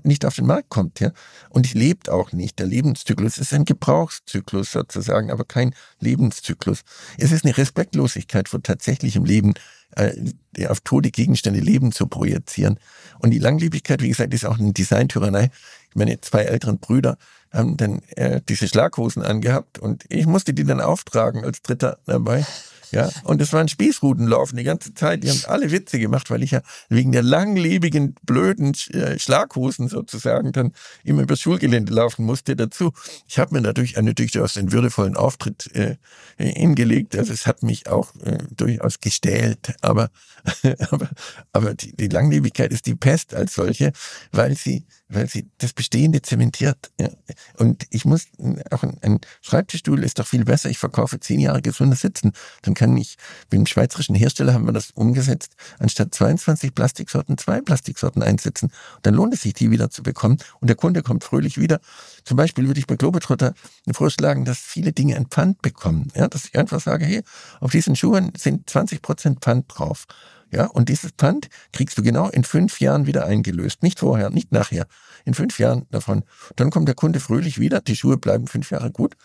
nicht 0.04 0.26
auf 0.26 0.36
den 0.36 0.46
Markt 0.46 0.70
kommt. 0.70 1.00
Ja? 1.00 1.12
Und 1.50 1.72
die 1.72 1.78
lebt 1.78 2.10
auch 2.10 2.32
nicht. 2.32 2.60
Der 2.60 2.68
Lebenszyklus 2.68 3.38
ist 3.38 3.54
ein 3.54 3.66
Gebrauchszyklus 3.66 4.72
sozusagen, 4.72 5.32
aber 5.32 5.44
kein 5.46 5.74
Lebenszyklus. 6.00 6.82
Es 7.18 7.32
ist 7.32 7.46
eine 7.46 7.58
Respektlosigkeit 7.58 8.50
vor 8.50 8.62
tatsächlichem 8.62 9.26
Leben, 9.26 9.54
äh, 9.96 10.68
auf 10.68 10.82
tote 10.82 11.12
Gegenstände 11.12 11.60
Leben 11.60 11.92
zu 11.92 12.08
projizieren. 12.08 12.80
Und 13.20 13.32
die 13.32 13.40
Langlebigkeit, 13.40 14.02
wie 14.02 14.10
gesagt, 14.10 14.34
ist 14.34 14.46
auch 14.46 14.60
eine 14.60 14.74
Designtyrannei. 14.74 15.50
Meine 15.96 16.22
zwei 16.22 16.44
älteren 16.44 16.78
Brüder 16.78 17.18
haben 17.52 17.78
dann 17.78 18.02
äh, 18.16 18.42
diese 18.48 18.68
Schlaghosen 18.68 19.24
angehabt 19.24 19.80
und 19.80 20.06
ich 20.10 20.28
musste 20.28 20.54
die 20.54 20.64
dann 20.64 20.82
auftragen 20.82 21.44
als 21.44 21.62
Dritter 21.62 21.98
dabei. 22.06 22.46
Ja, 22.92 23.10
und 23.24 23.42
es 23.42 23.54
waren 23.54 23.68
Spießrutenlaufen 23.68 24.58
die 24.58 24.64
ganze 24.64 24.94
Zeit. 24.94 25.24
Die 25.24 25.30
haben 25.30 25.42
alle 25.48 25.72
Witze 25.72 26.00
gemacht, 26.00 26.30
weil 26.30 26.44
ich 26.44 26.52
ja 26.52 26.62
wegen 26.90 27.12
der 27.12 27.24
langlebigen, 27.24 28.16
blöden 28.24 28.74
äh, 28.92 29.20
Schlaghosen 29.20 29.88
sozusagen 29.88 30.52
dann 30.52 30.74
immer 31.04 31.22
übers 31.22 31.40
Schulgelände 31.40 31.94
laufen 31.94 32.26
musste 32.26 32.56
dazu. 32.56 32.92
Ich 33.28 33.40
habe 33.40 33.56
mir 33.56 33.62
dadurch 33.62 33.98
einen 33.98 34.16
durchaus 34.16 34.58
einen 34.58 34.72
würdevollen 34.72 35.16
Auftritt 35.16 35.74
äh, 35.76 35.98
hingelegt. 36.38 37.16
Also 37.16 37.34
es 37.34 37.46
hat 37.46 37.64
mich 37.64 37.88
auch 37.88 38.16
äh, 38.24 38.38
durchaus 38.56 39.00
gestählt. 39.00 39.74
Aber, 39.82 40.10
aber, 40.90 41.10
aber 41.52 41.74
die, 41.76 41.96
die 41.96 42.08
Langlebigkeit 42.08 42.72
ist 42.72 42.86
die 42.86 42.96
Pest 42.96 43.34
als 43.34 43.54
solche, 43.54 43.92
weil 44.32 44.56
sie 44.56 44.86
weil 45.10 45.28
sie 45.28 45.50
das 45.58 45.74
Bestehende 45.74 46.22
zementiert. 46.22 46.92
Ja. 47.00 47.10
Und 47.58 47.86
ich 47.90 48.06
muss, 48.06 48.28
auch 48.72 48.84
ein, 48.84 48.98
ein 49.02 49.20
Schreibtischstuhl 49.42 50.04
ist 50.04 50.20
doch 50.20 50.28
viel 50.28 50.46
besser. 50.46 50.70
Ich 50.70 50.78
verkaufe 50.78 51.20
zehn 51.20 51.40
Jahre 51.40 51.62
gesundes 51.62 52.02
Sitzen. 52.02 52.32
Dann 52.62 52.76
kann 52.76 52.96
ich, 52.96 53.18
mit 53.52 53.60
dem 53.60 53.66
schweizerischen 53.66 54.16
Hersteller 54.16 54.54
haben 54.54 54.66
wir 54.66 54.72
das 54.72 54.92
umgesetzt, 54.92 55.56
anstatt 55.80 56.14
22 56.14 56.74
Plastiksorten 56.74 57.38
zwei 57.38 57.60
Plastiksorten 57.60 58.22
einsetzen. 58.22 58.66
Und 58.98 59.06
dann 59.06 59.16
lohnt 59.16 59.34
es 59.34 59.42
sich, 59.42 59.54
die 59.54 59.72
wieder 59.72 59.90
zu 59.90 60.04
bekommen. 60.04 60.38
Und 60.62 60.68
der 60.68 60.76
Kunde 60.76 61.02
kommt 61.02 61.24
fröhlich 61.24 61.58
wieder. 61.58 61.80
Zum 62.24 62.38
Beispiel 62.38 62.68
würde 62.68 62.80
ich 62.80 62.88
bei 62.88 62.96
Globetrotter 62.96 63.54
vorschlagen, 63.92 64.46
dass 64.46 64.60
viele 64.60 64.94
Dinge 64.94 65.16
ein 65.16 65.26
Pfand 65.26 65.62
bekommen. 65.62 66.12
Ja, 66.16 66.28
dass 66.28 66.46
ich 66.46 66.58
einfach 66.58 66.80
sage, 66.80 67.06
hey, 67.06 67.24
auf 67.60 67.72
diesen 67.72 67.96
Schuhen 67.96 68.32
sind 68.38 68.70
20 68.70 69.02
Prozent 69.02 69.40
Pfand 69.42 69.66
drauf. 69.68 70.06
Ja, 70.52 70.66
und 70.66 70.90
dieses 70.90 71.12
Pfand 71.12 71.50
kriegst 71.74 71.98
du 71.98 72.04
genau 72.04 72.30
in 72.30 72.44
fünf 72.44 72.80
Jahren 72.80 73.06
wieder 73.06 73.26
eingelöst. 73.26 73.84
Nicht 73.84 74.00
vorher, 74.00 74.30
nicht 74.30 74.52
nachher. 74.52 74.88
In 75.26 75.34
fünf 75.34 75.60
Jahren 75.60 75.86
davon. 75.92 76.24
Dann 76.56 76.72
kommt 76.72 76.88
der 76.88 76.96
Kunde 76.96 77.20
fröhlich 77.20 77.60
wieder. 77.60 77.82
Die 77.82 77.96
Schuhe 77.96 78.18
bleiben 78.18 78.48
fünf 78.48 78.72
Jahre 78.72 78.92
gut 78.92 79.16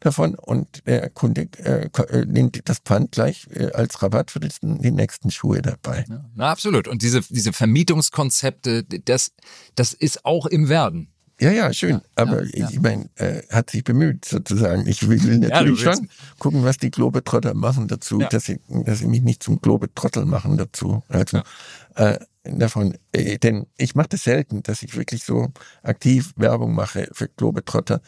davon 0.00 0.34
und 0.34 0.86
der 0.86 1.08
Kunde 1.10 1.48
äh, 1.58 1.88
äh 1.88 2.26
nimmt 2.26 2.60
das 2.68 2.78
Pfand 2.78 3.12
gleich 3.12 3.46
äh, 3.54 3.72
als 3.72 4.02
Rabatt 4.02 4.30
für 4.30 4.40
die, 4.40 4.50
nächsten 4.62 5.30
Schuhe 5.30 5.62
dabei. 5.62 6.04
Ja, 6.08 6.24
na, 6.34 6.50
absolut. 6.50 6.86
Und 6.88 7.02
diese, 7.02 7.22
diese 7.22 7.52
Vermietungskonzepte, 7.52 8.84
das, 8.84 9.32
das 9.74 9.94
ist 9.94 10.24
auch 10.24 10.46
im 10.46 10.68
Werden. 10.68 11.13
Ja, 11.40 11.50
ja, 11.50 11.72
schön. 11.72 12.00
Aber 12.14 12.44
ja, 12.44 12.68
ich 12.70 12.80
meine, 12.80 13.08
äh, 13.16 13.42
hat 13.50 13.70
sich 13.70 13.82
bemüht 13.82 14.24
sozusagen. 14.24 14.86
Ich 14.86 15.08
will, 15.08 15.38
natürlich 15.38 15.80
schon 15.80 16.08
gucken, 16.38 16.64
was 16.64 16.78
die 16.78 16.90
Globetrotter 16.90 17.54
machen 17.54 17.88
dazu, 17.88 18.18
dass, 18.18 18.44
sie, 18.44 18.60
dass 18.68 19.00
sie 19.00 19.08
mich 19.08 19.22
nicht 19.22 19.42
zum 19.42 19.60
Globetrottel 19.60 20.26
machen 20.26 20.56
dazu. 20.56 21.02
Also 21.08 21.42
äh, 21.96 22.18
davon, 22.44 22.96
äh, 23.12 23.38
denn 23.38 23.66
ich 23.76 23.94
mache 23.94 24.10
das 24.10 24.24
selten, 24.24 24.62
dass 24.62 24.82
ich 24.82 24.96
wirklich 24.96 25.24
so 25.24 25.52
aktiv 25.82 26.32
Werbung 26.36 26.74
mache 26.74 27.08
für 27.12 27.28
Globetrotter 27.28 28.00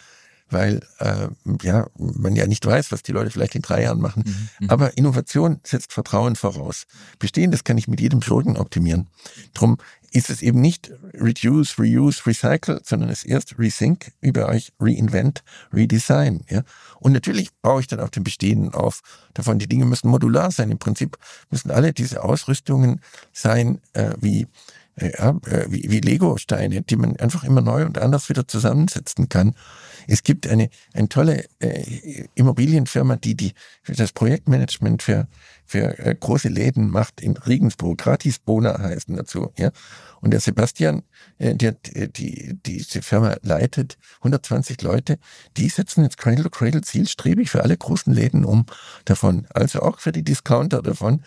weil 0.50 0.80
äh, 0.98 1.28
ja 1.62 1.88
man 1.96 2.36
ja 2.36 2.46
nicht 2.46 2.64
weiß, 2.64 2.92
was 2.92 3.02
die 3.02 3.12
Leute 3.12 3.30
vielleicht 3.30 3.54
in 3.54 3.62
drei 3.62 3.82
Jahren 3.82 4.00
machen. 4.00 4.22
Mhm, 4.26 4.48
mhm. 4.60 4.70
Aber 4.70 4.96
Innovation 4.96 5.60
setzt 5.64 5.92
Vertrauen 5.92 6.36
voraus. 6.36 6.86
Bestehendes 7.18 7.64
kann 7.64 7.78
ich 7.78 7.88
mit 7.88 8.00
jedem 8.00 8.22
Schurken 8.22 8.56
optimieren. 8.56 9.08
Drum 9.54 9.78
ist 10.16 10.30
es 10.30 10.40
eben 10.40 10.62
nicht 10.62 10.90
Reduce, 11.12 11.78
Reuse, 11.78 12.24
Recycle, 12.26 12.80
sondern 12.82 13.10
es 13.10 13.24
ist 13.24 13.30
erst 13.30 13.58
Rethink, 13.58 14.12
über 14.22 14.48
euch 14.48 14.72
Reinvent, 14.80 15.44
Redesign. 15.74 16.42
Ja? 16.48 16.62
Und 16.98 17.12
natürlich 17.12 17.50
baue 17.60 17.82
ich 17.82 17.86
dann 17.86 18.00
auf 18.00 18.10
dem 18.10 18.24
Bestehenden 18.24 18.72
auf. 18.72 19.02
Davon 19.34 19.58
die 19.58 19.68
Dinge 19.68 19.84
müssen 19.84 20.08
modular 20.08 20.50
sein. 20.50 20.70
Im 20.70 20.78
Prinzip 20.78 21.18
müssen 21.50 21.70
alle 21.70 21.92
diese 21.92 22.24
Ausrüstungen 22.24 23.02
sein, 23.34 23.82
äh, 23.92 24.14
wie 24.18 24.46
ja, 24.98 25.30
äh, 25.46 25.66
wie, 25.68 25.90
wie 25.90 26.00
Lego-Steine, 26.00 26.82
die 26.82 26.96
man 26.96 27.16
einfach 27.16 27.44
immer 27.44 27.60
neu 27.60 27.84
und 27.84 27.98
anders 27.98 28.28
wieder 28.28 28.48
zusammensetzen 28.48 29.28
kann. 29.28 29.54
Es 30.08 30.22
gibt 30.22 30.46
eine, 30.46 30.70
eine 30.94 31.08
tolle 31.08 31.44
äh, 31.58 32.24
Immobilienfirma, 32.34 33.16
die, 33.16 33.34
die 33.34 33.52
das 33.86 34.12
Projektmanagement 34.12 35.02
für, 35.02 35.28
für 35.64 35.98
äh, 35.98 36.14
große 36.18 36.48
Läden 36.48 36.90
macht 36.90 37.20
in 37.20 37.36
Regensburg. 37.36 37.98
Gratis 37.98 38.38
Bona 38.38 38.78
heißen 38.78 39.16
dazu. 39.16 39.52
Ja? 39.58 39.70
Und 40.20 40.30
der 40.30 40.40
Sebastian, 40.40 41.02
äh, 41.38 41.54
der 41.54 41.72
die, 41.72 42.58
diese 42.64 43.02
Firma 43.02 43.36
leitet, 43.42 43.98
120 44.18 44.80
Leute, 44.82 45.18
die 45.56 45.68
setzen 45.68 46.04
jetzt 46.04 46.16
Cradle 46.18 46.44
to 46.44 46.50
Cradle 46.50 46.80
zielstrebig 46.80 47.50
für 47.50 47.62
alle 47.62 47.76
großen 47.76 48.12
Läden 48.12 48.44
um 48.44 48.64
davon. 49.04 49.46
Also 49.52 49.80
auch 49.80 49.98
für 49.98 50.12
die 50.12 50.22
Discounter 50.22 50.80
davon 50.80 51.22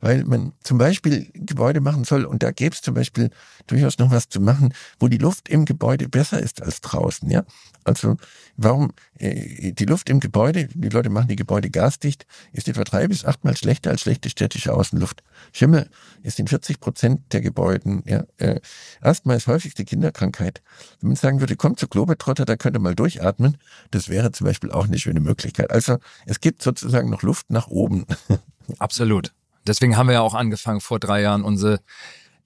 weil 0.00 0.24
man 0.24 0.52
zum 0.62 0.78
Beispiel 0.78 1.28
Gebäude 1.34 1.80
machen 1.80 2.04
soll 2.04 2.24
und 2.24 2.42
da 2.42 2.50
gäbe 2.50 2.74
es 2.74 2.82
zum 2.82 2.94
Beispiel 2.94 3.30
durchaus 3.66 3.98
noch 3.98 4.10
was 4.10 4.28
zu 4.28 4.40
machen, 4.40 4.72
wo 5.00 5.08
die 5.08 5.18
Luft 5.18 5.48
im 5.48 5.64
Gebäude 5.64 6.08
besser 6.08 6.40
ist 6.40 6.62
als 6.62 6.80
draußen. 6.80 7.30
Ja, 7.30 7.44
also 7.84 8.16
warum 8.56 8.92
äh, 9.18 9.72
die 9.72 9.84
Luft 9.84 10.08
im 10.08 10.20
Gebäude? 10.20 10.68
Die 10.72 10.88
Leute 10.88 11.10
machen 11.10 11.28
die 11.28 11.36
Gebäude 11.36 11.70
gasdicht, 11.70 12.26
ist 12.52 12.68
etwa 12.68 12.84
drei 12.84 13.08
bis 13.08 13.24
achtmal 13.24 13.56
schlechter 13.56 13.90
als 13.90 14.02
schlechte 14.02 14.30
städtische 14.30 14.72
Außenluft. 14.72 15.22
Schimmel 15.52 15.90
ist 16.22 16.38
in 16.38 16.46
40 16.46 16.80
Prozent 16.80 17.32
der 17.32 17.40
Gebäuden. 17.40 18.02
Ja, 18.06 18.24
äh, 18.38 18.60
Asthma 19.00 19.34
ist 19.34 19.46
häufigste 19.46 19.84
Kinderkrankheit. 19.84 20.62
Wenn 21.00 21.08
man 21.08 21.16
sagen 21.16 21.40
würde, 21.40 21.56
kommt 21.56 21.80
zu 21.80 21.88
Globetrotter, 21.88 22.44
da 22.44 22.56
könnte 22.56 22.78
mal 22.78 22.94
durchatmen, 22.94 23.56
das 23.90 24.08
wäre 24.08 24.32
zum 24.32 24.46
Beispiel 24.46 24.70
auch 24.70 24.86
eine 24.86 24.98
schöne 24.98 25.20
Möglichkeit. 25.20 25.70
Also 25.70 25.98
es 26.26 26.40
gibt 26.40 26.62
sozusagen 26.62 27.10
noch 27.10 27.22
Luft 27.22 27.50
nach 27.50 27.68
oben. 27.68 28.06
Absolut. 28.78 29.32
Deswegen 29.68 29.96
haben 29.96 30.08
wir 30.08 30.14
ja 30.14 30.20
auch 30.22 30.34
angefangen 30.34 30.80
vor 30.80 30.98
drei 30.98 31.22
Jahren 31.22 31.44
unsere 31.44 31.80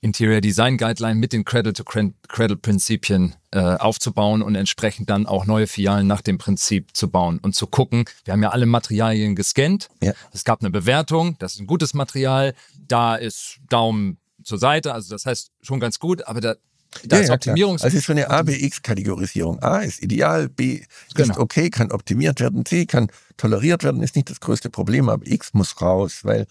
Interior 0.03 0.41
Design 0.41 0.79
Guideline 0.79 1.15
mit 1.15 1.33
den 1.33 1.45
Cradle-to-Cradle-Prinzipien 1.45 3.37
äh, 3.53 3.61
aufzubauen 3.61 4.43
und 4.43 4.57
entsprechend 4.57 5.09
dann 5.09 5.27
auch 5.27 5.47
neue 5.47 5.69
Filialen 5.69 6.09
nach 6.09 6.23
dem 6.23 6.39
Prinzip 6.39 6.97
zu 6.97 7.09
bauen 7.09 7.39
und 7.41 7.55
zu 7.55 7.69
gucken. 7.69 8.05
Wir 8.25 8.33
haben 8.33 8.43
ja 8.43 8.51
alle 8.51 8.67
Materialien 8.67 9.37
gescannt. 9.37 9.89
Ja. 10.03 10.13
Es 10.33 10.43
gab 10.43 10.61
eine 10.61 10.71
Bewertung, 10.71 11.37
das 11.39 11.55
ist 11.55 11.61
ein 11.61 11.69
gutes 11.69 11.95
Material. 11.95 12.55
Da 12.77 13.15
ist 13.15 13.59
Daumen 13.69 14.19
zur 14.43 14.59
Seite, 14.59 14.93
also 14.93 15.15
das 15.15 15.25
heißt 15.25 15.53
schon 15.61 15.79
ganz 15.79 16.01
gut, 16.01 16.27
aber 16.27 16.41
da, 16.41 16.57
da 17.05 17.17
ja, 17.19 17.23
ist 17.23 17.31
Optimierungs. 17.31 17.83
Ja, 17.83 17.85
also 17.85 17.97
es 17.97 18.01
ist 18.01 18.07
so 18.07 18.13
eine 18.13 18.29
A-B-X-Kategorisierung. 18.29 19.63
A 19.63 19.79
ist 19.79 20.03
ideal, 20.03 20.49
B 20.49 20.81
ist 20.81 21.15
genau. 21.15 21.39
okay, 21.39 21.71
kann 21.71 21.93
optimiert 21.93 22.41
werden, 22.41 22.67
C 22.67 22.87
kann 22.87 23.07
toleriert 23.37 23.85
werden, 23.85 24.03
ist 24.03 24.17
nicht 24.17 24.31
das 24.31 24.41
größte 24.41 24.69
Problem, 24.69 25.09
aber 25.09 25.25
X 25.25 25.55
muss 25.55 25.81
raus, 25.81 26.21
weil 26.25 26.49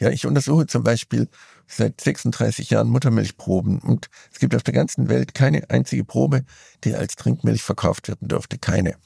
ja, 0.00 0.10
ich 0.10 0.26
untersuche 0.26 0.66
zum 0.66 0.82
Beispiel 0.82 1.28
seit 1.66 2.00
36 2.00 2.70
Jahren 2.70 2.88
Muttermilchproben 2.88 3.78
und 3.78 4.08
es 4.32 4.38
gibt 4.38 4.54
auf 4.54 4.62
der 4.62 4.74
ganzen 4.74 5.08
Welt 5.08 5.34
keine 5.34 5.70
einzige 5.70 6.04
Probe, 6.04 6.44
die 6.84 6.94
als 6.94 7.16
Trinkmilch 7.16 7.62
verkauft 7.62 8.08
werden 8.08 8.28
dürfte. 8.28 8.58
Keine. 8.58 8.96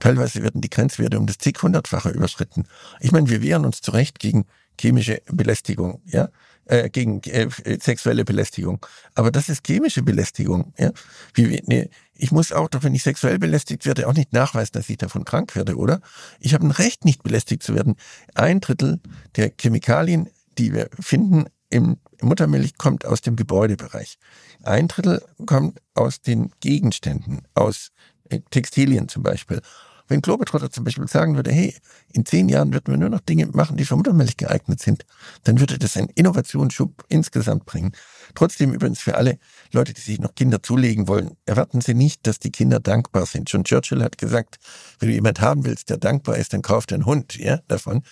Teilweise 0.00 0.42
werden 0.42 0.60
die 0.60 0.70
Grenzwerte 0.70 1.18
um 1.18 1.26
das 1.26 1.38
zig 1.38 1.62
hundertfache 1.62 2.10
überschritten. 2.10 2.66
Ich 3.00 3.12
meine, 3.12 3.28
wir 3.28 3.42
wehren 3.42 3.64
uns 3.64 3.80
zurecht 3.80 4.18
gegen 4.18 4.46
chemische 4.78 5.22
Belästigung, 5.26 6.02
ja, 6.06 6.28
äh, 6.66 6.90
gegen 6.90 7.22
äh, 7.24 7.48
sexuelle 7.80 8.24
Belästigung. 8.24 8.84
Aber 9.14 9.30
das 9.30 9.48
ist 9.48 9.66
chemische 9.66 10.02
Belästigung, 10.02 10.74
ja. 10.78 10.92
Wie, 11.34 11.62
nee, 11.66 11.88
ich 12.14 12.32
muss 12.32 12.52
auch, 12.52 12.68
doch 12.68 12.82
wenn 12.82 12.94
ich 12.94 13.02
sexuell 13.02 13.38
belästigt 13.38 13.86
werde, 13.86 14.08
auch 14.08 14.14
nicht 14.14 14.32
nachweisen, 14.32 14.72
dass 14.72 14.90
ich 14.90 14.98
davon 14.98 15.24
krank 15.24 15.54
werde, 15.54 15.76
oder? 15.76 16.00
Ich 16.40 16.54
habe 16.54 16.66
ein 16.66 16.70
Recht, 16.70 17.04
nicht 17.04 17.22
belästigt 17.22 17.62
zu 17.62 17.74
werden. 17.74 17.96
Ein 18.34 18.60
Drittel 18.60 19.00
der 19.36 19.52
Chemikalien, 19.58 20.28
die 20.58 20.72
wir 20.72 20.88
finden 20.98 21.46
im 21.68 21.98
Muttermilch, 22.22 22.78
kommt 22.78 23.04
aus 23.04 23.20
dem 23.20 23.36
Gebäudebereich. 23.36 24.18
Ein 24.62 24.88
Drittel 24.88 25.22
kommt 25.46 25.80
aus 25.94 26.20
den 26.20 26.50
Gegenständen, 26.60 27.42
aus 27.54 27.90
äh, 28.28 28.40
Textilien 28.50 29.08
zum 29.08 29.22
Beispiel. 29.22 29.60
Wenn 30.08 30.22
Globetrotter 30.22 30.70
zum 30.70 30.84
Beispiel 30.84 31.08
sagen 31.08 31.34
würde, 31.34 31.50
hey, 31.50 31.74
in 32.12 32.24
zehn 32.24 32.48
Jahren 32.48 32.72
würden 32.72 32.92
wir 32.92 32.96
nur 32.96 33.08
noch 33.08 33.20
Dinge 33.20 33.46
machen, 33.46 33.76
die 33.76 33.84
für 33.84 33.96
Muttermilch 33.96 34.36
geeignet 34.36 34.80
sind, 34.80 35.04
dann 35.42 35.58
würde 35.58 35.78
das 35.78 35.96
einen 35.96 36.10
Innovationsschub 36.10 37.04
insgesamt 37.08 37.66
bringen. 37.66 37.92
Trotzdem 38.36 38.72
übrigens 38.72 39.00
für 39.00 39.16
alle 39.16 39.38
Leute, 39.72 39.94
die 39.94 40.00
sich 40.00 40.20
noch 40.20 40.34
Kinder 40.36 40.62
zulegen 40.62 41.08
wollen, 41.08 41.36
erwarten 41.44 41.80
Sie 41.80 41.94
nicht, 41.94 42.26
dass 42.26 42.38
die 42.38 42.52
Kinder 42.52 42.78
dankbar 42.78 43.26
sind. 43.26 43.50
Schon 43.50 43.64
Churchill 43.64 44.02
hat 44.02 44.16
gesagt, 44.16 44.58
wenn 45.00 45.08
du 45.08 45.14
jemand 45.14 45.40
haben 45.40 45.64
willst, 45.64 45.90
der 45.90 45.96
dankbar 45.96 46.36
ist, 46.36 46.52
dann 46.52 46.62
kauf 46.62 46.86
dir 46.86 46.94
einen 46.94 47.06
Hund, 47.06 47.36
ja, 47.36 47.58
davon. 47.66 48.02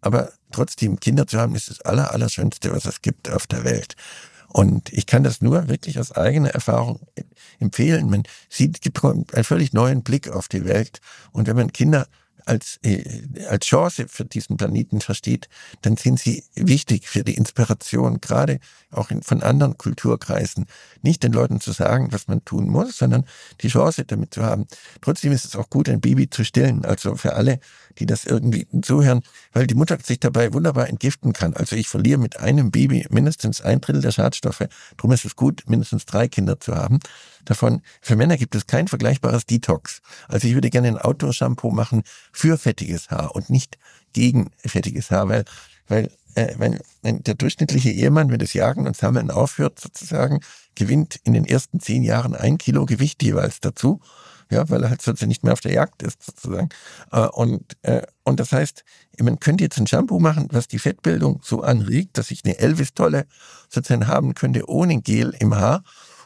Aber 0.00 0.32
trotzdem, 0.50 1.00
Kinder 1.00 1.26
zu 1.26 1.38
haben, 1.38 1.54
ist 1.54 1.70
das 1.70 1.80
aller, 1.82 2.12
Allerschönste, 2.12 2.72
was 2.72 2.84
es 2.84 3.02
gibt 3.02 3.30
auf 3.30 3.46
der 3.46 3.64
Welt. 3.64 3.96
Und 4.48 4.92
ich 4.92 5.06
kann 5.06 5.22
das 5.22 5.40
nur 5.40 5.68
wirklich 5.68 5.98
aus 5.98 6.12
eigener 6.12 6.50
Erfahrung 6.50 7.00
empfehlen. 7.60 8.10
Man 8.10 8.24
sieht, 8.48 8.80
einen 9.04 9.44
völlig 9.44 9.72
neuen 9.72 10.02
Blick 10.02 10.28
auf 10.28 10.48
die 10.48 10.64
Welt. 10.64 11.00
Und 11.30 11.46
wenn 11.46 11.56
man 11.56 11.72
Kinder 11.72 12.08
als, 12.46 12.80
äh, 12.82 13.22
als 13.48 13.66
Chance 13.66 14.06
für 14.08 14.24
diesen 14.24 14.56
Planeten 14.56 15.00
versteht, 15.00 15.48
dann 15.82 15.96
sind 15.96 16.18
sie 16.18 16.44
wichtig 16.54 17.08
für 17.08 17.22
die 17.22 17.34
Inspiration, 17.34 18.20
gerade 18.20 18.58
auch 18.90 19.10
in, 19.10 19.22
von 19.22 19.42
anderen 19.42 19.78
Kulturkreisen. 19.78 20.66
Nicht 21.02 21.22
den 21.22 21.32
Leuten 21.32 21.60
zu 21.60 21.70
sagen, 21.72 22.08
was 22.10 22.26
man 22.26 22.44
tun 22.44 22.68
muss, 22.68 22.98
sondern 22.98 23.24
die 23.60 23.68
Chance 23.68 24.04
damit 24.04 24.34
zu 24.34 24.42
haben. 24.42 24.66
Trotzdem 25.00 25.32
ist 25.32 25.44
es 25.44 25.54
auch 25.54 25.70
gut, 25.70 25.88
ein 25.88 26.00
Baby 26.00 26.28
zu 26.28 26.44
stillen. 26.44 26.84
Also 26.84 27.14
für 27.14 27.34
alle, 27.34 27.60
die 28.00 28.06
das 28.06 28.24
irgendwie 28.24 28.66
zuhören, 28.82 29.20
weil 29.52 29.66
die 29.66 29.74
Mutter 29.74 29.98
sich 30.02 30.18
dabei 30.18 30.52
wunderbar 30.52 30.88
entgiften 30.88 31.32
kann. 31.32 31.54
Also 31.54 31.76
ich 31.76 31.88
verliere 31.88 32.18
mit 32.18 32.40
einem 32.40 32.70
Baby 32.70 33.06
mindestens 33.10 33.60
ein 33.60 33.80
Drittel 33.80 34.00
der 34.00 34.10
Schadstoffe. 34.10 34.66
Darum 34.96 35.12
ist 35.12 35.24
es 35.24 35.36
gut, 35.36 35.64
mindestens 35.66 36.06
drei 36.06 36.26
Kinder 36.26 36.58
zu 36.58 36.74
haben. 36.74 36.98
Davon, 37.44 37.82
für 38.00 38.16
Männer 38.16 38.38
gibt 38.38 38.54
es 38.54 38.66
kein 38.66 38.88
vergleichbares 38.88 39.46
Detox. 39.46 40.00
Also 40.28 40.48
ich 40.48 40.54
würde 40.54 40.70
gerne 40.70 40.88
ein 40.88 40.98
Outdoor-Shampoo 40.98 41.70
machen 41.70 42.02
für 42.32 42.58
fettiges 42.58 43.10
Haar 43.10 43.34
und 43.36 43.50
nicht 43.50 43.78
gegen 44.12 44.50
fettiges 44.64 45.10
Haar, 45.10 45.28
weil, 45.28 45.44
weil 45.86 46.10
äh, 46.34 46.54
wenn, 46.56 46.78
wenn 47.02 47.22
der 47.22 47.34
durchschnittliche 47.34 47.90
Ehemann, 47.90 48.30
wenn 48.30 48.38
das 48.38 48.54
Jagen 48.54 48.86
und 48.86 48.96
Sammeln 48.96 49.30
aufhört, 49.30 49.78
sozusagen, 49.78 50.40
gewinnt 50.74 51.20
in 51.24 51.34
den 51.34 51.44
ersten 51.44 51.80
zehn 51.80 52.02
Jahren 52.02 52.34
ein 52.34 52.56
Kilo 52.56 52.86
Gewicht 52.86 53.22
jeweils 53.22 53.60
dazu 53.60 54.00
ja, 54.50 54.68
weil 54.68 54.82
er 54.82 54.90
halt 54.90 55.02
sozusagen 55.02 55.28
nicht 55.28 55.44
mehr 55.44 55.52
auf 55.52 55.60
der 55.60 55.72
Jagd 55.72 56.02
ist, 56.02 56.22
sozusagen. 56.22 56.68
Äh, 57.12 57.26
und, 57.28 57.76
äh, 57.82 58.02
und 58.24 58.40
das 58.40 58.52
heißt, 58.52 58.84
man 59.20 59.38
könnte 59.40 59.64
jetzt 59.64 59.78
ein 59.78 59.86
Shampoo 59.86 60.18
machen, 60.18 60.48
was 60.50 60.68
die 60.68 60.78
Fettbildung 60.78 61.40
so 61.42 61.62
anregt, 61.62 62.18
dass 62.18 62.30
ich 62.30 62.44
eine 62.44 62.58
Elvis-Tolle 62.58 63.26
sozusagen 63.68 64.06
haben 64.06 64.34
könnte 64.34 64.68
ohne 64.68 65.00
Gel 65.00 65.34
im 65.38 65.54
Haar 65.54 65.82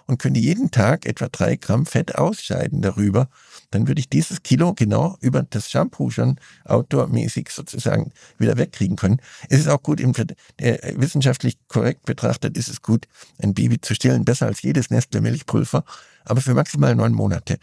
und 0.06 0.18
könnte 0.18 0.40
jeden 0.40 0.70
Tag 0.70 1.06
etwa 1.06 1.28
drei 1.28 1.56
Gramm 1.56 1.86
Fett 1.86 2.16
ausscheiden 2.16 2.82
darüber, 2.82 3.28
dann 3.70 3.88
würde 3.88 4.00
ich 4.00 4.08
dieses 4.08 4.42
Kilo 4.42 4.74
genau 4.74 5.16
über 5.20 5.42
das 5.42 5.70
Shampoo 5.70 6.10
schon 6.10 6.38
outdoormäßig 6.64 7.48
sozusagen 7.50 8.12
wieder 8.38 8.56
wegkriegen 8.58 8.96
können. 8.96 9.20
Es 9.48 9.60
ist 9.60 9.68
auch 9.68 9.82
gut, 9.82 10.00
im, 10.00 10.12
äh, 10.58 10.94
wissenschaftlich 10.96 11.56
korrekt 11.68 12.04
betrachtet, 12.04 12.56
ist 12.56 12.68
es 12.68 12.82
gut, 12.82 13.06
ein 13.42 13.54
Baby 13.54 13.80
zu 13.80 13.94
stillen, 13.94 14.24
besser 14.24 14.46
als 14.46 14.62
jedes 14.62 14.90
Nestle 14.90 15.20
Milchpulver, 15.20 15.84
aber 16.24 16.40
für 16.40 16.54
maximal 16.54 16.94
neun 16.94 17.12
Monate 17.12 17.58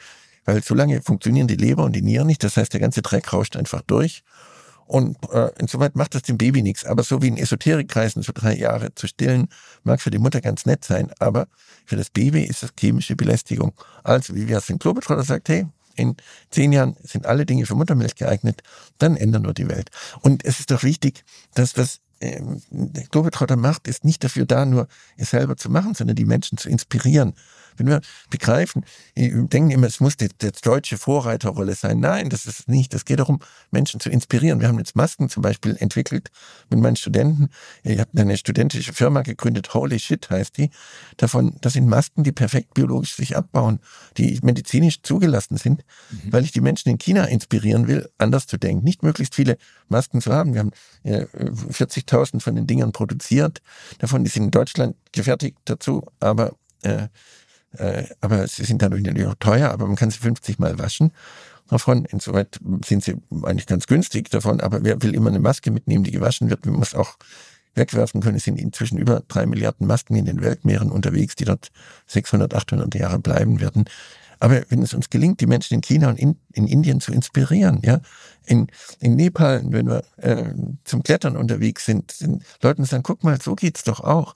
weil 0.45 0.63
so 0.63 0.73
lange 0.73 1.01
funktionieren 1.01 1.47
die 1.47 1.55
Leber 1.55 1.83
und 1.83 1.93
die 1.93 2.01
Nieren 2.01 2.27
nicht. 2.27 2.43
Das 2.43 2.57
heißt, 2.57 2.73
der 2.73 2.79
ganze 2.79 3.01
Dreck 3.01 3.31
rauscht 3.31 3.55
einfach 3.55 3.81
durch. 3.81 4.23
Und 4.91 5.17
äh, 5.31 5.51
insoweit 5.57 5.95
macht 5.95 6.15
das 6.15 6.23
dem 6.23 6.37
Baby 6.37 6.61
nichts. 6.61 6.83
Aber 6.85 7.03
so 7.03 7.21
wie 7.21 7.29
in 7.29 7.37
Esoterikkreisen 7.37 8.23
so 8.23 8.33
drei 8.35 8.57
Jahre 8.57 8.93
zu 8.93 9.07
stillen, 9.07 9.47
mag 9.83 10.01
für 10.01 10.11
die 10.11 10.17
Mutter 10.17 10.41
ganz 10.41 10.65
nett 10.65 10.83
sein. 10.83 11.11
Aber 11.19 11.47
für 11.85 11.95
das 11.95 12.09
Baby 12.09 12.43
ist 12.43 12.61
das 12.61 12.73
chemische 12.77 13.15
Belästigung. 13.15 13.73
Also, 14.03 14.35
wie 14.35 14.49
wir 14.49 14.57
es 14.57 14.69
in 14.69 14.79
Globetrotter 14.79 15.23
sagt, 15.23 15.47
hey, 15.47 15.65
in 15.95 16.17
zehn 16.49 16.73
Jahren 16.73 16.97
sind 17.03 17.25
alle 17.25 17.45
Dinge 17.45 17.65
für 17.65 17.75
Muttermilch 17.75 18.15
geeignet, 18.15 18.63
dann 18.97 19.15
ändern 19.15 19.45
wir 19.45 19.53
die 19.53 19.69
Welt. 19.69 19.91
Und 20.21 20.43
es 20.43 20.59
ist 20.59 20.71
doch 20.71 20.83
wichtig, 20.83 21.23
dass 21.53 21.77
was 21.77 22.01
äh, 22.19 22.41
der 22.69 23.03
Globetrotter 23.05 23.55
macht, 23.55 23.87
ist 23.87 24.03
nicht 24.03 24.23
dafür 24.23 24.45
da, 24.45 24.65
nur 24.65 24.87
es 25.15 25.29
selber 25.29 25.55
zu 25.55 25.69
machen, 25.69 25.93
sondern 25.93 26.15
die 26.15 26.25
Menschen 26.25 26.57
zu 26.57 26.69
inspirieren. 26.69 27.33
Wenn 27.77 27.87
wir 27.87 28.01
begreifen, 28.29 28.85
wir 29.15 29.43
denken 29.43 29.71
immer, 29.71 29.87
es 29.87 29.99
muss 29.99 30.17
die, 30.17 30.29
die 30.29 30.51
deutsche 30.63 30.97
Vorreiterrolle 30.97 31.75
sein. 31.75 31.99
Nein, 31.99 32.29
das 32.29 32.45
ist 32.45 32.61
es 32.61 32.67
nicht. 32.67 32.93
Es 32.93 33.05
geht 33.05 33.19
darum, 33.19 33.39
Menschen 33.71 33.99
zu 33.99 34.09
inspirieren. 34.09 34.59
Wir 34.59 34.67
haben 34.67 34.77
jetzt 34.79 34.95
Masken 34.95 35.29
zum 35.29 35.41
Beispiel 35.41 35.75
entwickelt 35.79 36.29
mit 36.69 36.79
meinen 36.79 36.95
Studenten. 36.95 37.49
Ich 37.83 37.99
habe 37.99 38.09
eine 38.15 38.37
studentische 38.37 38.93
Firma 38.93 39.21
gegründet, 39.21 39.73
Holy 39.73 39.99
Shit 39.99 40.29
heißt 40.29 40.57
die. 40.57 40.69
Davon, 41.17 41.55
das 41.61 41.73
sind 41.73 41.87
Masken, 41.87 42.23
die 42.23 42.31
perfekt 42.31 42.73
biologisch 42.73 43.15
sich 43.15 43.37
abbauen, 43.37 43.79
die 44.17 44.39
medizinisch 44.43 45.01
zugelassen 45.01 45.57
sind, 45.57 45.83
mhm. 46.11 46.33
weil 46.33 46.43
ich 46.43 46.51
die 46.51 46.61
Menschen 46.61 46.89
in 46.89 46.97
China 46.97 47.25
inspirieren 47.25 47.87
will, 47.87 48.09
anders 48.17 48.47
zu 48.47 48.57
denken. 48.57 48.83
Nicht 48.83 49.03
möglichst 49.03 49.35
viele 49.35 49.57
Masken 49.87 50.21
zu 50.21 50.33
haben. 50.33 50.53
Wir 50.53 50.61
haben 50.61 50.71
äh, 51.03 51.25
40.000 51.25 52.41
von 52.41 52.55
den 52.55 52.67
Dingern 52.67 52.91
produziert. 52.91 53.61
Davon 53.99 54.23
die 54.23 54.29
sind 54.29 54.45
in 54.45 54.51
Deutschland 54.51 54.95
gefertigt 55.11 55.57
dazu, 55.65 56.03
aber 56.19 56.55
äh, 56.83 57.07
äh, 57.77 58.05
aber 58.19 58.47
sie 58.47 58.63
sind 58.63 58.81
dann 58.81 58.91
natürlich 58.91 59.27
auch 59.27 59.35
teuer, 59.39 59.71
aber 59.71 59.87
man 59.87 59.95
kann 59.95 60.11
sie 60.11 60.19
50 60.19 60.59
Mal 60.59 60.77
waschen 60.79 61.11
davon. 61.69 62.05
Insoweit 62.05 62.59
sind 62.85 63.03
sie 63.03 63.15
eigentlich 63.43 63.67
ganz 63.67 63.87
günstig 63.87 64.29
davon, 64.29 64.61
aber 64.61 64.83
wer 64.83 65.01
will 65.01 65.15
immer 65.15 65.29
eine 65.29 65.39
Maske 65.39 65.71
mitnehmen, 65.71 66.03
die 66.03 66.11
gewaschen 66.11 66.49
wird, 66.49 66.65
man 66.65 66.75
muss 66.75 66.93
auch 66.93 67.17
wegwerfen 67.73 68.21
können. 68.21 68.37
Es 68.37 68.43
sind 68.43 68.59
inzwischen 68.59 68.97
über 68.97 69.23
drei 69.27 69.45
Milliarden 69.45 69.87
Masken 69.87 70.15
in 70.15 70.25
den 70.25 70.41
Weltmeeren 70.41 70.91
unterwegs, 70.91 71.35
die 71.35 71.45
dort 71.45 71.71
600, 72.07 72.53
800 72.53 72.93
Jahre 72.95 73.19
bleiben 73.19 73.61
werden. 73.61 73.85
Aber 74.39 74.63
wenn 74.69 74.81
es 74.81 74.93
uns 74.93 75.09
gelingt, 75.09 75.39
die 75.39 75.45
Menschen 75.45 75.75
in 75.75 75.81
China 75.81 76.09
und 76.09 76.17
in, 76.17 76.35
in 76.51 76.67
Indien 76.67 76.99
zu 76.99 77.13
inspirieren, 77.13 77.79
ja, 77.85 78.01
in, 78.45 78.67
in 78.99 79.15
Nepal, 79.15 79.61
wenn 79.67 79.87
wir 79.87 80.03
äh, 80.17 80.53
zum 80.83 81.03
Klettern 81.03 81.37
unterwegs 81.37 81.85
sind, 81.85 82.11
sind 82.11 82.43
Leuten 82.61 82.83
sagen, 82.83 83.03
guck 83.03 83.23
mal, 83.23 83.39
so 83.39 83.53
geht's 83.53 83.83
doch 83.83 83.99
auch 83.99 84.33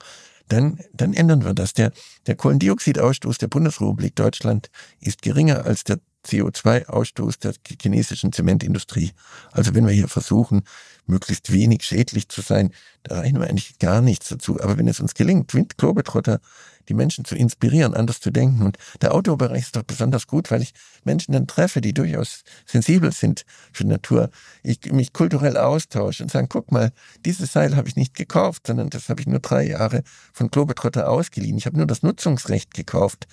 dann, 0.48 0.80
dann 0.92 1.14
ändern 1.14 1.44
wir 1.44 1.54
das. 1.54 1.72
Der, 1.74 1.92
der 2.26 2.36
Kohlendioxidausstoß 2.36 3.38
der 3.38 3.48
Bundesrepublik 3.48 4.14
Deutschland 4.14 4.70
ist 5.00 5.22
geringer 5.22 5.64
als 5.64 5.84
der 5.84 5.98
CO2-Ausstoß 6.26 7.38
der 7.40 7.54
chinesischen 7.80 8.32
Zementindustrie. 8.32 9.12
Also 9.52 9.74
wenn 9.74 9.86
wir 9.86 9.92
hier 9.92 10.08
versuchen, 10.08 10.62
möglichst 11.06 11.52
wenig 11.52 11.84
schädlich 11.84 12.28
zu 12.28 12.40
sein, 12.40 12.72
da 13.04 13.20
reichen 13.20 13.40
wir 13.40 13.48
eigentlich 13.48 13.78
gar 13.78 14.00
nichts 14.00 14.28
dazu. 14.28 14.60
Aber 14.60 14.76
wenn 14.76 14.88
es 14.88 15.00
uns 15.00 15.14
gelingt, 15.14 15.54
Wind 15.54 15.78
Globetrotter 15.78 16.40
die 16.88 16.94
Menschen 16.94 17.24
zu 17.24 17.34
inspirieren, 17.34 17.94
anders 17.94 18.20
zu 18.20 18.30
denken. 18.30 18.62
Und 18.62 18.78
der 19.00 19.14
Outdoor-Bereich 19.14 19.62
ist 19.62 19.76
doch 19.76 19.82
besonders 19.82 20.26
gut, 20.26 20.50
weil 20.50 20.62
ich 20.62 20.72
Menschen 21.04 21.32
dann 21.32 21.46
treffe, 21.46 21.80
die 21.80 21.94
durchaus 21.94 22.44
sensibel 22.64 23.12
sind 23.12 23.44
für 23.72 23.86
Natur. 23.86 24.30
Ich 24.62 24.92
mich 24.92 25.12
kulturell 25.12 25.56
austausche 25.56 26.22
und 26.22 26.30
sagen, 26.30 26.48
guck 26.48 26.72
mal, 26.72 26.92
dieses 27.24 27.52
Seil 27.52 27.76
habe 27.76 27.88
ich 27.88 27.96
nicht 27.96 28.14
gekauft, 28.14 28.66
sondern 28.66 28.90
das 28.90 29.08
habe 29.08 29.20
ich 29.20 29.26
nur 29.26 29.40
drei 29.40 29.66
Jahre 29.66 30.02
von 30.32 30.50
Globetrotter 30.50 31.08
ausgeliehen. 31.08 31.58
Ich 31.58 31.66
habe 31.66 31.76
nur 31.76 31.86
das 31.86 32.02
Nutzungsrecht 32.02 32.74
gekauft 32.74 33.26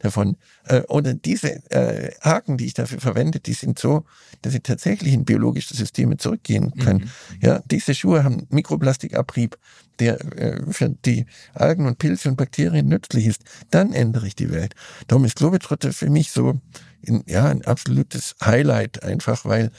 davon. 0.00 0.36
Äh, 0.64 0.82
oder 0.88 1.14
diese 1.14 1.62
äh, 1.70 2.12
Haken, 2.20 2.56
die 2.56 2.66
ich 2.66 2.74
dafür 2.74 3.00
verwende, 3.00 3.38
die 3.38 3.52
sind 3.52 3.78
so, 3.78 4.04
dass 4.42 4.52
sie 4.52 4.60
tatsächlich 4.60 5.12
in 5.12 5.24
biologische 5.24 5.74
Systeme 5.74 6.16
zurückgehen 6.16 6.72
können. 6.76 7.00
Mhm. 7.00 7.38
Ja, 7.40 7.62
diese 7.66 7.94
Schuhe 7.94 8.24
haben 8.24 8.46
Mikroplastikabrieb 8.50 9.56
der 10.00 10.20
äh, 10.36 10.72
für 10.72 10.88
die 10.88 11.26
Algen 11.54 11.86
und 11.86 11.98
Pilze 11.98 12.28
und 12.28 12.36
Bakterien 12.36 12.88
nützlich 12.88 13.26
ist, 13.26 13.42
dann 13.70 13.92
ändere 13.92 14.26
ich 14.26 14.34
die 14.34 14.50
Welt. 14.50 14.74
Darum 15.06 15.24
ist 15.24 15.36
Globetrotter 15.36 15.92
für 15.92 16.10
mich 16.10 16.30
so 16.30 16.60
in, 17.02 17.22
ja, 17.26 17.46
ein 17.46 17.64
absolutes 17.64 18.34
Highlight 18.42 19.02
einfach, 19.02 19.44
weil, 19.44 19.70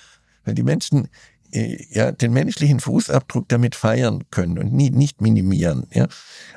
weil 0.45 0.55
die 0.55 0.63
Menschen 0.63 1.09
äh, 1.51 1.86
ja, 1.89 2.11
den 2.11 2.32
menschlichen 2.32 2.80
Fußabdruck 2.80 3.49
damit 3.49 3.76
feiern 3.76 4.24
können 4.32 4.57
und 4.57 4.72
nie, 4.74 4.89
nicht 4.89 5.22
minimieren. 5.22 5.88
Ja? 5.93 6.07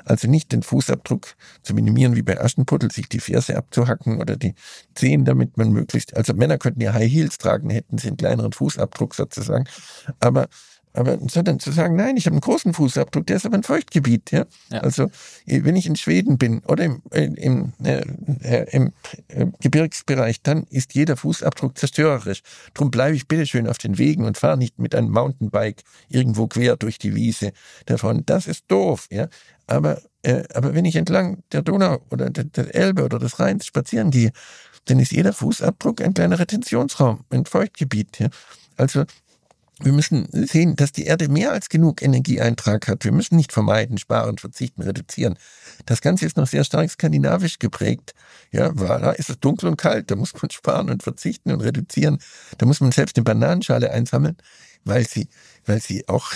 Also 0.05 0.29
nicht 0.29 0.51
den 0.51 0.63
Fußabdruck 0.63 1.35
zu 1.63 1.73
minimieren, 1.73 2.15
wie 2.15 2.21
bei 2.21 2.39
Aschenputtel, 2.39 2.91
sich 2.91 3.09
die 3.09 3.19
Ferse 3.19 3.57
abzuhacken 3.57 4.21
oder 4.21 4.37
die 4.37 4.53
Zehen, 4.93 5.25
damit 5.25 5.57
man 5.57 5.71
möglichst, 5.71 6.15
also 6.15 6.33
Männer 6.33 6.57
könnten 6.57 6.81
ja 6.81 6.93
High 6.93 7.11
Heels 7.11 7.37
tragen, 7.37 7.69
hätten 7.69 7.97
sie 7.97 8.07
einen 8.07 8.17
kleineren 8.17 8.53
Fußabdruck 8.53 9.15
sozusagen. 9.15 9.65
Aber 10.19 10.47
aber 10.95 11.17
sondern 11.27 11.59
zu 11.59 11.71
sagen, 11.71 11.95
nein, 11.95 12.17
ich 12.17 12.25
habe 12.25 12.35
einen 12.35 12.41
großen 12.41 12.73
Fußabdruck, 12.73 13.27
der 13.27 13.35
ist 13.35 13.45
aber 13.45 13.55
ein 13.55 13.63
Feuchtgebiet. 13.63 14.31
Ja? 14.31 14.45
ja. 14.69 14.79
Also 14.79 15.09
wenn 15.45 15.75
ich 15.75 15.87
in 15.87 15.95
Schweden 15.95 16.37
bin 16.37 16.59
oder 16.59 16.85
im, 16.85 17.01
äh, 17.11 17.25
im, 17.25 17.73
äh, 17.83 18.03
äh, 18.41 18.69
im 18.71 18.93
äh, 19.27 19.47
Gebirgsbereich, 19.59 20.41
dann 20.41 20.63
ist 20.69 20.95
jeder 20.95 21.17
Fußabdruck 21.17 21.77
zerstörerisch. 21.77 22.41
Drum 22.73 22.91
bleibe 22.91 23.15
ich 23.15 23.27
bitteschön 23.27 23.67
auf 23.67 23.77
den 23.77 23.97
Wegen 23.97 24.25
und 24.25 24.37
fahre 24.37 24.57
nicht 24.57 24.79
mit 24.79 24.95
einem 24.95 25.11
Mountainbike 25.11 25.83
irgendwo 26.07 26.47
quer 26.47 26.77
durch 26.77 26.97
die 26.97 27.13
Wiese 27.13 27.51
davon. 27.85 28.23
Das 28.25 28.47
ist 28.47 28.63
doof. 28.69 29.07
Ja? 29.11 29.27
Aber, 29.67 30.01
äh, 30.21 30.43
aber 30.53 30.73
wenn 30.75 30.85
ich 30.85 30.95
entlang 30.95 31.43
der 31.51 31.61
Donau 31.61 32.01
oder 32.09 32.29
der, 32.29 32.45
der 32.45 32.73
Elbe 32.73 33.03
oder 33.03 33.19
des 33.19 33.39
Rheins 33.39 33.65
spazieren 33.65 34.11
gehe, 34.11 34.31
dann 34.85 34.99
ist 34.99 35.11
jeder 35.11 35.33
Fußabdruck 35.33 36.01
ein 36.01 36.13
kleiner 36.13 36.39
Retentionsraum, 36.39 37.25
ein 37.31 37.45
Feuchtgebiet. 37.45 38.19
Ja? 38.19 38.29
Also 38.77 39.05
wir 39.81 39.91
müssen 39.91 40.27
sehen, 40.31 40.75
dass 40.75 40.93
die 40.93 41.05
Erde 41.05 41.27
mehr 41.27 41.51
als 41.51 41.67
genug 41.67 42.01
Energieeintrag 42.01 42.87
hat. 42.87 43.03
Wir 43.03 43.11
müssen 43.11 43.35
nicht 43.35 43.51
vermeiden, 43.51 43.97
sparen, 43.97 44.37
verzichten, 44.37 44.81
reduzieren. 44.81 45.37
Das 45.85 46.01
Ganze 46.01 46.25
ist 46.25 46.37
noch 46.37 46.47
sehr 46.47 46.63
stark 46.63 46.89
skandinavisch 46.89 47.59
geprägt. 47.59 48.13
Ja, 48.51 48.71
da 48.71 49.11
ist 49.11 49.29
es 49.29 49.39
dunkel 49.39 49.67
und 49.69 49.77
kalt, 49.77 50.09
da 50.11 50.15
muss 50.15 50.33
man 50.33 50.49
sparen 50.51 50.89
und 50.89 51.03
verzichten 51.03 51.51
und 51.51 51.61
reduzieren. 51.61 52.19
Da 52.57 52.65
muss 52.65 52.79
man 52.79 52.91
selbst 52.93 53.17
eine 53.17 53.25
Bananenschale 53.25 53.91
einsammeln, 53.91 54.37
weil 54.85 55.05
sie 55.05 55.27
weil 55.65 55.81
sie 55.81 56.07
auch, 56.07 56.31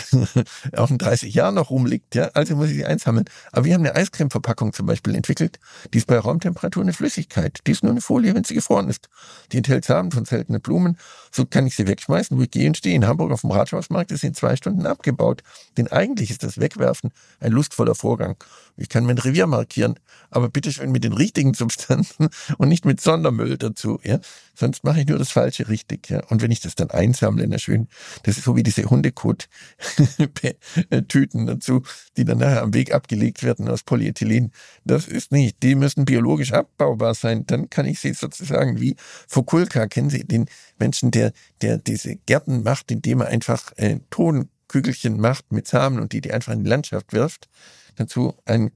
auch 0.76 0.90
in 0.90 0.98
30 0.98 1.34
Jahren 1.34 1.56
noch 1.56 1.70
rumliegt. 1.70 2.16
Ja? 2.16 2.30
Also 2.34 2.56
muss 2.56 2.70
ich 2.70 2.76
sie 2.76 2.86
einsammeln. 2.86 3.26
Aber 3.52 3.66
wir 3.66 3.74
haben 3.74 3.86
eine 3.86 3.96
Eiscreme-Verpackung 3.96 4.74
zum 4.74 4.86
Beispiel 4.86 5.16
entwickelt. 5.16 5.60
Die 5.94 5.98
ist 5.98 6.08
bei 6.08 6.18
Raumtemperatur 6.18 6.84
eine 6.84 6.94
Flüssigkeit. 6.94 7.60
Die 7.68 7.72
ist 7.72 7.84
nur 7.84 7.92
eine 7.92 8.02
Folie, 8.02 8.36
wenn 8.36 8.44
sie 8.44 8.54
gefroren 8.54 8.90
ist. 8.90 9.10
Die 9.52 9.58
enthält 9.58 9.86
Samen 9.86 10.12
von 10.12 10.26
seltenen 10.26 10.62
Blumen. 10.62 10.98
So 11.32 11.46
kann 11.46 11.68
ich 11.68 11.76
sie 11.76 11.88
wegschmeißen, 11.88 12.38
wo 12.38 12.42
ich 12.42 12.52
gehe 12.52 12.68
und 12.68 12.78
stehe. 12.78 12.96
In 12.96 13.08
Hamburg 13.08 13.32
auf 13.32 13.42
dem 13.42 13.52
Rathausmarkt 13.52 14.12
ist 14.12 14.22
sie 14.22 14.28
in 14.28 14.34
zwei 14.34 14.56
Stunden 14.56 14.86
abgebaut. 14.86 15.44
Denn 15.78 15.88
eigentlich 15.88 16.32
ist 16.32 16.44
das 16.44 16.60
Wegwerfen 16.60 17.12
ein 17.40 17.52
lustvoller 17.52 17.96
Vorgang. 17.96 18.36
Ich 18.78 18.90
kann 18.90 19.06
mein 19.06 19.18
Revier 19.18 19.46
markieren, 19.46 20.00
aber 20.32 20.50
bitte 20.50 20.72
schön 20.72 20.92
mit 20.92 21.04
den 21.04 21.14
richtigen 21.14 21.54
Substanzen 21.54 22.30
und 22.58 22.70
nicht 22.70 22.86
mit 22.86 23.02
Sondermüll 23.02 23.58
dazu. 23.58 24.00
Ja? 24.04 24.20
Sonst 24.56 24.84
mache 24.84 25.02
ich 25.02 25.08
nur 25.08 25.18
das 25.18 25.32
Falsche 25.32 25.68
richtig. 25.68 26.10
Ja? 26.10 26.24
Und 26.28 26.42
wenn 26.42 26.52
ich 26.52 26.62
das 26.62 26.76
dann 26.76 26.90
einsammle, 26.90 27.46
na 27.48 27.58
schön, 27.58 27.88
das 28.24 28.38
ist 28.38 28.46
so 28.46 28.56
wie 28.56 28.64
diese 28.64 28.86
Hunde 28.86 29.12
Tüten 31.08 31.46
dazu, 31.46 31.84
die 32.18 32.26
dann 32.26 32.40
nachher 32.40 32.62
am 32.62 32.74
Weg 32.74 32.94
abgelegt 32.94 33.44
werden 33.44 33.68
aus 33.68 33.84
Polyethylen. 33.84 34.52
Das 34.84 35.08
ist 35.08 35.32
nicht. 35.32 35.62
Die 35.64 35.76
müssen 35.76 36.06
biologisch 36.06 36.54
abbaubar 36.54 37.14
sein. 37.14 37.46
Dann 37.48 37.70
kann 37.70 37.86
ich 37.86 38.00
sie 38.00 38.14
sozusagen 38.14 38.80
wie 38.80 38.96
Fokulka, 39.28 39.88
kennen 39.88 40.10
Sie 40.10 40.26
den 40.26 40.46
Menschen, 40.78 41.12
der, 41.12 41.34
der 41.62 41.78
diese 41.78 42.16
Gärten 42.16 42.64
macht, 42.64 42.92
indem 42.92 43.22
er 43.22 43.28
einfach 43.28 43.72
äh, 43.78 44.00
Tonkügelchen 44.10 45.20
macht 45.20 45.52
mit 45.52 45.68
Samen 45.68 46.00
und 46.00 46.14
die, 46.14 46.22
die 46.22 46.32
einfach 46.32 46.54
in 46.54 46.64
die 46.64 46.70
Landschaft 46.70 47.14
wirft. 47.14 47.50
Dazu 47.96 48.34
ein 48.46 48.72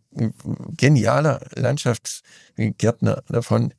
genialer 0.75 1.39
Landschaftsgärtner 1.55 3.23
davon, 3.29 3.73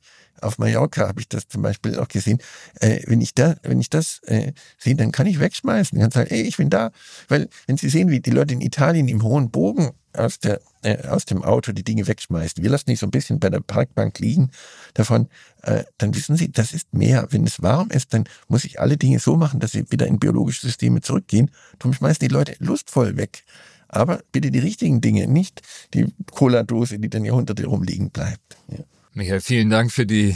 auf 0.45 0.57
Mallorca 0.57 1.07
habe 1.07 1.21
ich 1.21 1.27
das 1.27 1.47
zum 1.47 1.61
Beispiel 1.61 1.99
auch 1.99 2.07
gesehen. 2.07 2.39
Äh, 2.79 3.01
wenn 3.07 3.21
ich 3.21 3.33
da, 3.33 3.55
wenn 3.63 3.79
ich 3.79 3.89
das 3.89 4.19
äh, 4.25 4.53
sehe, 4.77 4.95
dann 4.95 5.11
kann 5.11 5.27
ich 5.27 5.39
wegschmeißen. 5.39 5.97
Ich 5.97 6.01
kann 6.01 6.11
sagen, 6.11 6.29
ey, 6.29 6.41
ich 6.41 6.57
bin 6.57 6.69
da. 6.69 6.91
Weil, 7.27 7.49
wenn 7.67 7.77
Sie 7.77 7.89
sehen, 7.89 8.09
wie 8.09 8.19
die 8.19 8.31
Leute 8.31 8.53
in 8.53 8.61
Italien 8.61 9.07
im 9.07 9.23
hohen 9.23 9.49
Bogen 9.51 9.91
aus, 10.13 10.39
der, 10.39 10.61
äh, 10.83 11.07
aus 11.07 11.25
dem 11.25 11.43
Auto 11.43 11.71
die 11.71 11.83
Dinge 11.83 12.07
wegschmeißen. 12.07 12.63
Wir 12.63 12.69
lassen 12.69 12.89
die 12.89 12.95
so 12.95 13.05
ein 13.05 13.11
bisschen 13.11 13.39
bei 13.39 13.49
der 13.49 13.59
Parkbank 13.59 14.19
liegen 14.19 14.51
davon. 14.93 15.27
Äh, 15.63 15.83
dann 15.97 16.15
wissen 16.15 16.35
Sie, 16.37 16.51
das 16.51 16.73
ist 16.73 16.93
mehr. 16.93 17.27
Wenn 17.31 17.45
es 17.45 17.61
warm 17.61 17.89
ist, 17.89 18.13
dann 18.13 18.25
muss 18.47 18.65
ich 18.65 18.79
alle 18.79 18.97
Dinge 18.97 19.19
so 19.19 19.35
machen, 19.35 19.59
dass 19.59 19.71
sie 19.71 19.91
wieder 19.91 20.07
in 20.07 20.19
biologische 20.19 20.61
Systeme 20.61 21.01
zurückgehen. 21.01 21.51
Darum 21.79 21.93
schmeißen 21.93 22.25
die 22.25 22.33
Leute 22.33 22.55
lustvoll 22.59 23.17
weg. 23.17 23.43
Aber 23.87 24.21
bitte 24.31 24.51
die 24.51 24.59
richtigen 24.59 25.01
Dinge, 25.01 25.27
nicht 25.27 25.61
die 25.93 26.07
Cola-Dose, 26.31 26.99
die 26.99 27.09
dann 27.09 27.23
Jahrhunderte 27.23 27.65
rumliegen 27.65 28.09
bleibt. 28.09 28.57
Ja. 28.67 28.83
Michael, 29.15 29.39
vielen 29.39 29.69
Dank 29.69 29.93
für 29.93 30.05
die, 30.05 30.35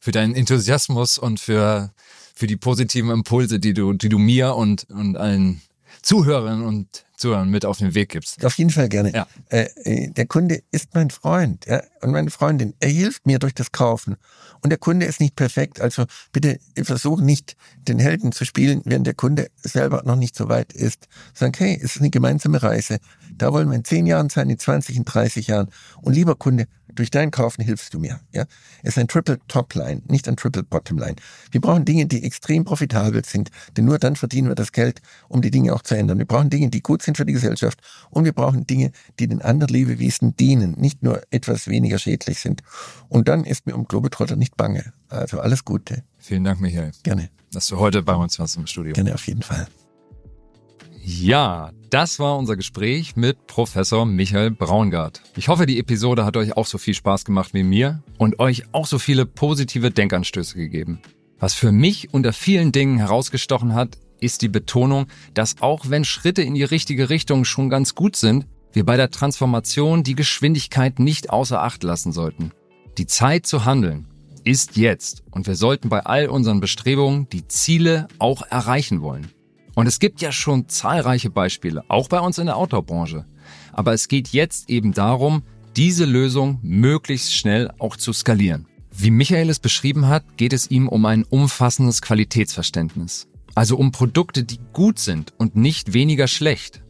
für 0.00 0.10
deinen 0.10 0.34
Enthusiasmus 0.34 1.18
und 1.18 1.38
für, 1.38 1.92
für 2.34 2.46
die 2.46 2.56
positiven 2.56 3.10
Impulse, 3.10 3.60
die 3.60 3.74
du, 3.74 3.92
die 3.92 4.08
du 4.08 4.18
mir 4.18 4.54
und, 4.54 4.88
und 4.88 5.18
allen 5.18 5.60
Zuhörerinnen 6.00 6.64
und 6.64 7.04
Zuhörern 7.18 7.50
mit 7.50 7.66
auf 7.66 7.78
den 7.78 7.94
Weg 7.94 8.08
gibst. 8.08 8.42
Auf 8.42 8.56
jeden 8.56 8.70
Fall 8.70 8.88
gerne. 8.88 9.12
Ja. 9.12 9.26
Äh, 9.50 9.68
äh, 9.84 10.10
der 10.10 10.26
Kunde 10.26 10.62
ist 10.70 10.94
mein 10.94 11.10
Freund 11.10 11.66
ja, 11.66 11.82
und 12.00 12.12
meine 12.12 12.30
Freundin. 12.30 12.72
Er 12.80 12.88
hilft 12.88 13.26
mir 13.26 13.38
durch 13.38 13.54
das 13.54 13.70
Kaufen. 13.70 14.16
Und 14.62 14.70
der 14.70 14.78
Kunde 14.78 15.04
ist 15.04 15.20
nicht 15.20 15.36
perfekt. 15.36 15.78
Also 15.78 16.06
bitte 16.32 16.58
versuch 16.82 17.20
nicht, 17.20 17.54
den 17.86 17.98
Helden 17.98 18.32
zu 18.32 18.46
spielen, 18.46 18.80
während 18.86 19.06
der 19.06 19.14
Kunde 19.14 19.48
selber 19.62 20.02
noch 20.06 20.16
nicht 20.16 20.34
so 20.34 20.48
weit 20.48 20.72
ist. 20.72 21.06
Sag, 21.34 21.60
hey, 21.60 21.76
es 21.76 21.96
ist 21.96 22.00
eine 22.00 22.08
gemeinsame 22.10 22.62
Reise. 22.62 22.98
Da 23.36 23.52
wollen 23.52 23.68
wir 23.68 23.76
in 23.76 23.84
zehn 23.84 24.06
Jahren 24.06 24.30
sein, 24.30 24.48
in 24.48 24.58
20, 24.58 24.96
in 24.96 25.04
30 25.04 25.48
Jahren. 25.48 25.68
Und 26.00 26.14
lieber 26.14 26.34
Kunde, 26.34 26.66
durch 26.94 27.10
dein 27.10 27.30
Kaufen 27.30 27.62
hilfst 27.62 27.92
du 27.94 27.98
mir. 27.98 28.20
Ja? 28.32 28.44
Es 28.82 28.90
ist 28.90 28.98
ein 28.98 29.08
Triple 29.08 29.38
Top 29.48 29.74
Line, 29.74 30.02
nicht 30.08 30.28
ein 30.28 30.36
Triple 30.36 30.62
Bottom 30.62 30.98
Line. 30.98 31.16
Wir 31.50 31.60
brauchen 31.60 31.84
Dinge, 31.84 32.06
die 32.06 32.22
extrem 32.24 32.64
profitabel 32.64 33.24
sind, 33.24 33.50
denn 33.76 33.84
nur 33.84 33.98
dann 33.98 34.16
verdienen 34.16 34.48
wir 34.48 34.54
das 34.54 34.72
Geld, 34.72 35.00
um 35.28 35.42
die 35.42 35.50
Dinge 35.50 35.74
auch 35.74 35.82
zu 35.82 35.96
ändern. 35.96 36.18
Wir 36.18 36.26
brauchen 36.26 36.50
Dinge, 36.50 36.70
die 36.70 36.82
gut 36.82 37.02
sind 37.02 37.16
für 37.16 37.24
die 37.24 37.32
Gesellschaft 37.32 37.80
und 38.10 38.24
wir 38.24 38.32
brauchen 38.32 38.66
Dinge, 38.66 38.92
die 39.18 39.28
den 39.28 39.42
anderen 39.42 39.72
Lebewesen 39.72 40.36
dienen, 40.36 40.72
nicht 40.72 41.02
nur 41.02 41.22
etwas 41.30 41.68
weniger 41.68 41.98
schädlich 41.98 42.40
sind. 42.40 42.62
Und 43.08 43.28
dann 43.28 43.44
ist 43.44 43.66
mir 43.66 43.74
um 43.74 43.84
Globetrotter 43.84 44.36
nicht 44.36 44.56
bange. 44.56 44.92
Also 45.08 45.40
alles 45.40 45.64
Gute. 45.64 46.02
Vielen 46.18 46.44
Dank, 46.44 46.60
Michael. 46.60 46.92
Gerne. 47.02 47.30
Dass 47.52 47.66
du 47.68 47.78
heute 47.78 48.02
bei 48.02 48.14
uns 48.14 48.38
warst 48.38 48.56
im 48.56 48.66
Studio. 48.66 48.92
Gerne, 48.94 49.14
auf 49.14 49.26
jeden 49.26 49.42
Fall. 49.42 49.68
Ja, 51.06 51.70
das 51.90 52.18
war 52.18 52.38
unser 52.38 52.56
Gespräch 52.56 53.14
mit 53.14 53.46
Professor 53.46 54.06
Michael 54.06 54.50
Braungart. 54.50 55.20
Ich 55.36 55.48
hoffe, 55.48 55.66
die 55.66 55.78
Episode 55.78 56.24
hat 56.24 56.38
euch 56.38 56.56
auch 56.56 56.64
so 56.64 56.78
viel 56.78 56.94
Spaß 56.94 57.26
gemacht 57.26 57.52
wie 57.52 57.62
mir 57.62 58.02
und 58.16 58.38
euch 58.38 58.62
auch 58.72 58.86
so 58.86 58.98
viele 58.98 59.26
positive 59.26 59.90
Denkanstöße 59.90 60.56
gegeben. 60.56 61.00
Was 61.38 61.52
für 61.52 61.72
mich 61.72 62.14
unter 62.14 62.32
vielen 62.32 62.72
Dingen 62.72 62.96
herausgestochen 62.96 63.74
hat, 63.74 63.98
ist 64.18 64.40
die 64.40 64.48
Betonung, 64.48 65.08
dass 65.34 65.60
auch 65.60 65.90
wenn 65.90 66.06
Schritte 66.06 66.40
in 66.40 66.54
die 66.54 66.64
richtige 66.64 67.10
Richtung 67.10 67.44
schon 67.44 67.68
ganz 67.68 67.94
gut 67.94 68.16
sind, 68.16 68.46
wir 68.72 68.86
bei 68.86 68.96
der 68.96 69.10
Transformation 69.10 70.04
die 70.04 70.14
Geschwindigkeit 70.14 71.00
nicht 71.00 71.28
außer 71.28 71.62
Acht 71.62 71.82
lassen 71.82 72.12
sollten. 72.12 72.52
Die 72.96 73.06
Zeit 73.06 73.44
zu 73.44 73.66
handeln 73.66 74.06
ist 74.42 74.78
jetzt 74.78 75.22
und 75.30 75.46
wir 75.46 75.54
sollten 75.54 75.90
bei 75.90 76.00
all 76.00 76.28
unseren 76.28 76.60
Bestrebungen 76.60 77.28
die 77.28 77.46
Ziele 77.46 78.08
auch 78.18 78.40
erreichen 78.40 79.02
wollen. 79.02 79.28
Und 79.74 79.86
es 79.86 79.98
gibt 79.98 80.20
ja 80.20 80.32
schon 80.32 80.68
zahlreiche 80.68 81.30
Beispiele, 81.30 81.84
auch 81.88 82.08
bei 82.08 82.20
uns 82.20 82.38
in 82.38 82.46
der 82.46 82.56
Outdoor-Branche. 82.56 83.24
Aber 83.72 83.92
es 83.92 84.08
geht 84.08 84.28
jetzt 84.28 84.70
eben 84.70 84.92
darum, 84.92 85.42
diese 85.76 86.04
Lösung 86.04 86.58
möglichst 86.62 87.34
schnell 87.34 87.72
auch 87.78 87.96
zu 87.96 88.12
skalieren. 88.12 88.66
Wie 88.96 89.10
Michael 89.10 89.50
es 89.50 89.58
beschrieben 89.58 90.06
hat, 90.06 90.36
geht 90.36 90.52
es 90.52 90.70
ihm 90.70 90.88
um 90.88 91.04
ein 91.06 91.24
umfassendes 91.24 92.00
Qualitätsverständnis. 92.00 93.26
Also 93.56 93.76
um 93.76 93.90
Produkte, 93.90 94.44
die 94.44 94.60
gut 94.72 95.00
sind 95.00 95.32
und 95.36 95.56
nicht 95.56 95.92
weniger 95.92 96.28
schlecht. 96.28 96.82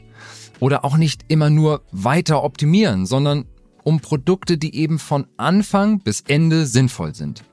Oder 0.61 0.85
auch 0.85 0.99
nicht 0.99 1.24
immer 1.28 1.49
nur 1.49 1.82
weiter 1.93 2.43
optimieren, 2.43 3.07
sondern 3.07 3.47
um 3.82 4.01
Produkte, 4.01 4.59
die 4.59 4.74
eben 4.76 4.99
von 4.99 5.26
Anfang 5.37 6.01
bis 6.01 6.22
Ende 6.22 6.66
sinnvoll 6.66 7.14
sind. 7.14 7.45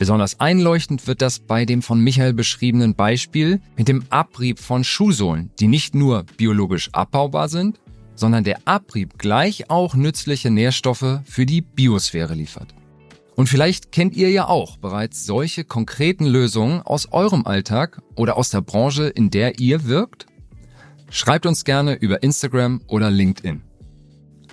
Besonders 0.00 0.40
einleuchtend 0.40 1.06
wird 1.06 1.20
das 1.20 1.40
bei 1.40 1.66
dem 1.66 1.82
von 1.82 2.00
Michael 2.00 2.32
beschriebenen 2.32 2.94
Beispiel 2.94 3.60
mit 3.76 3.86
dem 3.86 4.02
Abrieb 4.08 4.58
von 4.58 4.82
Schuhsohlen, 4.82 5.50
die 5.60 5.68
nicht 5.68 5.94
nur 5.94 6.24
biologisch 6.38 6.88
abbaubar 6.92 7.50
sind, 7.50 7.78
sondern 8.14 8.42
der 8.42 8.60
Abrieb 8.64 9.18
gleich 9.18 9.68
auch 9.68 9.94
nützliche 9.94 10.50
Nährstoffe 10.50 11.20
für 11.26 11.44
die 11.44 11.60
Biosphäre 11.60 12.32
liefert. 12.32 12.74
Und 13.36 13.50
vielleicht 13.50 13.92
kennt 13.92 14.16
ihr 14.16 14.30
ja 14.30 14.48
auch 14.48 14.78
bereits 14.78 15.26
solche 15.26 15.64
konkreten 15.64 16.24
Lösungen 16.24 16.80
aus 16.80 17.12
eurem 17.12 17.44
Alltag 17.44 18.00
oder 18.16 18.38
aus 18.38 18.48
der 18.48 18.62
Branche, 18.62 19.06
in 19.06 19.28
der 19.28 19.58
ihr 19.58 19.84
wirkt? 19.84 20.24
Schreibt 21.10 21.44
uns 21.44 21.64
gerne 21.64 21.92
über 21.92 22.22
Instagram 22.22 22.80
oder 22.86 23.10
LinkedIn. 23.10 23.60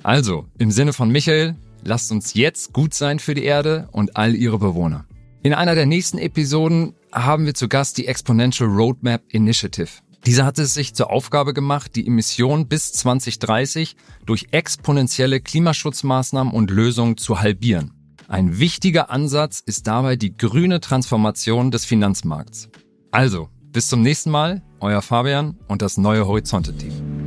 Also, 0.04 0.46
im 0.58 0.72
Sinne 0.72 0.92
von 0.92 1.10
Michael, 1.10 1.56
lasst 1.86 2.12
uns 2.12 2.34
jetzt 2.34 2.74
gut 2.74 2.94
sein 2.94 3.20
für 3.20 3.34
die 3.34 3.46
Erde 3.46 3.88
und 3.94 4.18
all 4.18 4.36
ihre 4.36 4.60
Bewohner. 4.60 5.06
In 5.44 5.54
einer 5.54 5.76
der 5.76 5.86
nächsten 5.86 6.18
Episoden 6.18 6.96
haben 7.14 7.46
wir 7.46 7.54
zu 7.54 7.68
Gast 7.68 7.98
die 7.98 8.08
Exponential 8.08 8.70
Roadmap 8.70 9.22
Initiative. 9.30 9.90
Dieser 10.26 10.46
hatte 10.46 10.64
es 10.64 10.74
sich 10.74 10.94
zur 10.94 11.12
Aufgabe 11.12 11.54
gemacht, 11.54 11.96
die 11.96 12.06
Emissionen 12.06 12.68
bis 12.68 12.92
2030 12.94 13.96
durch 14.26 14.48
exponentielle 14.52 15.40
Klimaschutzmaßnahmen 15.40 16.52
und 16.52 16.72
Lösungen 16.72 17.18
zu 17.18 17.40
halbieren. 17.40 17.94
Ein 18.28 18.60
wichtiger 18.60 19.10
Ansatz 19.10 19.62
ist 19.66 19.88
dabei 19.88 20.18
die 20.18 20.36
grüne 20.36 20.82
Transformation 20.82 21.72
des 21.72 21.86
Finanzmarkts. 21.86 22.68
Also, 23.12 23.48
bis 23.72 23.88
zum 23.88 24.02
nächsten 24.02 24.32
Mal, 24.32 24.64
euer 24.82 25.02
Fabian 25.02 25.56
und 25.68 25.82
das 25.82 25.98
neue 25.98 26.28
Horizonte-Team. 26.28 27.27